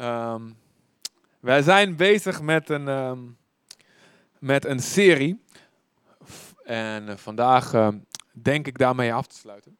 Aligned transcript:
Ehm, 0.00 0.50
wij 1.40 1.62
zijn 1.62 1.96
bezig 1.96 2.42
met 2.42 2.68
een, 2.68 2.88
ehm, 2.88 3.18
met 4.38 4.64
een 4.64 4.80
serie. 4.80 5.42
En 6.64 7.08
eh, 7.08 7.16
vandaag 7.16 7.72
ehm, 7.72 7.98
denk 8.32 8.66
ik 8.66 8.78
daarmee 8.78 9.14
af 9.14 9.26
te 9.26 9.36
sluiten. 9.36 9.76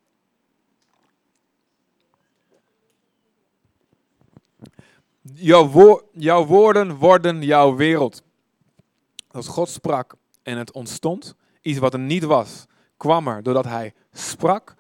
Jouw, 5.23 6.03
jouw 6.13 6.47
woorden 6.47 6.95
worden 6.97 7.43
jouw 7.43 7.75
wereld. 7.75 8.23
Als 9.31 9.49
God 9.49 9.69
sprak 9.69 10.15
en 10.43 10.59
het 10.59 10.73
ontstond, 10.73 11.35
iets 11.61 11.79
wat 11.79 11.93
er 11.93 11.99
niet 11.99 12.25
was, 12.25 12.67
kwam 12.97 13.29
er 13.29 13.43
doordat 13.43 13.65
hij 13.65 13.95
sprak. 14.13 14.75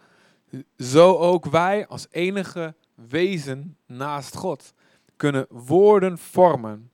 Zo 0.76 1.16
ook 1.16 1.46
wij 1.46 1.86
als 1.86 2.06
enige 2.10 2.74
wezen 2.94 3.76
naast 3.86 4.36
God 4.36 4.72
kunnen 5.20 5.46
woorden 5.48 6.18
vormen. 6.18 6.90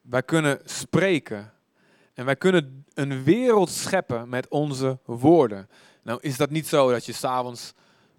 Wij 0.00 0.22
kunnen 0.22 0.60
spreken. 0.64 1.52
En 2.14 2.24
wij 2.24 2.36
kunnen 2.36 2.84
een 2.94 3.22
wereld 3.22 3.70
scheppen 3.70 4.28
met 4.28 4.48
onze 4.48 4.98
woorden. 5.04 5.68
Nou 6.02 6.18
is 6.22 6.36
dat 6.36 6.50
niet 6.50 6.66
zo 6.66 6.90
dat 6.90 7.06
je 7.06 7.12
s'avonds 7.12 7.72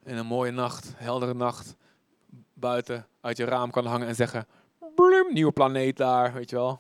in 0.04 0.18
een 0.18 0.26
mooie 0.26 0.52
nacht, 0.52 0.94
heldere 0.96 1.34
nacht, 1.34 1.76
buiten 2.54 3.08
uit 3.22 3.38
je 3.38 3.46
raam 3.46 3.72
kan 3.72 3.86
hangen 3.86 4.08
en 4.08 4.16
zeggen, 4.16 4.48
bloem, 4.96 5.34
nieuwe 5.34 5.52
planeet 5.52 5.98
daar, 5.98 6.34
weet 6.34 6.50
je 6.50 6.56
wel. 6.56 6.80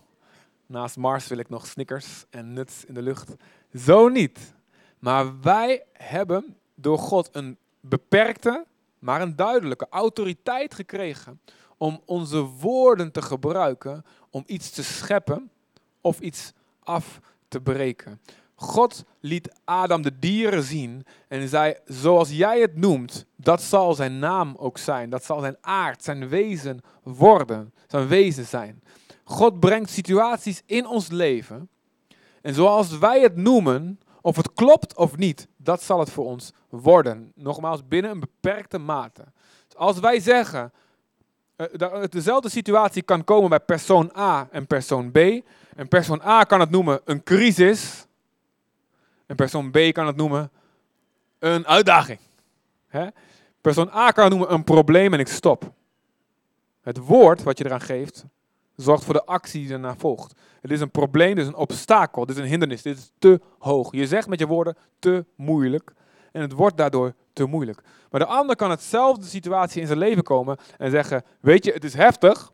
Naast 0.66 0.97
Mars 0.97 1.27
wil 1.27 1.38
ik 1.38 1.49
nog 1.49 1.67
Snickers 1.67 2.25
en 2.30 2.53
nuts 2.53 2.86
in 2.86 2.94
de 2.94 3.02
lucht. 3.02 3.36
Zo 3.73 4.08
niet. 4.08 4.53
Maar 4.99 5.41
wij 5.41 5.86
hebben 5.94 6.58
door 6.75 6.99
God 6.99 7.30
een 7.31 7.58
beperkte, 7.80 8.66
maar 9.00 9.22
een 9.22 9.36
duidelijke 9.36 9.88
autoriteit 9.90 10.74
gekregen 10.74 11.42
om 11.78 12.02
onze 12.06 12.42
woorden 12.42 13.12
te 13.12 13.22
gebruiken 13.22 14.06
om 14.30 14.44
iets 14.46 14.70
te 14.70 14.84
scheppen 14.84 15.52
of 16.02 16.20
iets 16.20 16.54
af 16.80 17.20
te 17.48 17.62
breken. 17.62 18.22
God 18.56 19.04
liet 19.20 19.56
Adam 19.64 20.02
de 20.02 20.20
dieren 20.20 20.64
zien 20.64 21.06
en 21.28 21.48
zei, 21.48 21.76
zoals 21.86 22.30
jij 22.30 22.59
het 22.59 22.78
noemt, 22.78 23.26
dat 23.36 23.62
zal 23.62 23.94
zijn 23.94 24.20
naam 24.20 24.56
ook 24.58 24.78
zijn. 24.78 25.09
Dat 25.09 25.23
zal 25.23 25.39
zijn 25.39 25.58
aard, 25.61 26.04
zijn 26.04 26.28
wezen 26.28 26.80
worden, 27.04 27.73
zijn 27.88 28.08
wezen 28.08 28.45
zijn. 28.45 28.84
God 29.23 29.59
brengt 29.59 29.89
situaties 29.89 30.61
in 30.66 30.88
ons 30.88 31.09
leven 31.09 31.70
en 32.42 32.54
zoals 32.54 32.98
wij 32.98 33.22
het 33.22 33.36
noemen, 33.36 34.00
of 34.22 34.36
het 34.36 34.54
klopt 34.54 34.95
of 34.95 35.17
niet, 35.17 35.48
dat 35.68 35.84
zal 35.84 36.00
het 36.00 36.10
voor 36.10 36.26
ons 36.26 36.52
worden. 36.70 37.32
Nogmaals, 37.36 37.88
binnen 37.88 38.12
een 38.12 38.20
beperkte 38.20 38.78
mate. 38.78 39.23
Als 39.76 40.00
wij 40.00 40.20
zeggen, 40.20 40.72
eh, 41.56 42.04
dezelfde 42.10 42.50
situatie 42.50 43.02
kan 43.02 43.23
komen 43.23 43.50
bij 43.50 43.60
persoon 43.60 44.12
A 44.18 44.48
en 44.52 44.68
persoon 44.68 45.12
B. 45.12 45.18
En 45.76 45.88
persoon 45.88 46.22
A 46.22 46.44
kan 46.44 46.60
het 46.60 46.70
noemen 46.70 47.02
een 47.06 47.23
crisis. 47.23 48.06
En 49.26 49.36
persoon 49.36 49.72
B 49.72 49.78
kan 49.92 50.08
het 50.08 50.16
noemen 50.16 50.52
een 51.40 51.68
uitdaging. 51.68 52.20
Persoon 53.62 53.90
A 53.94 54.12
kan 54.12 54.23
het 54.23 54.34
noemen 54.34 54.54
een 54.54 54.64
probleem 54.64 55.14
en 55.14 55.20
ik 55.20 55.28
stop. 55.28 55.72
Het 56.82 56.98
woord 56.98 57.44
wat 57.44 57.58
je 57.58 57.66
eraan 57.66 57.82
geeft, 57.82 58.26
zorgt 58.78 59.03
voor 59.03 59.14
de 59.14 59.25
actie 59.25 59.61
die 59.61 59.73
erna 59.73 59.95
volgt. 59.95 60.33
Het 60.61 60.72
is 60.72 60.81
een 60.81 60.92
probleem, 60.92 61.36
dit 61.36 61.44
is 61.44 61.50
een 61.50 61.56
obstakel, 61.56 62.25
dit 62.25 62.36
is 62.36 62.42
een 62.42 62.50
hindernis, 62.50 62.81
dit 62.81 62.97
is 62.97 63.11
te 63.20 63.42
hoog. 63.59 63.92
Je 63.92 64.08
zegt 64.08 64.28
met 64.28 64.39
je 64.39 64.47
woorden 64.47 64.78
te 65.00 65.25
moeilijk 65.36 65.94
en 66.31 66.42
het 66.42 66.52
wordt 66.52 66.78
daardoor 66.78 67.14
te 67.33 67.45
moeilijk. 67.45 67.81
Maar 68.09 68.20
de 68.20 68.25
ander 68.25 68.55
kan 68.55 68.70
hetzelfde 68.70 69.25
situatie 69.25 69.81
in 69.81 69.88
zijn 69.88 70.00
leven 70.00 70.23
komen 70.23 70.58
en 70.78 70.92
zeggen, 70.92 71.23
weet 71.39 71.66
je, 71.66 71.72
het 71.72 71.83
is 71.83 71.94
heftig, 71.94 72.52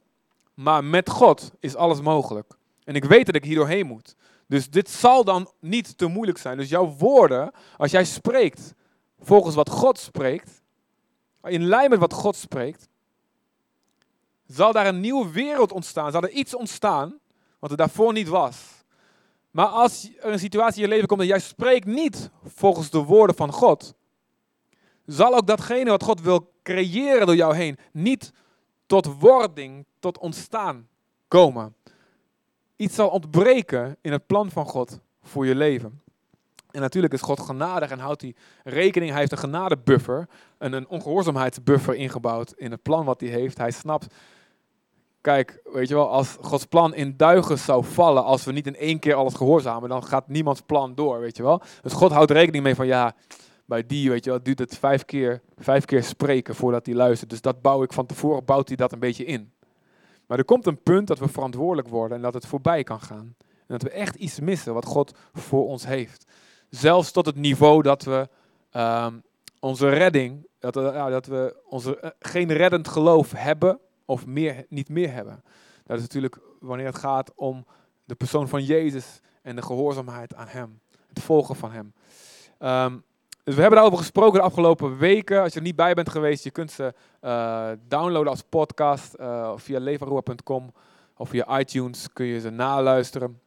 maar 0.54 0.84
met 0.84 1.10
God 1.10 1.52
is 1.60 1.76
alles 1.76 2.02
mogelijk. 2.02 2.54
En 2.84 2.96
ik 2.96 3.04
weet 3.04 3.26
dat 3.26 3.36
ik 3.36 3.44
hier 3.44 3.56
doorheen 3.56 3.88
moet. 3.88 4.16
Dus 4.48 4.70
dit 4.70 4.90
zal 4.90 5.24
dan 5.24 5.52
niet 5.60 5.98
te 5.98 6.06
moeilijk 6.06 6.38
zijn. 6.38 6.58
Dus 6.58 6.70
jouw 6.70 6.96
woorden, 6.98 7.52
als 7.78 7.92
jij 7.92 8.06
spreekt 8.06 8.74
volgens 9.20 9.56
wat 9.56 9.70
God 9.70 10.00
spreekt, 10.00 10.62
in 11.44 11.66
lijn 11.66 11.90
met 11.90 12.00
wat 12.00 12.14
God 12.14 12.36
spreekt, 12.36 12.88
zal 14.54 14.72
daar 14.72 14.88
een 14.88 15.00
nieuwe 15.00 15.32
wereld 15.32 15.72
ontstaan. 15.72 16.12
Zal 16.12 16.24
er 16.24 16.30
iets 16.30 16.56
ontstaan 16.56 17.20
wat 17.60 17.72
er 17.72 17.78
daarvoor 17.78 18.14
niet 18.14 18.28
was. 18.28 18.58
Maar 19.52 19.66
als 19.66 20.10
er 20.20 20.32
een 20.32 20.40
situatie 20.40 20.76
in 20.76 20.88
je 20.88 20.94
leven 20.94 21.08
komt 21.08 21.22
en 21.22 21.28
jij 21.28 21.40
spreekt 21.40 21.86
niet 21.86 22.30
volgens 22.44 22.90
de 22.90 23.04
woorden 23.04 23.36
van 23.36 23.52
God, 23.52 23.94
zal 25.06 25.36
ook 25.36 25.48
datgene 25.48 25.90
wat 25.90 26.04
God 26.04 26.22
wil 26.22 26.52
creëren 26.64 27.26
door 27.26 27.36
jou 27.36 27.56
heen 27.56 27.78
niet 27.92 28.34
tot 28.86 29.20
wording, 29.20 29.86
tot 30.00 30.18
ontstaan 30.18 30.88
komen. 31.28 31.76
Iets 32.76 32.96
zal 32.96 33.10
ontbreken 33.10 33.98
in 34.02 34.12
het 34.12 34.28
plan 34.28 34.52
van 34.52 34.66
God 34.66 35.00
voor 35.22 35.46
je 35.46 35.56
leven. 35.56 36.02
En 36.72 36.82
natuurlijk 36.82 37.14
is 37.14 37.22
God 37.22 37.40
genadig 37.40 37.90
en 37.90 38.00
houdt 38.00 38.22
hij 38.22 38.36
rekening. 38.64 39.12
Hij 39.12 39.20
heeft 39.20 39.32
een 39.32 39.38
genadebuffer 39.38 40.28
en 40.58 40.74
een 40.74 40.88
ongehoorzaamheidsbuffer 40.88 41.96
ingebouwd 41.96 42.54
in 42.56 42.72
het 42.72 42.82
plan 42.82 43.06
wat 43.06 43.22
hij 43.22 43.30
heeft. 43.30 43.58
Hij 43.58 43.72
snapt, 43.72 44.14
kijk, 45.24 45.62
weet 45.64 45.88
je 45.88 45.94
wel, 45.94 46.10
als 46.10 46.38
Gods 46.42 46.66
plan 46.66 46.96
in 46.96 47.18
duigen 47.18 47.58
zou 47.58 47.84
vallen, 47.84 48.24
als 48.24 48.44
we 48.44 48.52
niet 48.52 48.68
in 48.68 48.76
één 48.76 49.00
keer 49.00 49.16
alles 49.16 49.34
gehoorzamen, 49.34 49.90
dan 49.90 50.04
gaat 50.04 50.28
niemands 50.28 50.62
plan 50.62 50.96
door, 50.96 51.20
weet 51.20 51.38
je 51.38 51.44
wel. 51.44 51.62
Dus 51.82 51.94
God 51.94 52.12
houdt 52.12 52.32
rekening 52.32 52.64
mee 52.64 52.76
van, 52.76 52.88
ja, 52.88 53.16
bij 53.66 53.86
die, 53.86 54.10
weet 54.10 54.24
je 54.24 54.30
wel, 54.30 54.44
duurt 54.44 54.60
het 54.60 54.78
vijf 54.78 55.06
keer, 55.06 55.42
vijf 55.58 55.86
keer 55.86 56.04
spreken 56.04 56.56
voordat 56.56 56.86
hij 56.86 56.96
luistert. 56.96 57.30
Dus 57.30 57.42
dat 57.42 57.62
bouw 57.62 57.84
ik 57.84 57.94
van 57.94 58.06
tevoren, 58.06 58.46
bouwt 58.46 58.68
hij 58.68 58.78
dat 58.78 58.92
een 58.92 59.00
beetje 59.00 59.26
in. 59.26 59.52
Maar 60.28 60.38
er 60.38 60.46
komt 60.46 60.68
een 60.68 60.84
punt 60.84 61.08
dat 61.08 61.20
we 61.20 61.28
verantwoordelijk 61.28 61.88
worden 61.88 62.18
en 62.18 62.24
dat 62.24 62.34
het 62.34 62.46
voorbij 62.46 62.84
kan 62.84 63.02
gaan. 63.02 63.36
En 63.40 63.80
dat 63.80 63.82
we 63.82 63.90
echt 63.90 64.16
iets 64.16 64.40
missen 64.40 64.74
wat 64.74 64.86
God 64.86 65.18
voor 65.34 65.68
ons 65.68 65.86
heeft. 65.86 66.26
Zelfs 66.70 67.12
tot 67.12 67.26
het 67.26 67.36
niveau 67.36 67.82
dat 67.82 68.04
we 68.04 68.30
ehm, 68.72 69.14
onze 69.60 69.90
redding, 69.90 70.48
dat 70.60 70.76
we, 70.76 70.82
dat 71.10 71.26
we 71.26 71.56
onze, 71.66 72.00
eh, 72.00 72.10
geen 72.20 72.54
reddend 72.54 72.88
geloof 72.88 73.32
hebben 73.32 73.80
of 74.06 74.26
meer, 74.26 74.66
niet 74.70 74.90
meer 74.90 75.12
hebben. 75.12 75.44
Dat 75.84 75.98
is 75.98 76.02
natuurlijk 76.02 76.40
wanneer 76.60 76.86
het 76.86 76.98
gaat 76.98 77.32
om 77.36 77.66
de 78.04 78.16
persoon 78.16 78.48
van 78.48 78.64
Jezus 78.64 79.22
en 79.42 79.56
de 79.56 79.62
gehoorzaamheid 79.62 80.36
aan 80.36 80.48
Hem. 80.48 80.80
Het 81.08 81.20
volgen 81.24 81.56
van 81.56 81.72
Hem. 81.72 81.94
Ehm, 82.58 82.98
dus 83.44 83.56
we 83.56 83.62
hebben 83.62 83.80
daarover 83.80 84.04
gesproken 84.04 84.40
de 84.40 84.46
afgelopen 84.46 84.98
weken. 84.98 85.42
Als 85.42 85.54
je 85.54 85.60
er 85.60 85.66
niet 85.66 85.76
bij 85.76 85.94
bent 85.94 86.10
geweest, 86.10 86.44
je 86.44 86.52
kunt 86.52 86.72
ze 86.72 86.94
eh, 87.20 87.70
downloaden 87.88 88.32
als 88.32 88.42
podcast 88.50 89.14
eh, 89.14 89.52
via 89.56 89.80
levaroa.com 89.80 90.74
of 91.18 91.30
via 91.30 91.60
iTunes 91.60 92.14
kun 92.14 92.26
je 92.26 92.40
ze 92.40 92.50
naluisteren. 92.50 93.42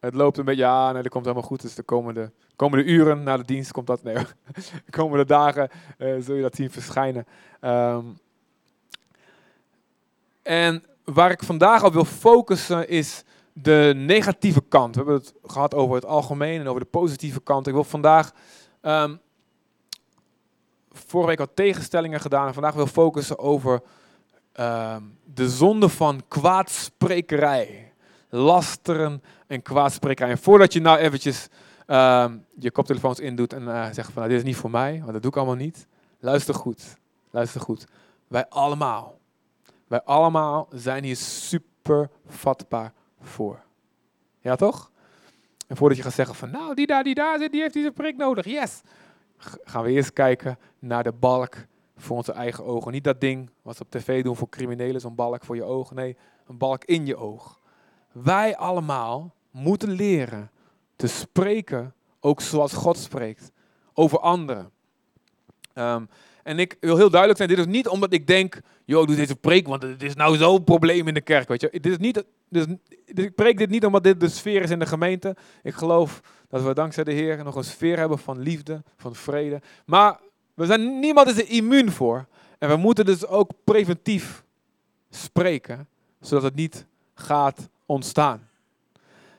Het 0.00 0.14
loopt 0.14 0.38
een 0.38 0.44
beetje, 0.44 0.62
ja, 0.62 0.92
nee, 0.92 1.02
dat 1.02 1.12
komt 1.12 1.24
helemaal 1.24 1.48
goed. 1.48 1.62
Dus 1.62 1.74
de 1.74 1.82
komende, 1.82 2.32
komende 2.56 2.84
uren 2.84 3.22
na 3.22 3.36
de 3.36 3.44
dienst 3.44 3.72
komt 3.72 3.86
dat, 3.86 4.02
nee, 4.02 4.14
de 4.86 4.90
komende 4.90 5.24
dagen 5.24 5.68
eh, 5.98 6.14
zul 6.18 6.34
je 6.34 6.42
dat 6.42 6.54
zien 6.54 6.70
verschijnen. 6.70 7.26
Ehm, 7.60 8.04
en 10.48 10.84
waar 11.04 11.30
ik 11.30 11.42
vandaag 11.42 11.84
op 11.84 11.92
wil 11.92 12.04
focussen 12.04 12.88
is 12.88 13.24
de 13.52 13.92
negatieve 13.96 14.62
kant. 14.68 14.94
We 14.94 15.02
hebben 15.02 15.20
het 15.20 15.34
gehad 15.46 15.74
over 15.74 15.94
het 15.94 16.04
algemeen 16.04 16.60
en 16.60 16.68
over 16.68 16.80
de 16.80 16.86
positieve 16.86 17.40
kant. 17.40 17.66
Ik 17.66 17.72
wil 17.72 17.84
vandaag, 17.84 18.32
ehm, 18.80 19.16
vorige 20.92 21.28
week 21.28 21.38
wat 21.38 21.50
tegenstellingen 21.54 22.20
gedaan 22.20 22.46
en 22.46 22.54
vandaag 22.54 22.74
wil 22.74 22.86
focussen 22.86 23.38
over 23.38 23.82
ehm, 24.52 25.02
de 25.24 25.48
zonde 25.48 25.88
van 25.88 26.22
kwaadsprekerij. 26.28 27.92
Lasteren 28.28 29.22
en 29.46 29.62
kwaadsprekerij. 29.62 30.30
En 30.30 30.38
voordat 30.38 30.72
je 30.72 30.80
nou 30.80 30.98
eventjes 30.98 31.48
ehm, 31.86 32.36
je 32.58 32.70
koptelefoons 32.70 33.20
indoet 33.20 33.52
en 33.52 33.68
eh, 33.68 33.84
zegt 33.92 34.12
van 34.12 34.22
nou, 34.22 34.28
dit 34.28 34.38
is 34.38 34.44
niet 34.44 34.56
voor 34.56 34.70
mij, 34.70 34.98
want 35.00 35.12
dat 35.12 35.22
doe 35.22 35.30
ik 35.30 35.36
allemaal 35.36 35.54
niet. 35.54 35.86
Luister 36.20 36.54
goed, 36.54 36.96
luister 37.30 37.60
goed. 37.60 37.86
Wij 38.28 38.48
allemaal, 38.48 39.17
wij 39.88 40.02
allemaal 40.02 40.68
zijn 40.70 41.04
hier 41.04 41.16
super 41.16 42.10
vatbaar 42.26 42.92
voor. 43.20 43.62
Ja 44.40 44.56
toch? 44.56 44.90
En 45.66 45.76
voordat 45.76 45.96
je 45.96 46.02
gaat 46.02 46.12
zeggen 46.12 46.34
van 46.34 46.50
nou, 46.50 46.74
die 46.74 46.86
daar, 46.86 47.04
die 47.04 47.14
daar 47.14 47.38
zit, 47.38 47.52
die 47.52 47.60
heeft 47.60 47.74
deze 47.74 47.90
prik 47.90 48.16
nodig, 48.16 48.44
yes. 48.44 48.80
Gaan 49.64 49.84
we 49.84 49.90
eerst 49.90 50.12
kijken 50.12 50.58
naar 50.78 51.02
de 51.02 51.12
balk 51.12 51.54
voor 51.96 52.16
onze 52.16 52.32
eigen 52.32 52.64
ogen. 52.64 52.92
Niet 52.92 53.04
dat 53.04 53.20
ding 53.20 53.50
wat 53.62 53.76
ze 53.76 53.82
op 53.82 53.90
tv 53.90 54.22
doen 54.22 54.36
voor 54.36 54.48
criminelen, 54.48 55.00
zo'n 55.00 55.14
balk 55.14 55.44
voor 55.44 55.56
je 55.56 55.64
ogen. 55.64 55.96
Nee, 55.96 56.16
een 56.46 56.58
balk 56.58 56.84
in 56.84 57.06
je 57.06 57.16
oog. 57.16 57.60
Wij 58.12 58.56
allemaal 58.56 59.34
moeten 59.50 59.90
leren 59.90 60.50
te 60.96 61.06
spreken, 61.06 61.94
ook 62.20 62.40
zoals 62.40 62.72
God 62.72 62.98
spreekt, 62.98 63.52
over 63.92 64.18
anderen. 64.18 64.70
Ehm, 65.72 66.04
en 66.48 66.58
ik 66.58 66.76
wil 66.80 66.96
heel 66.96 67.10
duidelijk 67.10 67.38
zijn, 67.40 67.48
dit 67.48 67.58
is 67.58 67.72
niet 67.72 67.88
omdat 67.88 68.12
ik 68.12 68.26
denk, 68.26 68.60
joh, 68.84 69.06
doe 69.06 69.16
deze 69.16 69.36
preek, 69.36 69.66
want 69.66 69.82
het 69.82 70.02
is 70.02 70.14
nou 70.14 70.36
zo'n 70.36 70.64
probleem 70.64 71.08
in 71.08 71.14
de 71.14 71.20
kerk, 71.20 71.48
weet 71.48 71.60
je. 71.60 71.68
Dit 71.70 71.86
is 71.86 71.98
niet, 71.98 72.24
dit- 72.48 72.78
ik 73.06 73.34
preek 73.34 73.58
dit 73.58 73.70
niet 73.70 73.84
omdat 73.84 74.02
dit 74.04 74.20
de 74.20 74.28
sfeer 74.28 74.62
is 74.62 74.70
in 74.70 74.78
de 74.78 74.86
gemeente. 74.86 75.36
Ik 75.62 75.74
geloof 75.74 76.20
dat 76.48 76.62
we 76.62 76.74
dankzij 76.74 77.04
de 77.04 77.12
Heer 77.12 77.44
nog 77.44 77.54
een 77.56 77.64
sfeer 77.64 77.98
hebben 77.98 78.18
van 78.18 78.38
liefde, 78.38 78.82
van 78.96 79.14
vrede. 79.14 79.60
Maar 79.86 80.18
we 80.54 80.66
zijn, 80.66 80.98
niemand 80.98 81.28
is 81.28 81.38
er 81.38 81.48
immuun 81.48 81.92
voor. 81.92 82.26
En 82.58 82.68
we 82.68 82.76
moeten 82.76 83.04
dus 83.04 83.26
ook 83.26 83.50
preventief 83.64 84.44
spreken, 85.10 85.88
zodat 86.20 86.44
het 86.44 86.54
niet 86.54 86.86
gaat 87.14 87.68
ontstaan. 87.86 88.48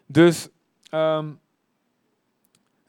Dus 0.05 0.47
um, 0.91 1.39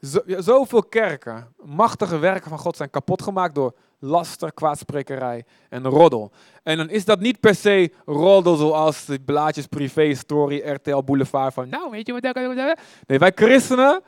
zo, 0.01 0.19
zoveel 0.25 0.83
kerken, 0.83 1.47
machtige 1.63 2.17
werken 2.17 2.49
van 2.49 2.59
God 2.59 2.75
zijn 2.77 2.89
kapot 2.89 3.21
gemaakt 3.21 3.55
door 3.55 3.73
laster, 4.01 4.53
kwaadsprekerij 4.53 5.43
en 5.69 5.83
roddel. 5.87 6.31
En 6.63 6.77
dan 6.77 6.89
is 6.89 7.05
dat 7.05 7.19
niet 7.19 7.39
per 7.39 7.55
se 7.55 7.91
roddel 8.05 8.55
zoals 8.55 9.05
de 9.05 9.19
blaadjes 9.19 9.65
privé, 9.65 10.13
story, 10.13 10.61
RTL 10.65 11.03
Boulevard 11.03 11.53
van 11.53 11.69
nou 11.69 11.89
weet 11.89 12.07
je 12.07 12.13
wat. 12.13 12.79
Nee, 13.07 13.19
wij 13.19 13.31
christenen 13.35 14.01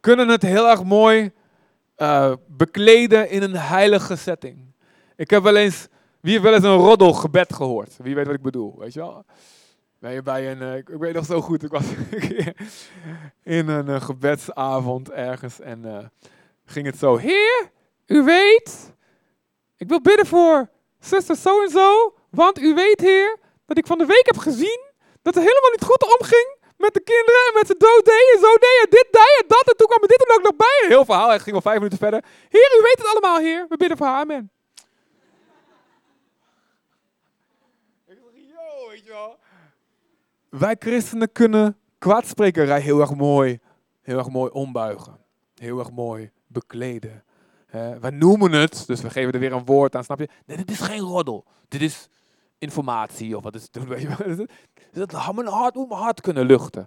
kunnen 0.00 0.28
het 0.28 0.42
heel 0.42 0.68
erg 0.68 0.84
mooi 0.84 1.30
uh, 1.96 2.32
bekleden 2.46 3.30
in 3.30 3.42
een 3.42 3.56
heilige 3.56 4.16
setting. 4.16 4.58
Ik 5.16 5.30
heb 5.30 5.42
wel 5.42 5.56
eens, 5.56 5.88
wie 6.20 6.32
heeft 6.32 6.44
wel 6.44 6.54
eens 6.54 6.64
een 6.64 6.76
roddelgebed 6.76 7.54
gehoord? 7.54 7.96
Wie 8.02 8.14
weet 8.14 8.26
wat 8.26 8.34
ik 8.34 8.42
bedoel, 8.42 8.78
weet 8.78 8.92
je 8.92 9.00
wel? 9.00 9.24
Bij, 9.98 10.22
bij 10.22 10.50
een, 10.50 10.62
uh, 10.62 10.76
ik 10.76 10.88
weet 10.88 11.14
nog 11.14 11.24
zo 11.24 11.40
goed, 11.40 11.62
ik 11.62 11.70
was 11.70 11.84
in 13.42 13.68
een 13.68 13.88
uh, 13.88 14.00
gebedsavond 14.00 15.10
ergens 15.10 15.60
en 15.60 16.10
ging 16.64 16.86
het 16.86 16.98
zo. 16.98 17.16
Heer, 17.16 17.70
u 18.10 18.22
weet, 18.22 18.92
ik 19.76 19.88
wil 19.88 20.00
bidden 20.00 20.26
voor 20.26 20.68
zuster 20.98 21.36
zo 21.36 21.62
en 21.62 21.70
zo, 21.70 22.14
want 22.30 22.60
u 22.60 22.74
weet, 22.74 23.00
Heer, 23.00 23.38
dat 23.66 23.78
ik 23.78 23.86
van 23.86 23.98
de 23.98 24.06
week 24.06 24.26
heb 24.26 24.36
gezien 24.36 24.80
dat 25.22 25.34
het 25.34 25.44
helemaal 25.44 25.70
niet 25.70 25.84
goed 25.84 26.18
omging 26.18 26.56
met 26.76 26.94
de 26.94 27.00
kinderen 27.00 27.40
en 27.48 27.54
met 27.54 27.66
ze 27.66 27.76
dood 27.78 28.04
deden, 28.04 28.40
zo 28.40 28.52
deden, 28.52 28.90
dit 28.90 29.08
deden, 29.10 29.44
dat 29.48 29.62
en 29.70 29.76
toen 29.76 29.86
kwam 29.86 30.02
er 30.02 30.08
dit 30.08 30.20
er 30.20 30.34
ook 30.34 30.42
nog 30.42 30.56
bij. 30.56 30.84
Heel 30.88 31.04
verhaal, 31.04 31.30
het 31.30 31.42
ging 31.42 31.56
al 31.56 31.62
vijf 31.62 31.76
minuten 31.76 31.98
verder. 31.98 32.24
Heer, 32.48 32.78
u 32.78 32.82
weet 32.82 32.98
het 32.98 33.06
allemaal, 33.06 33.38
Heer. 33.38 33.66
We 33.68 33.76
bidden 33.76 33.96
voor 33.96 34.06
haar, 34.06 34.20
amen. 34.20 34.50
Ik 38.06 38.16
zeg, 38.16 38.16
yo, 38.32 38.88
weet 38.88 39.04
je 39.04 39.10
wel. 39.10 39.38
Wij 40.48 40.76
christenen 40.78 41.32
kunnen 41.32 41.78
kwaadsprekerij 41.98 42.80
heel 42.80 43.00
erg 43.00 43.14
mooi, 43.14 43.60
heel 44.02 44.18
erg 44.18 44.28
mooi 44.28 44.50
ombuigen. 44.50 45.18
Heel 45.54 45.78
erg 45.78 45.90
mooi 45.90 46.30
bekleden. 46.46 47.24
Wij 47.70 48.10
noemen 48.10 48.52
het, 48.52 48.84
dus 48.86 49.00
we 49.00 49.10
geven 49.10 49.32
er 49.32 49.38
weer 49.38 49.52
een 49.52 49.64
woord 49.64 49.96
aan, 49.96 50.04
snap 50.04 50.18
je? 50.18 50.28
Nee, 50.46 50.56
dit 50.56 50.70
is 50.70 50.80
geen 50.80 51.00
roddel. 51.00 51.44
Dit 51.68 51.82
is 51.82 52.08
informatie 52.58 53.36
of 53.36 53.42
wat 53.42 53.54
is 53.54 53.68
het? 53.72 53.88
Weet 53.88 54.00
je, 54.00 54.48
dat 54.92 55.12
mijn 55.34 55.48
hart 55.48 55.74
mijn 55.74 55.88
hart 55.90 56.20
kunnen 56.20 56.46
luchten. 56.46 56.86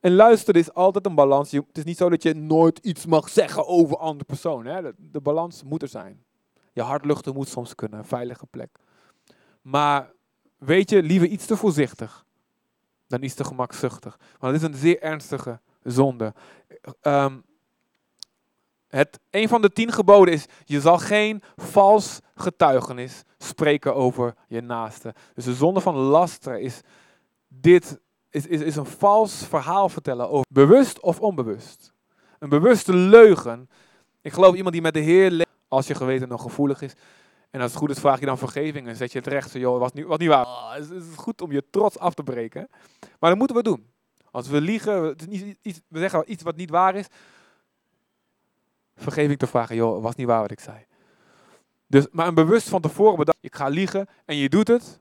En 0.00 0.14
luisteren 0.14 0.60
is 0.60 0.74
altijd 0.74 1.06
een 1.06 1.14
balans. 1.14 1.50
het 1.50 1.78
is 1.78 1.84
niet 1.84 1.96
zo 1.96 2.08
dat 2.08 2.22
je 2.22 2.34
nooit 2.34 2.78
iets 2.78 3.06
mag 3.06 3.28
zeggen 3.28 3.66
over 3.66 3.96
andere 3.96 4.24
persoon. 4.24 4.66
Hè? 4.66 4.82
De, 4.82 4.94
de, 4.96 5.20
balans 5.20 5.62
moet 5.62 5.82
er 5.82 5.88
zijn. 5.88 6.24
Je 6.72 6.82
hart 6.82 7.04
luchten 7.04 7.34
moet 7.34 7.48
soms 7.48 7.74
kunnen, 7.74 7.98
een 7.98 8.04
veilige 8.04 8.46
plek. 8.46 8.78
Maar 9.62 10.12
weet 10.58 10.90
je, 10.90 11.02
liever 11.02 11.28
iets 11.28 11.46
te 11.46 11.56
voorzichtig 11.56 12.24
dan 13.06 13.22
iets 13.22 13.34
te 13.34 13.44
gemakzuchtig. 13.44 14.18
Want 14.38 14.52
het 14.52 14.62
is 14.62 14.68
een 14.68 14.74
zeer 14.74 15.02
ernstige 15.02 15.60
zonde. 15.82 16.34
Um, 17.02 17.44
het, 18.98 19.20
een 19.30 19.48
van 19.48 19.62
de 19.62 19.70
tien 19.70 19.92
geboden 19.92 20.34
is, 20.34 20.46
je 20.64 20.80
zal 20.80 20.98
geen 20.98 21.42
vals 21.56 22.20
getuigenis 22.34 23.22
spreken 23.38 23.94
over 23.94 24.34
je 24.48 24.60
naaste. 24.60 25.14
Dus 25.34 25.44
de 25.44 25.54
zonde 25.54 25.80
van 25.80 25.94
laster 25.94 26.58
is 26.58 26.80
dit, 27.48 28.00
is, 28.30 28.46
is, 28.46 28.60
is 28.60 28.76
een 28.76 28.86
vals 28.86 29.46
verhaal 29.46 29.88
vertellen 29.88 30.30
over 30.30 30.46
bewust 30.48 31.00
of 31.00 31.20
onbewust. 31.20 31.92
Een 32.38 32.48
bewuste 32.48 32.94
leugen. 32.94 33.68
Ik 34.20 34.32
geloof 34.32 34.54
iemand 34.54 34.72
die 34.72 34.82
met 34.82 34.94
de 34.94 35.00
Heer 35.00 35.30
leeft, 35.30 35.50
als 35.68 35.86
je 35.86 35.94
geweten 35.94 36.28
nog 36.28 36.42
gevoelig 36.42 36.82
is. 36.82 36.94
En 37.50 37.60
als 37.60 37.70
het 37.70 37.80
goed 37.80 37.90
is, 37.90 37.98
vraag 37.98 38.20
je 38.20 38.26
dan 38.26 38.38
vergeving 38.38 38.86
en 38.86 38.96
zet 38.96 39.12
je 39.12 39.18
het 39.18 39.26
recht. 39.26 39.50
Zo, 39.50 39.58
joh, 39.58 39.78
was 39.78 39.92
niet, 39.92 40.06
was 40.06 40.18
niet 40.18 40.28
waar. 40.28 40.46
Oh, 40.46 40.72
het, 40.72 40.90
is, 40.90 41.02
goed 41.16 41.40
om 41.40 41.52
je 41.52 41.64
trots 41.70 41.98
af 41.98 42.14
te 42.14 42.22
breken. 42.22 42.68
Maar 43.18 43.30
dat 43.30 43.38
moeten 43.38 43.56
we 43.56 43.62
doen. 43.62 43.86
Als 44.30 44.48
we 44.48 44.60
liegen, 44.60 45.02
we 45.88 45.98
zeggen 45.98 46.32
iets 46.32 46.42
wat 46.42 46.56
niet 46.56 46.70
waar 46.70 46.94
is, 46.94 47.06
vergeving 48.96 49.38
te 49.38 49.46
vragen. 49.46 49.76
Joh, 49.76 50.02
was 50.02 50.14
niet 50.14 50.26
waar 50.26 50.40
wat 50.40 50.50
ik 50.50 50.60
zei. 50.60 50.86
Dus, 51.86 52.06
maar 52.10 52.26
een 52.26 52.34
bewust 52.34 52.68
van 52.68 52.80
tevoren 52.80 53.16
bedacht, 53.16 53.38
ik 53.40 53.54
ga 53.54 53.68
liegen 53.68 54.08
en 54.24 54.36
je 54.36 54.48
doet 54.48 54.68
het, 54.68 55.00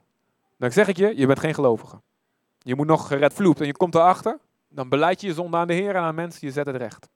dan 0.58 0.72
zeg 0.72 0.88
ik 0.88 0.98
je, 0.98 1.18
je 1.18 1.26
bent 1.26 1.40
geen 1.40 1.54
gelovige. 1.54 2.02
Je 2.60 2.76
moet 2.76 2.88
nog 2.88 3.08
gered 3.08 3.34
vloept 3.34 3.60
en 3.60 3.66
je 3.66 3.78
komt 3.78 3.96
erachter, 3.96 4.40
dan 4.70 4.90
beleid 4.90 5.22
je 5.22 5.28
je 5.28 5.34
zonde 5.34 5.58
aan 5.58 5.68
de 5.68 5.74
Heer 5.74 5.96
en 5.96 6.02
aan 6.02 6.16
mensen, 6.16 6.48
je 6.48 6.54
zet 6.54 6.66
het 6.66 6.76
recht. 6.76 7.10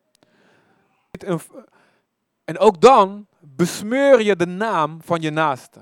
En 2.45 2.57
ook 2.57 2.81
dan 2.81 3.27
besmeur 3.39 4.21
je 4.21 4.35
de 4.35 4.45
naam 4.45 5.01
van 5.01 5.21
je 5.21 5.29
naaste. 5.29 5.79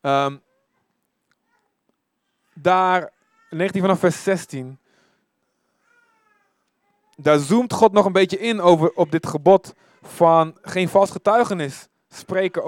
Um, 0.00 0.40
daar, 2.54 3.12
19 3.50 3.80
vanaf 3.80 3.98
vers 3.98 4.22
16, 4.22 4.78
daar 7.16 7.38
zoomt 7.38 7.72
God 7.72 7.92
nog 7.92 8.04
een 8.04 8.12
beetje 8.12 8.38
in 8.38 8.60
over, 8.60 8.92
op 8.92 9.10
dit 9.10 9.26
gebod 9.26 9.74
van 10.02 10.58
geen 10.62 10.88
vals 10.88 11.10
getuigenis 11.10 11.88
spreken. 12.08 12.62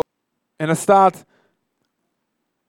En 0.56 0.68
er 0.68 0.76
staat, 0.76 1.24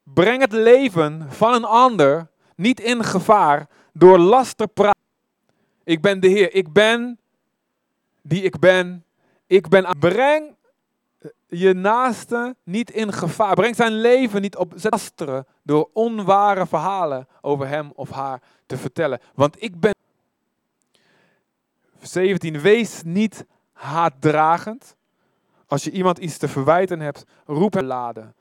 breng 0.04 0.42
het 0.42 0.52
leven 0.52 1.32
van 1.32 1.54
een 1.54 1.66
ander 1.66 2.28
niet 2.56 2.80
in 2.80 3.04
gevaar 3.04 3.68
door 3.94 4.18
laster 4.18 4.68
praten. 4.68 5.02
Ik 5.84 6.02
ben 6.02 6.20
de 6.20 6.28
Heer, 6.28 6.54
ik 6.54 6.74
ben 6.74 7.20
die 8.22 8.42
ik 8.44 8.60
ben, 8.60 9.06
ik 9.48 9.68
ben. 9.68 9.98
Breng 10.00 10.56
je 11.48 11.74
naaste 11.74 12.56
niet 12.64 12.92
in 12.92 13.14
gevaar. 13.14 13.54
Breng 13.54 13.76
zijn 13.76 14.02
leven 14.02 14.42
niet 14.42 14.56
op 14.56 14.74
lasteren 14.82 15.46
door 15.64 15.90
onware 15.94 16.68
verhalen 16.68 17.28
over 17.42 17.68
hem 17.68 17.92
of 17.96 18.10
haar 18.10 18.42
te 18.66 18.78
vertellen. 18.78 19.20
Want 19.34 19.64
ik 19.64 19.80
ben. 19.80 19.94
17. 22.02 22.62
Wees 22.62 23.02
niet 23.04 23.46
haatdragend. 23.76 24.96
Als 25.68 25.84
je 25.84 25.92
iemand 25.92 26.18
iets 26.18 26.38
te 26.38 26.48
verwijten 26.48 27.00
hebt, 27.00 27.24
roep 27.46 27.74
hem 27.74 27.86
laden. 27.86 28.36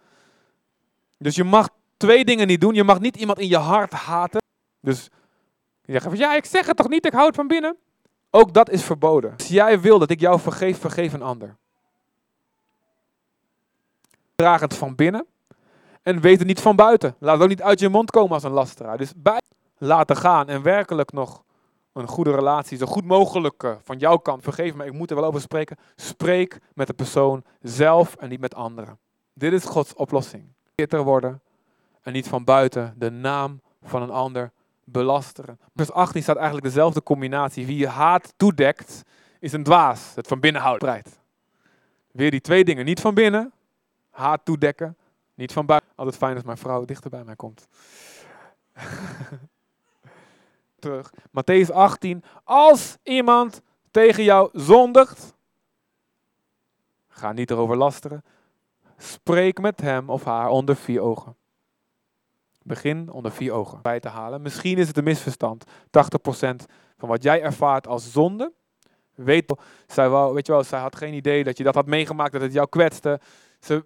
Dus 1.19 1.35
je 1.35 1.45
mag 1.45 1.69
twee 1.97 2.25
dingen 2.25 2.47
niet 2.47 2.61
doen. 2.61 2.75
Je 2.75 2.85
mag 2.85 3.01
niet 3.01 3.17
iemand 3.17 3.39
in 3.39 3.49
je 3.49 3.57
hart 3.57 3.93
haten. 3.93 4.43
Dus 4.81 5.11
je 5.85 6.01
van 6.01 6.17
ja, 6.17 6.35
ik 6.37 6.45
zeg 6.45 6.67
het 6.67 6.77
toch 6.77 6.89
niet, 6.89 7.07
ik 7.07 7.13
hou 7.13 7.27
het 7.27 7.35
van 7.35 7.47
binnen. 7.47 7.77
Ook 8.31 8.53
dat 8.53 8.71
is 8.71 8.83
verboden. 8.83 9.33
Als 9.33 9.49
jij 9.49 9.81
wil 9.81 9.99
dat 9.99 10.11
ik 10.11 10.21
jou 10.21 10.41
vergeef, 10.41 10.81
vergeef 10.81 11.13
een 11.13 11.23
ander. 11.23 11.57
Draag 14.35 14.61
het 14.61 14.75
van 14.75 14.95
binnen 14.95 15.27
en 16.03 16.21
weet 16.21 16.39
het 16.39 16.47
niet 16.47 16.61
van 16.61 16.77
buiten. 16.77 17.17
Laat 17.19 17.35
het 17.35 17.43
ook 17.43 17.49
niet 17.49 17.63
uit 17.63 17.81
je 17.81 17.89
mond 17.89 18.11
komen 18.11 18.33
als 18.33 18.43
een 18.43 18.51
lasteraar. 18.51 18.99
Dus 18.99 19.13
bij 19.17 19.41
laten 19.79 20.17
gaan 20.17 20.49
en 20.49 20.63
werkelijk 20.63 21.13
nog 21.13 21.43
een 22.03 22.09
goede 22.09 22.35
relatie, 22.35 22.79
zo 22.79 22.87
goed 22.87 23.05
mogelijk 23.05 23.77
van 23.83 23.99
jouw 23.99 24.17
kant. 24.17 24.43
Vergeef 24.43 24.75
me, 24.75 24.85
ik 24.85 24.93
moet 24.93 25.11
er 25.11 25.17
wel 25.17 25.25
over 25.25 25.41
spreken. 25.41 25.77
Spreek 25.97 26.59
met 26.75 26.87
de 26.87 26.95
persoon 26.95 27.45
zelf 27.61 28.15
en 28.15 28.29
niet 28.29 28.41
met 28.41 28.55
anderen. 28.55 28.99
Dit 29.33 29.53
is 29.53 29.65
Gods 29.65 29.95
oplossing. 29.95 30.53
Beter 30.75 31.03
worden 31.03 31.43
en 32.03 32.13
niet 32.13 32.29
van 32.29 32.45
buiten 32.45 32.95
de 32.97 33.11
naam 33.11 33.61
van 33.83 34.03
een 34.03 34.11
ander 34.11 34.53
belasteren. 34.85 35.59
Vers 35.75 35.93
18 35.93 36.23
staat 36.23 36.37
eigenlijk 36.37 36.67
dezelfde 36.67 37.03
combinatie. 37.03 37.67
Wie 37.67 37.79
je 37.79 37.89
haat 37.89 38.35
toedekt, 38.37 39.03
is 39.41 39.53
een 39.53 39.63
dwaas. 39.63 40.13
Het 40.15 40.27
van 40.27 40.41
binnen 40.41 40.63
houdt. 40.63 41.19
Weer 42.13 42.31
die 42.31 42.41
twee 42.41 42.65
dingen. 42.65 42.85
Niet 42.85 43.01
van 43.01 43.15
binnen, 43.15 43.53
haat 44.11 44.45
toedekken. 44.45 44.97
Niet 45.35 45.53
van 45.53 45.67
buiten. 45.67 45.91
Altijd 45.95 46.17
fijn 46.17 46.35
als 46.35 46.45
mijn 46.45 46.59
vrouw 46.59 46.85
dichter 46.85 47.11
bij 47.11 47.25
mij 47.25 47.37
komt. 47.37 47.69
terug. 50.85 51.13
Matthäus 51.31 51.73
18. 51.73 52.25
Als 52.45 52.97
iemand 53.03 53.63
tegen 53.91 54.25
jou 54.25 54.49
zondigt, 54.53 55.35
ga 57.09 57.33
niet 57.33 57.51
erover 57.51 57.77
lasteren. 57.77 58.25
Spreek 58.97 59.61
met 59.61 59.81
hem 59.81 60.11
of 60.11 60.25
haar 60.25 60.49
onder 60.49 60.77
vier 60.77 61.01
ogen. 61.01 61.37
Begin 62.63 63.11
onder 63.11 63.33
vier 63.33 63.53
ogen 63.53 63.83
bij 63.83 64.01
te 64.01 64.09
halen. 64.09 64.43
Misschien 64.43 64.79
is 64.79 64.87
het 64.87 64.97
een 64.97 65.05
misverstand. 65.05 65.65
80% 65.67 65.71
van 66.97 67.09
wat 67.09 67.23
jij 67.23 67.43
ervaart 67.43 67.87
als 67.87 68.13
zonde, 68.13 68.53
weet, 69.15 69.55
zij 69.87 70.11
wel, 70.11 70.35
weet 70.35 70.47
je 70.47 70.53
wel, 70.53 70.65
zij 70.65 70.81
had 70.81 70.97
geen 70.97 71.15
idee 71.15 71.45
dat 71.45 71.59
je 71.59 71.65
dat 71.65 71.75
had 71.75 71.87
meegemaakt, 71.87 72.33
dat 72.33 72.41
het 72.41 72.53
jou 72.53 72.69
kwetste. 72.69 73.21
Ze, 73.61 73.85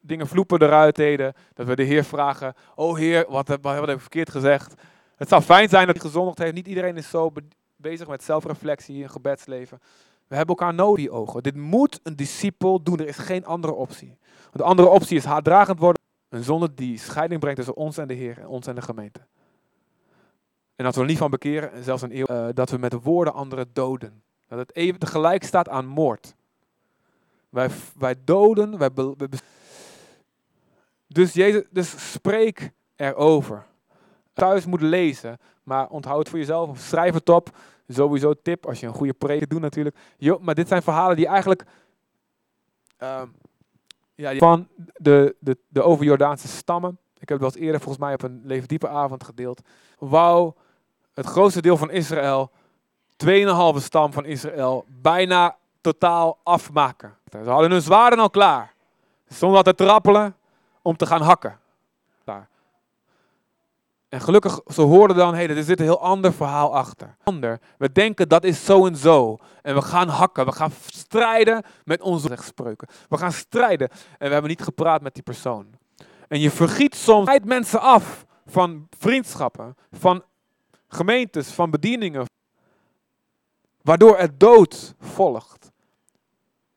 dingen 0.00 0.26
vloepen 0.26 0.62
eruit 0.62 0.96
deden. 0.96 1.34
Dat 1.54 1.66
we 1.66 1.76
de 1.76 1.82
Heer 1.82 2.04
vragen, 2.04 2.54
oh 2.74 2.96
Heer, 2.96 3.26
wat, 3.28 3.48
wat, 3.48 3.60
wat 3.60 3.86
heb 3.86 3.96
ik 3.96 4.00
verkeerd 4.00 4.30
gezegd? 4.30 4.74
Het 5.16 5.28
zou 5.28 5.42
fijn 5.42 5.68
zijn 5.68 5.86
dat 5.86 5.96
hij 5.96 6.04
gezondigd 6.04 6.38
heeft. 6.38 6.54
Niet 6.54 6.66
iedereen 6.66 6.96
is 6.96 7.10
zo 7.10 7.32
bezig 7.76 8.08
met 8.08 8.22
zelfreflectie 8.22 9.02
en 9.02 9.10
gebedsleven. 9.10 9.80
We 10.26 10.36
hebben 10.36 10.56
elkaar 10.56 10.74
nodig, 10.74 10.96
die 10.96 11.10
ogen. 11.10 11.42
Dit 11.42 11.56
moet 11.56 12.00
een 12.02 12.16
discipel 12.16 12.82
doen. 12.82 12.98
Er 12.98 13.06
is 13.06 13.16
geen 13.16 13.44
andere 13.44 13.72
optie. 13.72 14.18
De 14.52 14.62
andere 14.62 14.88
optie 14.88 15.16
is 15.16 15.24
haatdragend 15.24 15.78
worden. 15.78 16.02
Een 16.28 16.42
zonde 16.42 16.74
die 16.74 16.98
scheiding 16.98 17.40
brengt 17.40 17.56
tussen 17.56 17.76
ons 17.76 17.98
en 17.98 18.08
de 18.08 18.14
Heer 18.14 18.38
en 18.38 18.46
ons 18.46 18.66
en 18.66 18.74
de 18.74 18.82
gemeente. 18.82 19.20
En 20.76 20.84
dat 20.84 20.94
we 20.94 21.04
niet 21.04 21.18
van 21.18 21.30
bekeren, 21.30 21.72
en 21.72 21.84
zelfs 21.84 22.02
een 22.02 22.16
eeuw, 22.16 22.26
uh, 22.30 22.48
dat 22.54 22.70
we 22.70 22.78
met 22.78 22.92
woorden 22.92 23.34
anderen 23.34 23.70
doden. 23.72 24.22
Dat 24.48 24.58
het 24.58 24.76
even 24.76 24.98
tegelijk 24.98 25.44
staat 25.44 25.68
aan 25.68 25.86
moord. 25.86 26.34
Wij, 27.48 27.70
wij 27.98 28.14
doden, 28.24 28.78
wij, 28.78 28.90
wij, 28.94 29.28
dus, 31.06 31.32
Jezus, 31.32 31.64
dus 31.70 32.12
spreek 32.12 32.72
erover. 32.96 33.66
Thuis 34.36 34.66
moet 34.66 34.80
lezen, 34.80 35.38
maar 35.62 35.88
onthoud 35.88 36.28
voor 36.28 36.38
jezelf 36.38 36.78
schrijf 36.78 37.14
het 37.14 37.28
op. 37.28 37.48
Sowieso 37.88 38.34
tip 38.42 38.66
als 38.66 38.80
je 38.80 38.86
een 38.86 38.92
goede 38.92 39.12
preek 39.12 39.50
doet 39.50 39.60
natuurlijk. 39.60 39.96
Maar 40.40 40.54
dit 40.54 40.68
zijn 40.68 40.82
verhalen 40.82 41.16
die 41.16 41.26
eigenlijk 41.26 41.64
ehm, 42.96 43.26
ja, 44.14 44.36
van 44.36 44.68
de, 44.96 45.36
de, 45.38 45.56
de 45.68 45.82
overjordaanse 45.82 46.48
stammen. 46.48 46.98
Ik 47.18 47.28
heb 47.28 47.42
eens 47.42 47.54
eerder 47.54 47.80
volgens 47.80 48.04
mij 48.04 48.14
op 48.14 48.22
een 48.22 48.40
Leven 48.44 48.68
Diepe 48.68 48.88
avond 48.88 49.24
gedeeld. 49.24 49.60
Wou 49.98 50.52
het 51.14 51.26
grootste 51.26 51.62
deel 51.62 51.76
van 51.76 51.90
Israël, 51.90 52.50
2,5 53.26 53.82
stam 53.82 54.12
van 54.12 54.24
Israël, 54.24 54.84
bijna 54.88 55.56
totaal 55.80 56.38
afmaken. 56.42 57.14
Ze 57.30 57.50
hadden 57.50 57.70
hun 57.70 57.82
zwaarden 57.82 58.18
al 58.18 58.30
klaar. 58.30 58.74
Al 59.40 59.62
te 59.62 59.74
trappelen 59.74 60.36
om 60.82 60.96
te 60.96 61.06
gaan 61.06 61.22
hakken. 61.22 61.58
En 64.16 64.22
gelukkig, 64.22 64.60
ze 64.66 64.80
hoorden 64.80 65.16
dan, 65.16 65.34
hey, 65.34 65.48
er 65.48 65.62
zit 65.62 65.78
een 65.78 65.84
heel 65.84 66.00
ander 66.00 66.32
verhaal 66.32 66.74
achter. 66.74 67.16
Ander. 67.24 67.60
We 67.78 67.92
denken 67.92 68.28
dat 68.28 68.44
is 68.44 68.64
zo 68.64 68.86
en 68.86 68.96
zo. 68.96 69.38
En 69.62 69.74
we 69.74 69.82
gaan 69.82 70.08
hakken, 70.08 70.44
we 70.44 70.52
gaan 70.52 70.72
strijden 70.86 71.62
met 71.84 72.00
onze 72.00 72.36
spreuken. 72.42 72.88
We 73.08 73.16
gaan 73.16 73.32
strijden. 73.32 73.88
En 73.90 74.26
we 74.26 74.32
hebben 74.32 74.50
niet 74.50 74.62
gepraat 74.62 75.02
met 75.02 75.14
die 75.14 75.22
persoon. 75.22 75.66
En 76.28 76.40
je 76.40 76.50
vergiet 76.50 76.94
soms 76.94 77.38
mensen 77.44 77.80
af 77.80 78.26
van 78.46 78.88
vriendschappen, 78.98 79.76
van 79.92 80.24
gemeentes, 80.88 81.48
van 81.48 81.70
bedieningen. 81.70 82.24
Waardoor 83.82 84.16
er 84.16 84.38
dood 84.38 84.94
volgt. 85.00 85.70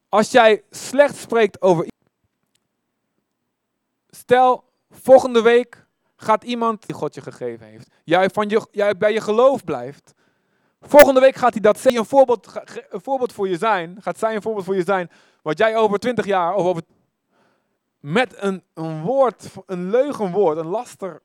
Als 0.09 0.31
jij 0.31 0.63
slecht 0.69 1.15
spreekt 1.15 1.61
over 1.61 1.87
Stel, 4.09 4.63
volgende 4.89 5.41
week 5.41 5.87
gaat 6.21 6.43
iemand 6.43 6.85
die 6.85 6.95
God 6.95 7.15
je 7.15 7.21
gegeven 7.21 7.65
heeft. 7.65 7.89
Jij, 8.03 8.29
van 8.29 8.49
je, 8.49 8.67
jij 8.71 8.97
bij 8.97 9.13
je 9.13 9.21
geloof 9.21 9.63
blijft. 9.63 10.13
Volgende 10.81 11.19
week 11.19 11.35
gaat 11.35 11.53
hij 11.53 11.61
dat 11.61 11.85
een 11.85 12.05
voorbeeld, 12.05 12.61
een 12.89 13.01
voorbeeld 13.01 13.33
voor 13.33 13.47
je 13.47 13.57
zijn. 13.57 13.97
Gaat 13.99 14.17
zij 14.17 14.35
een 14.35 14.41
voorbeeld 14.41 14.65
voor 14.65 14.75
je 14.75 14.83
zijn. 14.83 15.09
Wat 15.41 15.57
jij 15.57 15.75
over 15.75 15.99
twintig 15.99 16.25
jaar 16.25 16.55
of 16.55 16.65
over. 16.65 16.83
Met 17.99 18.35
een, 18.37 18.63
een 18.73 19.01
woord, 19.01 19.51
een 19.65 19.89
leugenwoord, 19.89 20.57
een 20.57 20.67
laster. 20.67 21.21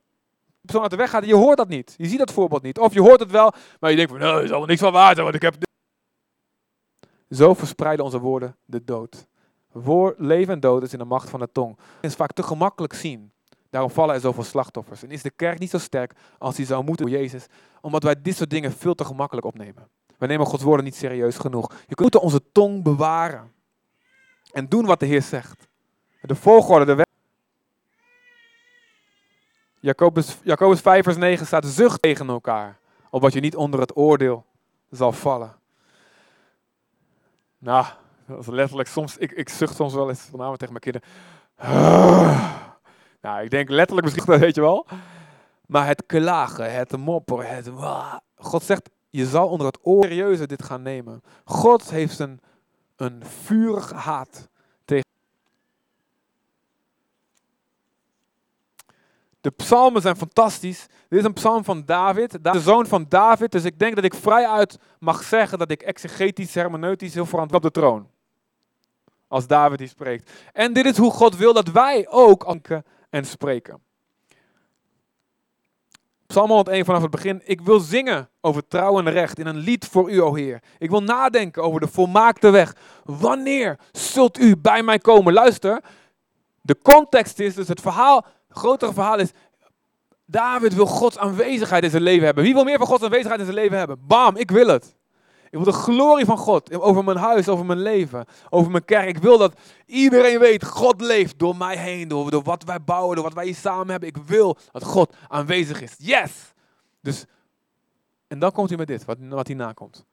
Persoon 0.61 0.83
uit 0.83 0.91
de 0.91 0.97
weg 0.97 1.11
gaat. 1.11 1.25
Je 1.25 1.35
hoort 1.35 1.57
dat 1.57 1.69
niet. 1.69 1.95
Je 1.97 2.07
ziet 2.07 2.19
dat 2.19 2.33
voorbeeld 2.33 2.63
niet. 2.63 2.79
Of 2.79 2.95
je 2.95 3.01
hoort 3.01 3.21
het 3.21 3.31
wel, 3.31 3.53
maar 3.81 3.91
je 3.91 3.97
denkt 3.97 4.11
van. 4.11 4.21
Nee, 4.21 4.43
is 4.43 4.51
allemaal 4.51 4.67
niks 4.67 4.81
van 4.81 4.93
waar 4.93 5.13
zijn, 5.13 5.25
want 5.25 5.35
ik 5.35 5.43
heb. 5.43 5.55
Zo 7.31 7.55
verspreiden 7.55 8.05
onze 8.05 8.19
woorden 8.19 8.57
de 8.65 8.85
dood. 8.85 9.27
Voor 9.75 10.15
leven 10.19 10.55
en 10.55 10.61
dood 10.61 10.83
is 10.83 10.93
in 10.93 10.99
de 10.99 11.05
macht 11.05 11.31
van 11.31 11.41
de 11.41 11.49
tong. 11.53 11.77
Het 11.77 12.11
is 12.11 12.15
vaak 12.15 12.33
te 12.33 12.43
gemakkelijk 12.43 12.95
zien. 12.95 13.33
Daarom 13.75 13.93
vallen 13.93 14.15
er 14.15 14.21
zoveel 14.21 14.43
slachtoffers. 14.43 15.03
En 15.03 15.11
is 15.11 15.23
de 15.23 15.31
kerk 15.31 15.59
niet 15.59 15.71
zo 15.71 15.79
sterk 15.79 16.13
als 16.39 16.57
die 16.57 16.67
zou 16.67 16.85
moeten 16.85 17.09
voor 17.09 17.17
Jezus. 17.17 17.47
Omdat 17.81 18.03
wij 18.03 18.23
dit 18.23 18.37
soort 18.37 18.51
dingen 18.51 18.73
veel 18.73 18.95
te 18.95 19.05
gemakkelijk 19.05 19.47
opnemen. 19.47 19.89
We 20.19 20.27
nemen 20.27 20.47
Gods 20.47 20.63
woorden 20.63 20.85
niet 20.85 20.95
serieus 20.95 21.37
genoeg. 21.37 21.73
Je 21.87 21.95
kunt 21.95 22.17
onze 22.17 22.41
tong 22.53 22.83
bewaren. 22.83 23.53
En 24.53 24.69
doen 24.69 24.87
wat 24.87 25.01
de 25.01 25.07
Heer 25.07 25.23
zegt. 25.23 25.69
De 26.21 26.35
volgorde, 26.35 26.85
de 26.85 26.95
weg. 26.95 27.07
Jacobus, 29.81 30.39
Jacobus 30.43 30.81
5 30.81 31.05
vers 31.05 31.17
9 31.17 31.47
staat 31.47 31.67
zucht 31.67 32.03
tegen 32.03 32.29
elkaar. 32.29 32.79
Opdat 33.11 33.33
je 33.33 33.41
niet 33.41 33.57
onder 33.57 33.81
het 33.81 33.97
oordeel 33.97 34.47
zal 34.91 35.13
vallen. 35.13 35.57
Nou, 37.59 37.87
dat 38.27 38.39
is 38.39 38.47
letterlijk 38.47 38.89
soms, 38.89 39.17
ik, 39.17 39.33
ik 39.33 39.49
zucht 39.49 39.77
soms 39.77 39.95
wel 39.95 40.09
eens 40.09 40.21
vanavond 40.21 40.59
tegen 40.59 40.81
mijn 40.81 40.85
kinderen. 40.85 42.63
Nou, 43.25 43.43
ik 43.43 43.51
denk 43.51 43.69
letterlijk 43.69 44.07
misschien 44.07 44.33
dat 44.33 44.41
weet 44.41 44.55
je 44.55 44.61
wel. 44.61 44.87
Maar 45.67 45.87
het 45.87 46.07
klagen, 46.07 46.75
het 46.75 46.97
mopperen, 46.97 47.55
het... 47.55 47.71
God 48.37 48.63
zegt, 48.63 48.91
je 49.11 49.27
zal 49.27 49.49
onder 49.49 49.67
het 49.67 49.79
serieuze 49.83 50.47
dit 50.47 50.63
gaan 50.63 50.83
nemen. 50.83 51.23
God 51.45 51.91
heeft 51.91 52.19
een, 52.19 52.41
een 52.97 53.23
vurige 53.25 53.95
haat 53.95 54.49
tegen... 54.85 55.07
De 59.41 59.51
psalmen 59.51 60.03
zijn 60.03 60.17
fantastisch. 60.17 60.87
Dit 61.09 61.19
is 61.19 61.25
een 61.25 61.33
psalm 61.33 61.65
van 61.65 61.85
David, 61.85 62.45
de 62.45 62.61
zoon 62.61 62.87
van 62.87 63.07
David. 63.09 63.53
Dus 63.53 63.65
ik 63.65 63.79
denk 63.79 63.95
dat 63.95 64.05
ik 64.05 64.15
vrijuit 64.15 64.79
mag 64.99 65.23
zeggen 65.23 65.59
dat 65.59 65.71
ik 65.71 65.83
exegetisch, 65.83 66.55
hermeneutisch 66.55 67.15
heel 67.15 67.27
verantwoord 67.27 67.65
op 67.65 67.73
de 67.73 67.81
troon 67.81 68.13
als 69.29 69.47
David 69.47 69.79
die 69.79 69.89
spreekt. 69.89 70.31
En 70.53 70.73
dit 70.73 70.85
is 70.85 70.97
hoe 70.97 71.11
God 71.11 71.37
wil 71.37 71.53
dat 71.53 71.69
wij 71.69 72.07
ook 72.09 72.45
en 73.15 73.25
spreken. 73.25 73.83
Psalm 76.27 76.49
101 76.49 76.85
vanaf 76.85 77.03
het 77.03 77.11
begin. 77.11 77.43
Ik 77.45 77.61
wil 77.61 77.81
zingen 77.81 78.29
over 78.41 78.69
trouw 78.69 78.99
en 78.99 79.11
recht 79.11 79.39
in 79.39 79.47
een 79.47 79.57
lied 79.57 79.87
voor 79.87 80.11
u, 80.11 80.23
o 80.23 80.35
Heer. 80.35 80.63
Ik 80.79 80.91
wil 80.91 81.03
nadenken 81.03 81.63
over 81.63 81.81
de 81.81 81.89
volmaakte 81.89 82.51
weg. 82.51 82.77
Wanneer 83.05 83.79
zult 83.93 84.39
u 84.39 84.57
bij 84.57 84.83
mij 84.83 84.99
komen? 84.99 85.33
Luister, 85.33 85.81
de 86.61 86.79
context 86.83 87.39
is, 87.39 87.55
dus 87.55 87.69
het 87.69 87.81
verhaal, 87.81 88.27
het 88.49 88.59
grotere 88.59 88.93
verhaal 88.93 89.19
is, 89.19 89.31
David 90.25 90.75
wil 90.75 90.87
Gods 90.87 91.19
aanwezigheid 91.19 91.85
in 91.85 91.91
zijn 91.91 92.03
leven 92.03 92.25
hebben. 92.25 92.45
Wie 92.45 92.55
wil 92.55 92.65
meer 92.65 92.79
van 92.79 92.87
Gods 92.87 93.03
aanwezigheid 93.03 93.41
in 93.41 93.47
zijn 93.47 93.59
leven 93.59 93.79
hebben? 93.79 94.07
Bam, 94.07 94.37
ik 94.37 94.51
wil 94.51 94.67
het. 94.67 94.97
Ik 95.55 95.65
wil 95.65 95.73
de 95.73 95.79
glorie 95.79 96.25
van 96.25 96.39
God 96.39 96.81
over 96.81 97.05
mijn 97.05 97.17
huis, 97.17 97.49
over 97.49 97.67
mijn 97.67 97.83
leven, 97.83 98.25
over 98.51 98.71
mijn 98.71 98.85
kerk. 98.85 99.09
Ik 99.09 99.19
wil 99.19 99.39
dat 99.39 99.61
iedereen 99.87 100.39
weet, 100.39 100.65
God 100.65 101.01
leeft 101.01 101.39
door 101.39 101.57
mij 101.57 101.77
heen, 101.77 102.09
door, 102.09 102.43
wat 102.43 102.65
wij 102.65 102.83
bouwen, 102.83 103.15
door 103.15 103.25
wat 103.25 103.35
wij 103.35 103.45
hier 103.45 103.55
samen 103.55 103.91
hebben. 103.91 104.09
Ik 104.09 104.17
wil 104.17 104.57
dat 104.73 104.85
God 104.85 105.17
aanwezig 105.29 105.83
is. 105.83 105.95
Yes! 105.99 106.53
Dus, 107.01 107.25
en 108.27 108.39
dan 108.39 108.53
komt 108.53 108.69
hij 108.69 108.79
met 108.79 108.87
dit, 108.87 109.05
wat, 109.05 109.17
wat 109.21 109.47
hierna 109.47 109.73
komt. 109.73 110.05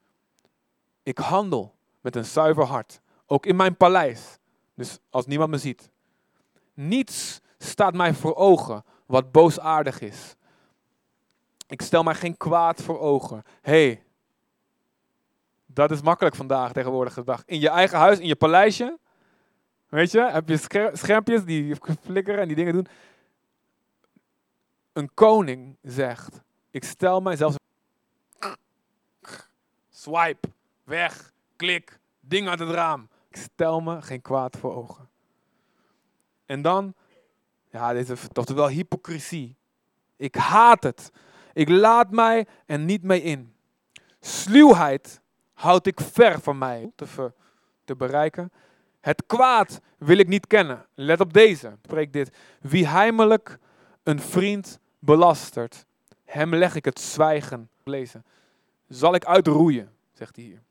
Ik 1.03 1.17
handel 1.17 1.75
met 2.01 2.15
een 2.15 2.25
zuiver 2.25 2.65
hart, 2.65 3.01
ook 3.25 3.45
in 3.45 3.55
mijn 3.55 3.77
paleis. 3.77 4.37
Dus 4.75 4.99
als 5.09 5.25
niemand 5.25 5.49
me 5.49 5.57
ziet. 5.57 5.91
Niets 6.73 7.41
staat 7.57 7.93
mij 7.93 8.13
voor 8.13 8.35
ogen 8.35 8.83
wat 9.05 9.31
boosaardig 9.31 10.01
is. 10.01 10.35
Ik 11.67 11.81
stel 11.81 12.03
mij 12.03 12.15
geen 12.15 12.37
kwaad 12.37 12.81
voor 12.81 12.99
ogen. 12.99 13.43
hey, 13.61 14.03
dat 15.73 15.91
is 15.91 16.01
makkelijk 16.01 16.35
vandaag, 16.35 16.71
tegenwoordig 16.71 17.23
dag. 17.23 17.43
In 17.45 17.59
je 17.59 17.69
eigen 17.69 17.97
huis, 17.97 18.19
in 18.19 18.27
je 18.27 18.35
paleisje. 18.35 18.99
Weet 19.89 20.11
je, 20.11 20.21
heb 20.21 20.49
je 20.49 20.57
schermpjes 20.93 21.43
die 21.43 21.75
flikkeren 22.05 22.39
en 22.39 22.47
die 22.47 22.55
dingen 22.55 22.73
doen. 22.73 22.87
Een 24.93 25.13
koning 25.13 25.77
zegt, 25.81 26.41
ik 26.69 26.83
stel 26.83 27.21
mijzelf... 27.21 27.55
Swipe, 29.89 30.49
weg, 30.83 31.33
klik, 31.55 31.99
ding 32.19 32.47
uit 32.47 32.59
het 32.59 32.69
raam. 32.69 33.09
Ik 33.29 33.37
stel 33.37 33.81
me 33.81 34.01
geen 34.01 34.21
kwaad 34.21 34.57
voor 34.57 34.75
ogen. 34.75 35.09
En 36.45 36.61
dan, 36.61 36.93
ja, 37.69 37.93
dit 37.93 38.09
is 38.09 38.27
toch 38.31 38.49
wel 38.49 38.67
hypocrisie. 38.67 39.55
Ik 40.15 40.35
haat 40.35 40.83
het. 40.83 41.11
Ik 41.53 41.69
laat 41.69 42.11
mij 42.11 42.47
er 42.65 42.79
niet 42.79 43.03
mee 43.03 43.21
in. 43.21 43.55
Sluwheid 44.19 45.21
houd 45.61 45.85
ik 45.85 45.99
ver 45.99 46.39
van 46.39 46.57
mij 46.57 46.91
te, 46.95 47.31
te 47.83 47.95
bereiken. 47.95 48.51
Het 48.99 49.23
kwaad 49.25 49.81
wil 49.97 50.17
ik 50.17 50.27
niet 50.27 50.47
kennen. 50.47 50.85
Let 50.93 51.19
op 51.19 51.33
deze. 51.33 51.77
Spreek 51.83 52.13
dit. 52.13 52.37
Wie 52.61 52.87
heimelijk 52.87 53.59
een 54.03 54.19
vriend 54.19 54.79
belastert, 54.99 55.85
hem 56.25 56.55
leg 56.55 56.75
ik 56.75 56.85
het 56.85 56.99
zwijgen. 56.99 57.69
Lezen. 57.83 58.25
Zal 58.87 59.15
ik 59.15 59.25
uitroeien, 59.25 59.91
zegt 60.13 60.35
hij 60.35 60.45
hier. 60.45 60.61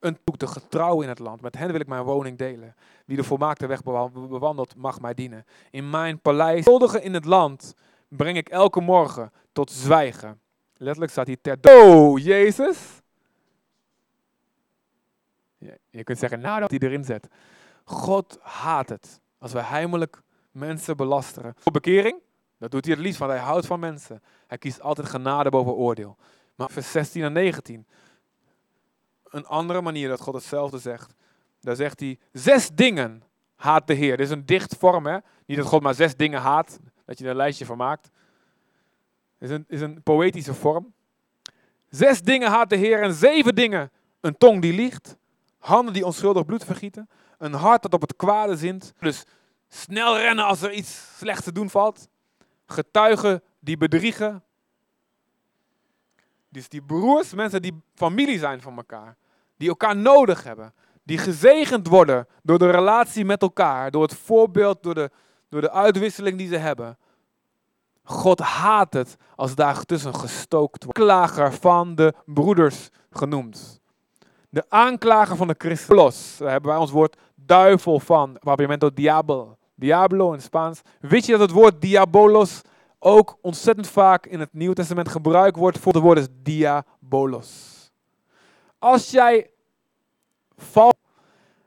Een 0.00 0.18
de 0.36 0.46
getrouw 0.46 1.02
in 1.02 1.08
het 1.08 1.18
land. 1.18 1.40
Met 1.40 1.58
hen 1.58 1.70
wil 1.70 1.80
ik 1.80 1.86
mijn 1.86 2.02
woning 2.02 2.38
delen. 2.38 2.74
Wie 3.04 3.16
de 3.16 3.24
volmaakte 3.24 3.66
weg 3.66 3.82
bewandelt, 3.82 4.76
mag 4.76 5.00
mij 5.00 5.14
dienen. 5.14 5.46
In 5.70 5.90
mijn 5.90 6.20
paleis, 6.20 6.66
in 7.00 7.14
het 7.14 7.24
land, 7.24 7.74
breng 8.08 8.36
ik 8.36 8.48
elke 8.48 8.80
morgen 8.80 9.32
tot 9.52 9.70
zwijgen. 9.70 10.40
Letterlijk 10.82 11.12
staat 11.12 11.26
hier 11.26 11.40
ter 11.40 11.58
Oh, 11.62 12.18
Jezus. 12.18 13.00
Je 15.90 16.04
kunt 16.04 16.18
zeggen, 16.18 16.40
nou 16.40 16.60
dat 16.60 16.70
hij 16.70 16.78
erin 16.78 17.04
zet. 17.04 17.28
God 17.84 18.38
haat 18.40 18.88
het 18.88 19.20
als 19.38 19.52
wij 19.52 19.62
heimelijk 19.62 20.22
mensen 20.50 20.96
belasteren. 20.96 21.54
Voor 21.58 21.72
bekering, 21.72 22.18
dat 22.58 22.70
doet 22.70 22.84
hij 22.84 22.94
het 22.94 23.02
liefst, 23.02 23.18
want 23.18 23.32
hij 23.32 23.40
houdt 23.40 23.66
van 23.66 23.80
mensen. 23.80 24.22
Hij 24.46 24.58
kiest 24.58 24.80
altijd 24.80 25.08
genade 25.08 25.50
boven 25.50 25.72
oordeel. 25.72 26.16
Maar 26.54 26.70
vers 26.70 26.90
16 26.92 27.22
en 27.22 27.32
19, 27.32 27.86
een 29.24 29.46
andere 29.46 29.80
manier 29.80 30.08
dat 30.08 30.20
God 30.20 30.34
hetzelfde 30.34 30.78
zegt. 30.78 31.14
Daar 31.60 31.76
zegt 31.76 32.00
hij, 32.00 32.18
zes 32.32 32.70
dingen 32.70 33.22
haat 33.54 33.86
de 33.86 33.94
Heer. 33.94 34.16
Dit 34.16 34.26
is 34.26 34.32
een 34.32 34.46
dicht 34.46 34.76
vorm, 34.76 35.06
hè? 35.06 35.18
Niet 35.46 35.58
dat 35.58 35.66
God 35.66 35.82
maar 35.82 35.94
zes 35.94 36.16
dingen 36.16 36.40
haat, 36.40 36.78
dat 37.04 37.18
je 37.18 37.24
er 37.24 37.30
een 37.30 37.36
lijstje 37.36 37.64
van 37.64 37.76
maakt 37.76 38.10
is 39.42 39.50
een, 39.50 39.64
is 39.68 39.80
een 39.80 40.02
poëtische 40.02 40.54
vorm. 40.54 40.92
Zes 41.88 42.22
dingen 42.22 42.50
haat 42.50 42.70
de 42.70 42.76
Heer 42.76 43.02
en 43.02 43.12
zeven 43.12 43.54
dingen. 43.54 43.90
Een 44.20 44.36
tong 44.36 44.62
die 44.62 44.72
liegt, 44.72 45.16
handen 45.58 45.94
die 45.94 46.06
onschuldig 46.06 46.44
bloed 46.44 46.64
vergieten, 46.64 47.08
een 47.38 47.52
hart 47.52 47.82
dat 47.82 47.94
op 47.94 48.00
het 48.00 48.16
kwade 48.16 48.56
zint. 48.56 48.92
Dus 48.98 49.24
snel 49.68 50.18
rennen 50.18 50.44
als 50.44 50.62
er 50.62 50.72
iets 50.72 51.18
slechts 51.18 51.44
te 51.44 51.52
doen 51.52 51.70
valt. 51.70 52.08
getuigen 52.66 53.42
die 53.58 53.76
bedriegen. 53.76 54.42
Dus 56.48 56.68
die 56.68 56.82
broers, 56.82 57.34
mensen 57.34 57.62
die 57.62 57.82
familie 57.94 58.38
zijn 58.38 58.60
van 58.60 58.76
elkaar, 58.76 59.16
die 59.56 59.68
elkaar 59.68 59.96
nodig 59.96 60.44
hebben, 60.44 60.74
die 61.02 61.18
gezegend 61.18 61.86
worden 61.86 62.26
door 62.42 62.58
de 62.58 62.70
relatie 62.70 63.24
met 63.24 63.42
elkaar, 63.42 63.90
door 63.90 64.02
het 64.02 64.14
voorbeeld, 64.14 64.82
door 64.82 64.94
de, 64.94 65.10
door 65.48 65.60
de 65.60 65.70
uitwisseling 65.70 66.38
die 66.38 66.48
ze 66.48 66.56
hebben. 66.56 66.98
God 68.02 68.38
haat 68.40 68.92
het 68.92 69.16
als 69.36 69.54
daar 69.54 69.84
tussen 69.84 70.14
gestookt 70.14 70.84
wordt. 70.84 70.98
Klager 70.98 71.52
van 71.52 71.94
de 71.94 72.14
broeders 72.24 72.88
genoemd. 73.10 73.80
De 74.48 74.64
aanklager 74.68 75.36
van 75.36 75.46
de 75.46 75.54
Christus. 75.58 76.36
Daar 76.38 76.50
hebben 76.50 76.70
wij 76.70 76.80
ons 76.80 76.90
woord 76.90 77.16
duivel 77.34 78.00
van. 78.00 78.36
Papiamento 78.38 78.90
diablo. 78.92 79.56
Diablo 79.74 80.26
in 80.26 80.32
het 80.32 80.42
Spaans. 80.42 80.80
Weet 81.00 81.26
je 81.26 81.32
dat 81.32 81.40
het 81.40 81.50
woord 81.50 81.80
diabolos 81.80 82.60
ook 82.98 83.38
ontzettend 83.40 83.86
vaak 83.86 84.26
in 84.26 84.40
het 84.40 84.52
Nieuwe 84.52 84.74
Testament 84.74 85.08
gebruikt 85.08 85.56
wordt 85.56 85.78
voor 85.78 85.92
het 85.92 86.02
woord 86.02 86.28
diabolos. 86.32 87.70
Als 88.78 89.10
jij 89.10 89.50
valt, 90.56 90.96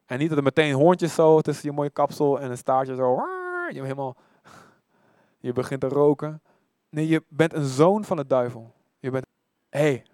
en 0.05 0.19
niet 0.19 0.29
dat 0.29 0.37
er 0.37 0.43
meteen 0.43 0.73
hoorntjes 0.73 1.13
zo 1.13 1.41
tussen 1.41 1.69
je 1.69 1.75
mooie 1.75 1.89
kapsel 1.89 2.39
en 2.39 2.51
een 2.51 2.57
staartje 2.57 2.95
zo, 2.95 3.21
je 3.69 3.81
helemaal, 3.81 4.15
je 5.45 5.53
begint 5.53 5.81
te 5.81 5.87
roken. 5.87 6.41
Nee, 6.89 7.07
je 7.07 7.23
bent 7.27 7.53
een 7.53 7.65
zoon 7.65 8.05
van 8.05 8.17
de 8.17 8.25
duivel. 8.25 8.73
Je 8.99 9.09
bent, 9.09 9.25
hey, 9.69 10.05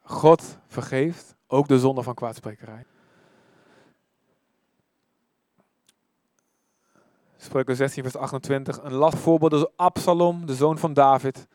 God 0.00 0.58
vergeeft 0.66 1.36
ook 1.46 1.68
de 1.68 1.78
zonde 1.78 2.02
van 2.02 2.14
kwaadsprekerij. 2.14 2.84
Spreuken 7.36 7.76
16, 7.76 8.02
vers 8.02 8.16
28. 8.16 8.82
Een 8.82 8.92
last 8.92 9.18
voorbeeld 9.18 9.52
is 9.52 9.66
Absalom, 9.76 10.46
de 10.46 10.54
zoon 10.54 10.78
van 10.78 10.92
David. 10.92 11.46